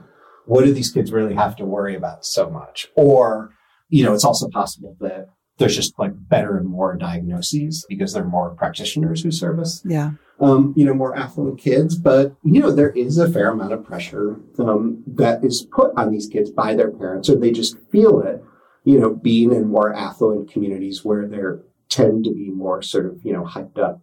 what 0.47 0.65
do 0.65 0.73
these 0.73 0.91
kids 0.91 1.13
really 1.13 1.35
have 1.35 1.57
to 1.57 1.65
worry 1.65 1.95
about 1.95 2.25
so 2.25 2.51
much? 2.51 2.89
Or, 2.97 3.51
you 3.89 4.05
know, 4.05 4.15
it's 4.15 4.25
also 4.25 4.49
possible 4.49 4.97
that 5.01 5.29
there's 5.59 5.77
just 5.77 5.97
like 5.99 6.13
better 6.29 6.57
and 6.57 6.67
more 6.67 6.97
diagnoses 6.97 7.85
because 7.89 8.15
there 8.15 8.25
are 8.25 8.29
more 8.29 8.51
practitioners 8.55 9.23
who 9.23 9.31
service. 9.31 9.83
Yeah. 9.85 10.13
Um, 10.41 10.73
you 10.75 10.87
know, 10.87 10.95
more 10.95 11.15
affluent 11.15 11.61
kids, 11.61 11.97
but 11.97 12.35
you 12.43 12.61
know, 12.61 12.73
there 12.73 12.91
is 12.91 13.19
a 13.19 13.31
fair 13.31 13.51
amount 13.51 13.75
of 13.75 13.85
pressure 13.85 14.41
um, 14.59 15.05
that 15.07 15.45
is 15.45 15.67
put 15.71 15.93
on 15.99 16.11
these 16.11 16.27
kids 16.27 16.51
by 16.51 16.75
their 16.75 16.91
parents, 16.91 17.29
or 17.29 17.37
they 17.37 17.51
just 17.51 17.77
feel 17.93 18.21
it 18.21 18.43
you 18.85 18.99
know, 18.99 19.15
being 19.15 19.53
in 19.53 19.69
more 19.69 19.95
affluent 19.95 20.51
communities 20.51 21.05
where 21.05 21.27
there 21.27 21.61
tend 21.89 22.25
to 22.25 22.33
be 22.33 22.51
more 22.51 22.83
sort 22.83 23.07
of, 23.07 23.21
you 23.25 23.33
know, 23.33 23.45
hyped 23.45 23.79
up 23.79 24.01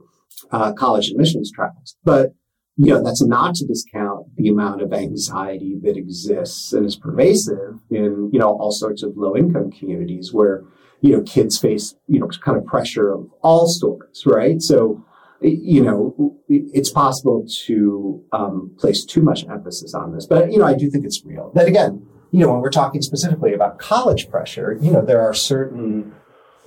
uh, 0.51 0.73
college 0.73 1.09
admissions 1.09 1.51
trials. 1.51 1.95
But, 2.03 2.33
you 2.75 2.93
know, 2.93 3.03
that's 3.03 3.23
not 3.23 3.55
to 3.55 3.65
discount 3.65 4.27
the 4.35 4.49
amount 4.49 4.81
of 4.81 4.93
anxiety 4.93 5.77
that 5.83 5.97
exists 5.97 6.73
and 6.73 6.85
is 6.85 6.95
pervasive 6.95 7.79
in, 7.89 8.29
you 8.31 8.39
know, 8.39 8.49
all 8.49 8.71
sorts 8.71 9.01
of 9.03 9.17
low 9.17 9.35
income 9.35 9.71
communities 9.71 10.31
where, 10.31 10.63
you 11.01 11.11
know, 11.11 11.23
kids 11.23 11.57
face, 11.57 11.95
you 12.07 12.19
know, 12.19 12.27
kind 12.43 12.57
of 12.57 12.65
pressure 12.65 13.11
of 13.11 13.29
all 13.41 13.67
sorts, 13.67 14.25
right? 14.25 14.61
So, 14.61 15.03
you 15.41 15.83
know, 15.83 16.35
it's 16.49 16.89
possible 16.89 17.45
to 17.65 18.23
um, 18.31 18.75
place 18.79 19.05
too 19.05 19.21
much 19.21 19.45
emphasis 19.47 19.93
on 19.93 20.13
this, 20.13 20.25
but 20.25 20.51
you 20.51 20.57
know, 20.57 20.65
I 20.65 20.73
do 20.73 20.89
think 20.89 21.05
it's 21.05 21.23
real. 21.23 21.51
That 21.53 21.67
again, 21.67 22.07
you 22.37 22.45
know, 22.45 22.51
when 22.53 22.61
we're 22.61 22.69
talking 22.69 23.01
specifically 23.01 23.53
about 23.55 23.79
college 23.79 24.29
pressure, 24.29 24.77
you 24.79 24.91
know, 24.91 25.03
there 25.03 25.21
are 25.21 25.33
certain 25.33 26.13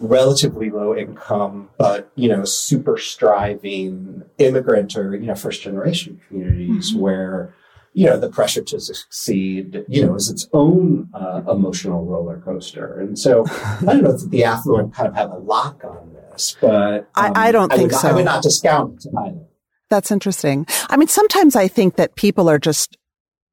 relatively 0.01 0.69
low 0.69 0.97
income, 0.97 1.71
but, 1.79 2.11
you 2.17 2.29
know, 2.29 2.45
super 2.45 2.97
striving 2.97 4.25
immigrant 4.39 4.97
or, 4.97 5.15
you 5.15 5.27
know, 5.27 5.37
first 5.37 5.63
generation 5.63 6.21
communities 6.27 6.91
mm-hmm. 6.91 7.01
where, 7.01 7.55
you 7.93 8.07
know, 8.07 8.19
the 8.19 8.29
pressure 8.29 8.63
to 8.63 8.81
succeed, 8.81 9.85
you 9.87 10.05
know, 10.05 10.17
is 10.17 10.29
its 10.29 10.49
own 10.53 11.09
uh, 11.15 11.43
emotional 11.49 12.05
roller 12.05 12.41
coaster. 12.41 12.99
And 12.99 13.17
so 13.17 13.45
I 13.47 13.79
don't 13.85 14.03
know 14.03 14.17
that 14.17 14.29
the 14.29 14.43
affluent 14.43 14.93
kind 14.93 15.09
of 15.09 15.15
have 15.15 15.31
a 15.31 15.39
lock 15.39 15.85
on 15.85 16.15
this, 16.15 16.57
but 16.61 17.09
um, 17.15 17.33
I, 17.37 17.49
I, 17.49 17.53
don't 17.53 17.71
think 17.71 17.95
I 17.95 17.97
so. 17.97 18.09
I 18.09 18.13
would 18.13 18.25
not 18.25 18.43
discount 18.43 19.05
it 19.05 19.13
either. 19.17 19.47
That's 19.89 20.11
interesting. 20.11 20.67
I 20.89 20.97
mean, 20.97 21.09
sometimes 21.09 21.55
I 21.55 21.69
think 21.69 21.95
that 21.95 22.17
people 22.17 22.49
are 22.49 22.59
just 22.59 22.97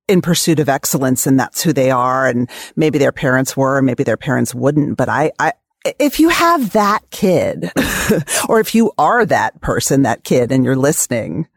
in 0.08 0.22
pursuit 0.22 0.60
of 0.60 0.70
excellence 0.70 1.28
and 1.28 1.40
that's 1.40 1.62
who 1.62 1.74
they 1.74 1.92
are. 1.92 2.28
And 2.28 2.50
maybe 2.76 2.98
their 2.98 3.12
parents 3.12 3.58
were, 3.58 3.82
maybe 3.82 4.04
their 4.04 4.18
parents 4.18 4.56
wouldn't. 4.56 4.98
But 4.98 5.10
I, 5.10 5.32
I, 5.40 5.54
if 6.00 6.20
you 6.20 6.30
have 6.30 6.72
that 6.74 7.10
kid 7.12 7.72
or 8.50 8.60
if 8.60 8.74
you 8.74 8.92
are 8.98 9.26
that 9.26 9.62
person, 9.62 10.04
that 10.04 10.24
kid 10.24 10.52
and 10.52 10.64
you're 10.64 10.76
listening, 10.76 11.48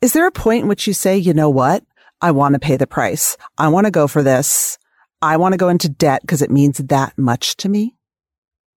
is 0.00 0.12
there 0.12 0.26
a 0.26 0.32
point 0.32 0.62
in 0.62 0.68
which 0.68 0.86
you 0.86 0.94
say, 0.94 1.16
you 1.16 1.34
know 1.34 1.50
what? 1.50 1.84
I 2.22 2.30
want 2.32 2.54
to 2.54 2.58
pay 2.58 2.76
the 2.76 2.86
price. 2.86 3.36
I 3.56 3.68
want 3.68 3.86
to 3.86 3.90
go 3.90 4.06
for 4.06 4.22
this. 4.22 4.78
I 5.22 5.36
want 5.36 5.52
to 5.52 5.58
go 5.58 5.68
into 5.68 5.88
debt 5.88 6.22
because 6.22 6.42
it 6.42 6.50
means 6.50 6.78
that 6.78 7.16
much 7.18 7.56
to 7.58 7.68
me. 7.68 7.96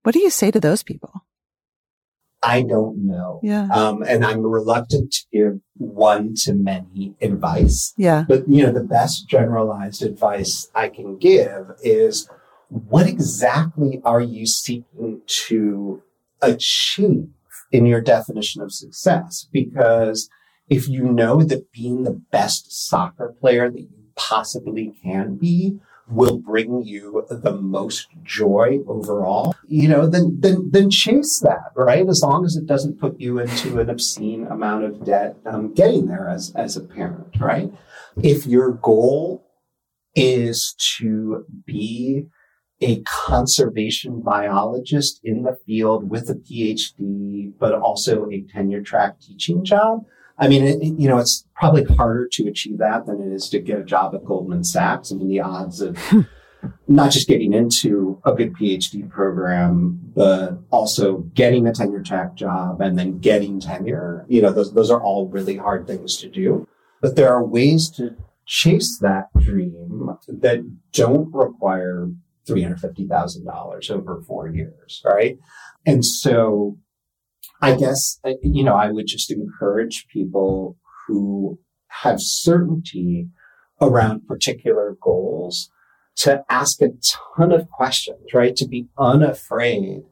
What 0.03 0.13
do 0.13 0.19
you 0.19 0.30
say 0.30 0.51
to 0.51 0.59
those 0.59 0.84
people? 0.84 1.22
I 2.44 2.64
don't 2.64 3.06
know. 3.08 3.39
Yeah. 3.41 3.68
Um, 3.74 4.04
and 4.04 4.26
I'm 4.26 4.41
reluctant 4.41 5.12
to 5.14 5.26
give 5.32 5.60
one 5.78 6.34
to 6.44 6.54
many 6.54 7.16
advice. 7.22 7.94
Yeah. 7.98 8.26
But, 8.28 8.50
you 8.50 8.64
know, 8.64 8.72
the 8.72 8.84
best 8.84 9.30
generalized 9.30 10.04
advice 10.04 10.70
I 10.76 10.89
can 10.89 11.18
give 11.18 11.72
is 11.82 12.30
what 12.68 13.08
exactly 13.08 14.02
are 14.04 14.22
you 14.22 14.46
seeking 14.46 15.22
to 15.48 16.04
achieve 16.41 17.30
in 17.72 17.86
your 17.86 18.02
definition 18.02 18.62
of 18.62 18.74
success? 18.74 19.48
Because 19.52 20.30
if 20.68 20.89
you 20.89 21.04
know 21.04 21.44
that 21.44 21.72
being 21.72 22.04
the 22.04 22.22
best 22.32 22.72
soccer 22.88 23.34
player 23.39 23.70
that 23.70 23.80
you 23.80 24.04
possibly 24.16 24.94
can 25.04 25.36
be 25.36 25.80
will 26.10 26.38
bring 26.38 26.84
you 26.84 27.26
the 27.30 27.54
most 27.54 28.08
joy 28.24 28.80
overall, 28.88 29.56
you 29.68 29.88
know, 29.88 30.06
then, 30.06 30.38
then, 30.39 30.70
then 30.72 30.89
chase 30.89 31.39
that, 31.39 31.72
right? 31.76 32.08
As 32.08 32.22
long 32.22 32.45
as 32.45 32.56
it 32.56 32.66
doesn't 32.66 32.99
put 32.99 33.20
you 33.20 33.39
into 33.39 33.80
an 33.80 33.89
obscene 33.89 34.45
amount 34.47 34.84
of 34.84 35.06
debt, 35.06 35.38
um, 35.45 35.74
getting 35.74 36.08
there 36.08 36.28
as, 36.28 36.54
as 36.56 36.76
a 36.76 36.82
parent, 36.82 37.39
right? 37.39 37.72
If 38.22 38.45
your 38.45 38.72
goal 38.72 39.45
is 40.16 40.76
to 40.97 41.45
be 41.66 42.28
a 42.82 43.01
conservation 43.04 44.22
biologist 44.22 45.22
in 45.24 45.43
the 45.43 45.58
field 45.66 46.10
with 46.10 46.30
a 46.30 46.36
PhD, 46.36 47.54
but 47.58 47.74
also 47.74 48.30
a 48.30 48.41
tenure 48.41 48.82
track 48.82 49.20
teaching 49.22 49.64
job, 49.64 50.06
I 50.44 50.50
mean, 50.50 50.64
it, 50.66 50.84
you 51.00 51.08
know, 51.08 51.20
it's 51.20 51.46
probably 51.56 51.86
harder 51.86 52.28
to 52.34 52.48
achieve 52.50 52.78
that 52.80 53.06
than 53.06 53.22
it 53.22 53.32
is 53.34 53.48
to 53.52 53.62
get 53.62 53.80
a 53.80 53.84
job 53.84 54.14
at 54.14 54.26
Goldman 54.26 54.66
Sachs. 54.66 55.10
I 55.10 55.16
mean, 55.16 55.30
the 55.30 55.39
odds 55.39 55.80
of 55.80 55.98
hmm. 55.98 56.22
not 56.86 57.14
just 57.14 57.30
getting 57.30 57.54
into 57.54 58.22
a 58.26 58.34
good 58.34 58.54
PhD 58.54 59.10
program, 59.10 60.02
but 60.14 60.60
also 60.70 61.20
getting 61.34 61.66
a 61.66 61.72
tenure 61.72 62.04
track 62.04 62.36
job 62.36 62.82
and 62.82 63.00
then 63.00 63.20
getting 63.20 63.62
tenure, 63.62 64.26
you 64.28 64.41
know, 64.41 64.52
those, 64.52 64.74
those 64.74 64.91
are 64.91 65.02
all 65.02 65.30
really 65.30 65.56
hard 65.56 65.88
things 65.88 66.18
to 66.18 66.28
do. 66.28 66.68
But 67.02 67.16
there 67.16 67.30
are 67.30 67.46
ways 67.46 67.89
to 67.91 68.14
chase 68.46 68.98
that 69.00 69.28
dream 69.39 70.10
that 70.28 70.70
don't 70.91 71.34
require 71.34 72.10
$350,000 72.50 73.91
over 73.91 74.22
four 74.28 74.50
years, 74.50 75.02
right? 75.06 75.39
And 75.86 76.04
so 76.04 76.78
I 77.64 77.76
guess, 77.76 78.20
you 78.41 78.64
know, 78.64 78.76
I 78.76 78.91
would 78.91 79.07
just 79.07 79.32
encourage 79.32 80.07
people 80.11 80.78
who 81.07 81.59
have 81.88 82.20
certainty 82.20 83.30
around 83.82 84.28
particular 84.28 84.97
goals 85.01 85.70
to 86.16 86.43
ask 86.49 86.82
a 86.82 86.89
ton 87.36 87.51
of 87.51 87.70
questions, 87.70 88.34
right? 88.34 88.55
To 88.55 88.68
be 88.68 88.88
unafraid 88.97 90.03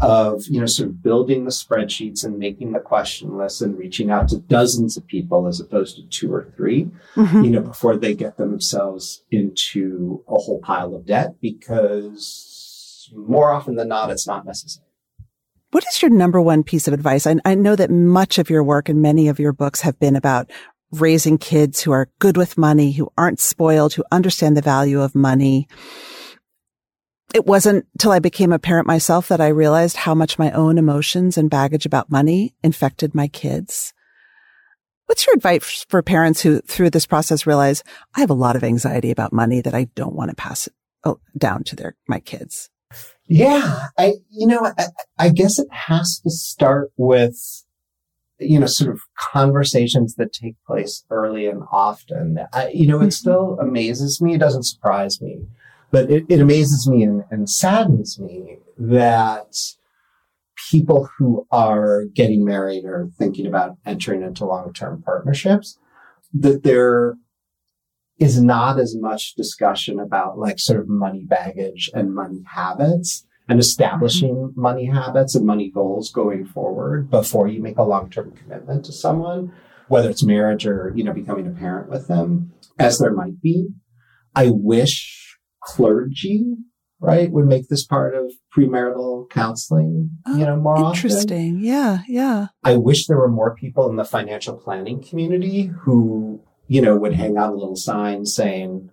of, 0.00 0.42
you 0.48 0.60
know, 0.60 0.66
sort 0.66 0.90
of 0.90 1.02
building 1.02 1.44
the 1.44 1.50
spreadsheets 1.50 2.24
and 2.24 2.38
making 2.38 2.72
the 2.72 2.78
question 2.78 3.36
lists 3.36 3.60
and 3.60 3.78
reaching 3.78 4.10
out 4.10 4.28
to 4.28 4.38
dozens 4.38 4.96
of 4.96 5.06
people 5.06 5.46
as 5.46 5.60
opposed 5.60 5.96
to 5.96 6.02
two 6.08 6.32
or 6.32 6.52
3 6.56 6.90
mm-hmm. 7.16 7.42
you 7.42 7.50
know, 7.50 7.62
before 7.62 7.96
they 7.96 8.14
get 8.14 8.36
themselves 8.36 9.24
into 9.30 10.22
a 10.28 10.34
whole 10.34 10.60
pile 10.60 10.94
of 10.94 11.06
debt 11.06 11.36
because 11.40 13.10
more 13.14 13.50
often 13.50 13.76
than 13.76 13.88
not, 13.88 14.10
it's 14.10 14.26
not 14.26 14.44
necessary. 14.44 14.87
What 15.70 15.84
is 15.86 16.00
your 16.00 16.10
number 16.10 16.40
one 16.40 16.62
piece 16.62 16.88
of 16.88 16.94
advice? 16.94 17.26
I, 17.26 17.36
I, 17.44 17.54
know 17.54 17.76
that 17.76 17.90
much 17.90 18.38
of 18.38 18.48
your 18.48 18.64
work 18.64 18.88
and 18.88 19.02
many 19.02 19.28
of 19.28 19.38
your 19.38 19.52
books 19.52 19.82
have 19.82 19.98
been 19.98 20.16
about 20.16 20.50
raising 20.92 21.36
kids 21.36 21.82
who 21.82 21.92
are 21.92 22.08
good 22.18 22.38
with 22.38 22.56
money, 22.56 22.92
who 22.92 23.12
aren't 23.18 23.38
spoiled, 23.38 23.92
who 23.92 24.04
understand 24.10 24.56
the 24.56 24.62
value 24.62 25.02
of 25.02 25.14
money. 25.14 25.68
It 27.34 27.44
wasn't 27.44 27.86
till 27.98 28.12
I 28.12 28.18
became 28.18 28.52
a 28.52 28.58
parent 28.58 28.86
myself 28.86 29.28
that 29.28 29.42
I 29.42 29.48
realized 29.48 29.98
how 29.98 30.14
much 30.14 30.38
my 30.38 30.50
own 30.52 30.78
emotions 30.78 31.36
and 31.36 31.50
baggage 31.50 31.84
about 31.84 32.10
money 32.10 32.54
infected 32.64 33.14
my 33.14 33.28
kids. 33.28 33.92
What's 35.04 35.26
your 35.26 35.36
advice 35.36 35.84
for 35.90 36.02
parents 36.02 36.40
who 36.40 36.62
through 36.62 36.90
this 36.90 37.06
process 37.06 37.46
realize 37.46 37.82
I 38.14 38.20
have 38.20 38.30
a 38.30 38.34
lot 38.34 38.56
of 38.56 38.64
anxiety 38.64 39.10
about 39.10 39.34
money 39.34 39.60
that 39.60 39.74
I 39.74 39.84
don't 39.94 40.14
want 40.14 40.30
to 40.30 40.36
pass 40.36 40.68
oh, 41.04 41.20
down 41.36 41.64
to 41.64 41.76
their, 41.76 41.94
my 42.06 42.20
kids? 42.20 42.70
Yeah, 43.26 43.88
I 43.98 44.14
you 44.30 44.46
know 44.46 44.72
I, 44.78 44.86
I 45.18 45.28
guess 45.28 45.58
it 45.58 45.68
has 45.70 46.20
to 46.20 46.30
start 46.30 46.90
with 46.96 47.64
you 48.38 48.58
know 48.58 48.66
sort 48.66 48.90
of 48.90 49.00
conversations 49.18 50.14
that 50.14 50.32
take 50.32 50.56
place 50.66 51.04
early 51.10 51.46
and 51.46 51.62
often. 51.70 52.38
I, 52.52 52.68
you 52.68 52.86
know, 52.86 52.96
it 52.96 53.00
mm-hmm. 53.00 53.10
still 53.10 53.58
amazes 53.60 54.20
me. 54.20 54.34
It 54.34 54.38
doesn't 54.38 54.64
surprise 54.64 55.20
me, 55.20 55.40
but 55.90 56.10
it, 56.10 56.24
it 56.28 56.40
amazes 56.40 56.88
me 56.88 57.02
and, 57.02 57.24
and 57.30 57.50
saddens 57.50 58.18
me 58.18 58.58
that 58.78 59.54
people 60.70 61.08
who 61.16 61.46
are 61.50 62.04
getting 62.14 62.44
married 62.44 62.84
or 62.84 63.10
thinking 63.18 63.46
about 63.46 63.76
entering 63.86 64.22
into 64.22 64.44
long-term 64.44 65.02
partnerships 65.02 65.78
that 66.34 66.62
there 66.62 67.14
is 68.18 68.42
not 68.42 68.78
as 68.78 68.96
much 68.96 69.34
discussion 69.34 70.00
about 70.00 70.38
like 70.38 70.58
sort 70.58 70.80
of 70.80 70.88
money 70.88 71.24
baggage 71.24 71.90
and 71.94 72.14
money 72.14 72.42
habits 72.52 73.24
and 73.48 73.60
establishing 73.60 74.34
mm-hmm. 74.34 74.60
money 74.60 74.86
habits 74.86 75.34
and 75.34 75.46
money 75.46 75.70
goals 75.70 76.10
going 76.10 76.44
forward 76.44 77.10
before 77.10 77.48
you 77.48 77.62
make 77.62 77.78
a 77.78 77.82
long-term 77.82 78.32
commitment 78.32 78.84
to 78.84 78.92
someone, 78.92 79.52
whether 79.88 80.10
it's 80.10 80.22
marriage 80.22 80.66
or, 80.66 80.92
you 80.94 81.04
know, 81.04 81.12
becoming 81.12 81.46
a 81.46 81.50
parent 81.50 81.88
with 81.88 82.08
them, 82.08 82.52
as 82.78 82.98
there 82.98 83.12
might 83.12 83.40
be. 83.40 83.68
I 84.34 84.50
wish 84.52 85.38
clergy, 85.62 86.56
right, 87.00 87.30
would 87.30 87.46
make 87.46 87.68
this 87.68 87.86
part 87.86 88.14
of 88.14 88.32
premarital 88.54 89.30
counseling, 89.30 90.10
oh, 90.26 90.36
you 90.36 90.44
know, 90.44 90.56
more 90.56 90.88
interesting. 90.88 91.56
Often. 91.56 91.64
Yeah, 91.64 91.98
yeah. 92.06 92.46
I 92.64 92.76
wish 92.76 93.06
there 93.06 93.18
were 93.18 93.30
more 93.30 93.54
people 93.54 93.88
in 93.88 93.96
the 93.96 94.04
financial 94.04 94.56
planning 94.56 95.02
community 95.02 95.70
who 95.82 96.42
you 96.68 96.80
know, 96.80 96.96
would 96.96 97.14
hang 97.14 97.36
out 97.36 97.52
a 97.52 97.56
little 97.56 97.76
sign 97.76 98.26
saying, 98.26 98.90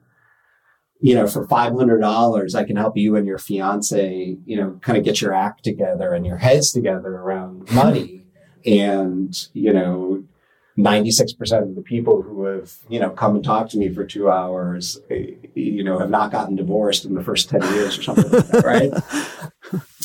you 1.01 1.13
know, 1.13 1.27
for 1.27 1.45
$500, 1.45 2.55
I 2.55 2.63
can 2.63 2.77
help 2.77 2.97
you 2.97 3.15
and 3.15 3.27
your 3.27 3.37
fiance, 3.37 4.37
you 4.45 4.57
know, 4.57 4.79
kind 4.81 4.97
of 4.97 5.03
get 5.03 5.21
your 5.21 5.33
act 5.33 5.63
together 5.63 6.13
and 6.13 6.25
your 6.25 6.37
heads 6.37 6.71
together 6.71 7.09
around 7.09 7.71
money. 7.73 8.23
and, 8.65 9.35
you 9.53 9.71
know, 9.71 10.23
96% 10.77 11.61
of 11.61 11.75
the 11.75 11.81
people 11.81 12.21
who 12.21 12.45
have, 12.45 12.73
you 12.89 12.99
know, 12.99 13.09
come 13.09 13.35
and 13.35 13.43
talked 13.43 13.71
to 13.71 13.77
me 13.77 13.93
for 13.93 14.03
two 14.03 14.29
hours, 14.29 14.99
eh, 15.09 15.31
you 15.53 15.83
know, 15.83 15.99
have 15.99 16.09
not 16.09 16.31
gotten 16.31 16.55
divorced 16.55 17.05
in 17.05 17.13
the 17.13 17.23
first 17.23 17.49
10 17.49 17.61
years 17.73 17.97
or 17.97 18.03
something 18.03 18.29
like 18.29 18.47
that, 18.47 18.65
right? 18.65 19.51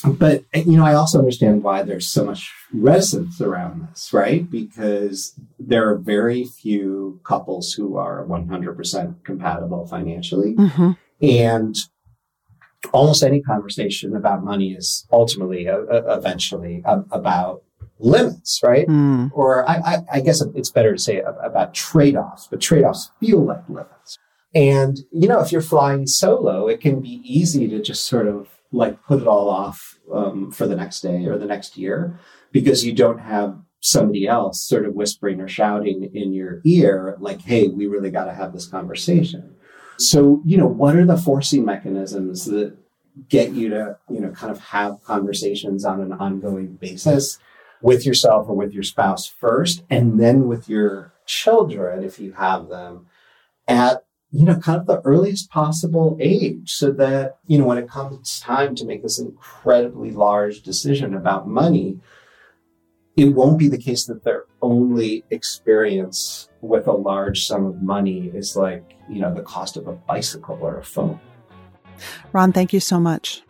but 0.05 0.45
you 0.55 0.77
know, 0.77 0.85
I 0.85 0.95
also 0.95 1.19
understand 1.19 1.63
why 1.63 1.83
there's 1.83 2.09
so 2.09 2.25
much 2.25 2.53
reticence 2.73 3.41
around 3.41 3.89
this, 3.89 4.13
right? 4.13 4.51
Because 4.51 5.39
there 5.59 5.89
are 5.89 5.97
very 5.97 6.45
few 6.45 7.21
couples 7.25 7.73
who 7.73 7.97
are 7.97 8.25
100% 8.27 9.25
compatible 9.25 9.87
financially, 9.87 10.55
mm-hmm. 10.55 10.93
and 11.21 11.75
almost 12.93 13.23
any 13.23 13.41
conversation 13.43 14.17
about 14.17 14.45
money 14.45 14.73
is 14.73 15.07
ultimately, 15.13 15.69
uh, 15.69 15.79
uh 15.79 16.17
eventually, 16.17 16.83
uh, 16.85 17.03
about 17.11 17.63
limits, 17.99 18.61
right? 18.63 18.87
Mm. 18.87 19.31
Or 19.35 19.69
I, 19.69 19.77
I, 19.77 19.99
I, 20.15 20.21
guess 20.21 20.43
it's 20.55 20.71
better 20.71 20.93
to 20.95 20.99
say 20.99 21.19
about 21.21 21.75
trade-offs, 21.75 22.49
but 22.51 22.61
trade-offs 22.61 23.11
feel 23.21 23.45
like 23.45 23.69
limits. 23.69 24.19
And 24.55 24.99
you 25.13 25.29
know, 25.29 25.41
if 25.41 25.53
you're 25.53 25.61
flying 25.61 26.07
solo, 26.07 26.67
it 26.67 26.81
can 26.81 27.01
be 27.01 27.21
easy 27.25 27.69
to 27.69 27.81
just 27.81 28.07
sort 28.07 28.27
of 28.27 28.49
like 28.73 29.03
put 29.05 29.21
it 29.21 29.27
all 29.27 29.49
off 29.49 29.99
um, 30.13 30.51
for 30.51 30.67
the 30.67 30.77
next 30.77 31.01
day 31.01 31.27
or 31.27 31.39
the 31.39 31.47
next 31.47 31.77
year 31.77 32.19
because 32.53 32.85
you 32.85 32.93
don't 32.93 33.19
have 33.19 33.59
somebody 33.81 34.27
else 34.27 34.63
sort 34.63 34.85
of 34.85 34.95
whispering 34.95 35.41
or 35.41 35.49
shouting 35.49 36.11
in 36.15 36.33
your 36.33 36.61
ear 36.65 37.17
like 37.19 37.41
hey 37.41 37.69
we 37.69 37.87
really 37.87 38.11
got 38.11 38.27
to 38.27 38.35
have 38.35 38.53
this 38.53 38.67
conversation. 38.67 39.55
So 39.99 40.43
you 40.45 40.57
know 40.57 40.67
what 40.67 40.97
are 40.97 41.07
the 41.07 41.17
forcing 41.17 41.65
mechanisms 41.65 42.45
that 42.47 42.77
get 43.29 43.53
you 43.53 43.69
to 43.71 43.99
you 44.09 44.21
know 44.21 44.31
kind 44.31 44.53
of 44.53 44.61
have 44.61 45.03
conversations 45.05 45.85
on 45.85 46.01
an 46.01 46.13
ongoing 46.13 46.75
basis 46.75 47.39
with 47.83 48.05
yourself 48.07 48.49
or 48.49 48.55
with 48.55 48.73
your 48.73 48.83
spouse 48.83 49.27
first 49.27 49.83
and 49.91 50.21
then 50.21 50.47
with 50.47 50.69
your 50.69 51.13
children 51.27 52.05
if 52.05 52.19
you 52.19 52.33
have 52.33 52.69
them 52.69 53.07
at 53.67 54.05
you 54.33 54.45
know, 54.45 54.57
kind 54.57 54.81
of 54.81 54.87
the 54.87 55.01
earliest 55.01 55.51
possible 55.51 56.17
age 56.21 56.73
so 56.73 56.93
that, 56.93 57.39
you 57.47 57.59
know, 57.59 57.65
when 57.65 57.79
it 57.79 57.89
comes 57.89 58.41
time 58.41 58.75
to 58.77 58.85
make 58.85 59.03
this 59.03 59.19
incredibly 59.19 60.13
large 60.13 60.63
decision 60.63 61.15
about 61.15 61.49
money, 61.49 61.99
it 63.17 63.35
won't 63.35 63.59
be 63.59 63.69
the 63.69 63.79
case 63.79 64.05
that 64.07 64.23
their 64.23 64.45
only 64.63 65.25
experience 65.31 66.49
with 66.61 66.87
a 66.87 66.93
large 66.93 67.45
sum 67.45 67.67
of 67.67 67.83
money 67.83 68.31
is 68.33 68.55
like, 68.55 68.95
you 69.09 69.21
know, 69.21 69.35
the 69.35 69.43
cost 69.43 69.77
of 69.77 69.89
a 69.89 69.93
bicycle 69.93 70.59
or 70.61 70.79
a 70.79 70.85
phone. 70.85 71.19
Ron, 72.33 72.53
thank 72.53 72.73
you 72.73 72.81
so 72.81 73.01
much. 73.01 73.43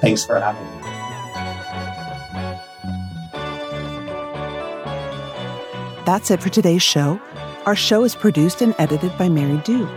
Thanks 0.00 0.24
for 0.24 0.40
having 0.40 0.64
me. 0.64 0.82
That's 6.06 6.30
it 6.30 6.40
for 6.40 6.48
today's 6.48 6.82
show. 6.82 7.20
Our 7.66 7.76
show 7.76 8.04
is 8.04 8.14
produced 8.14 8.62
and 8.62 8.74
edited 8.78 9.16
by 9.18 9.28
Mary 9.28 9.58
Dew. 9.58 9.88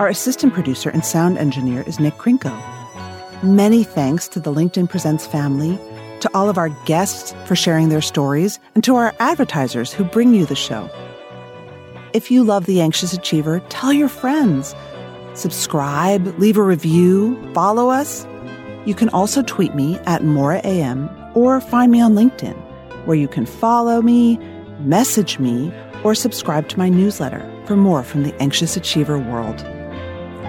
Our 0.00 0.08
assistant 0.08 0.52
producer 0.52 0.90
and 0.90 1.04
sound 1.04 1.38
engineer 1.38 1.82
is 1.86 2.00
Nick 2.00 2.14
Krinko. 2.14 2.52
Many 3.44 3.84
thanks 3.84 4.26
to 4.26 4.40
the 4.40 4.52
LinkedIn 4.52 4.90
Presents 4.90 5.24
family, 5.24 5.78
to 6.18 6.28
all 6.34 6.48
of 6.48 6.58
our 6.58 6.70
guests 6.84 7.32
for 7.44 7.54
sharing 7.54 7.90
their 7.90 8.00
stories, 8.00 8.58
and 8.74 8.82
to 8.82 8.96
our 8.96 9.14
advertisers 9.20 9.92
who 9.92 10.02
bring 10.02 10.34
you 10.34 10.46
the 10.46 10.56
show. 10.56 10.90
If 12.12 12.28
you 12.28 12.42
love 12.42 12.66
The 12.66 12.80
Anxious 12.80 13.12
Achiever, 13.12 13.60
tell 13.68 13.92
your 13.92 14.08
friends. 14.08 14.74
Subscribe, 15.34 16.26
leave 16.40 16.56
a 16.56 16.62
review, 16.62 17.40
follow 17.54 17.88
us. 17.88 18.26
You 18.86 18.96
can 18.96 19.10
also 19.10 19.42
tweet 19.42 19.76
me 19.76 19.96
at 20.06 20.22
MorraAM 20.22 21.36
or 21.36 21.60
find 21.60 21.92
me 21.92 22.00
on 22.00 22.16
LinkedIn, 22.16 22.56
where 23.06 23.16
you 23.16 23.28
can 23.28 23.46
follow 23.46 24.02
me, 24.02 24.38
message 24.80 25.38
me, 25.38 25.72
or 26.02 26.16
subscribe 26.16 26.68
to 26.70 26.78
my 26.78 26.88
newsletter 26.88 27.48
for 27.66 27.76
more 27.76 28.02
from 28.02 28.24
the 28.24 28.34
Anxious 28.42 28.76
Achiever 28.76 29.20
world. 29.20 29.64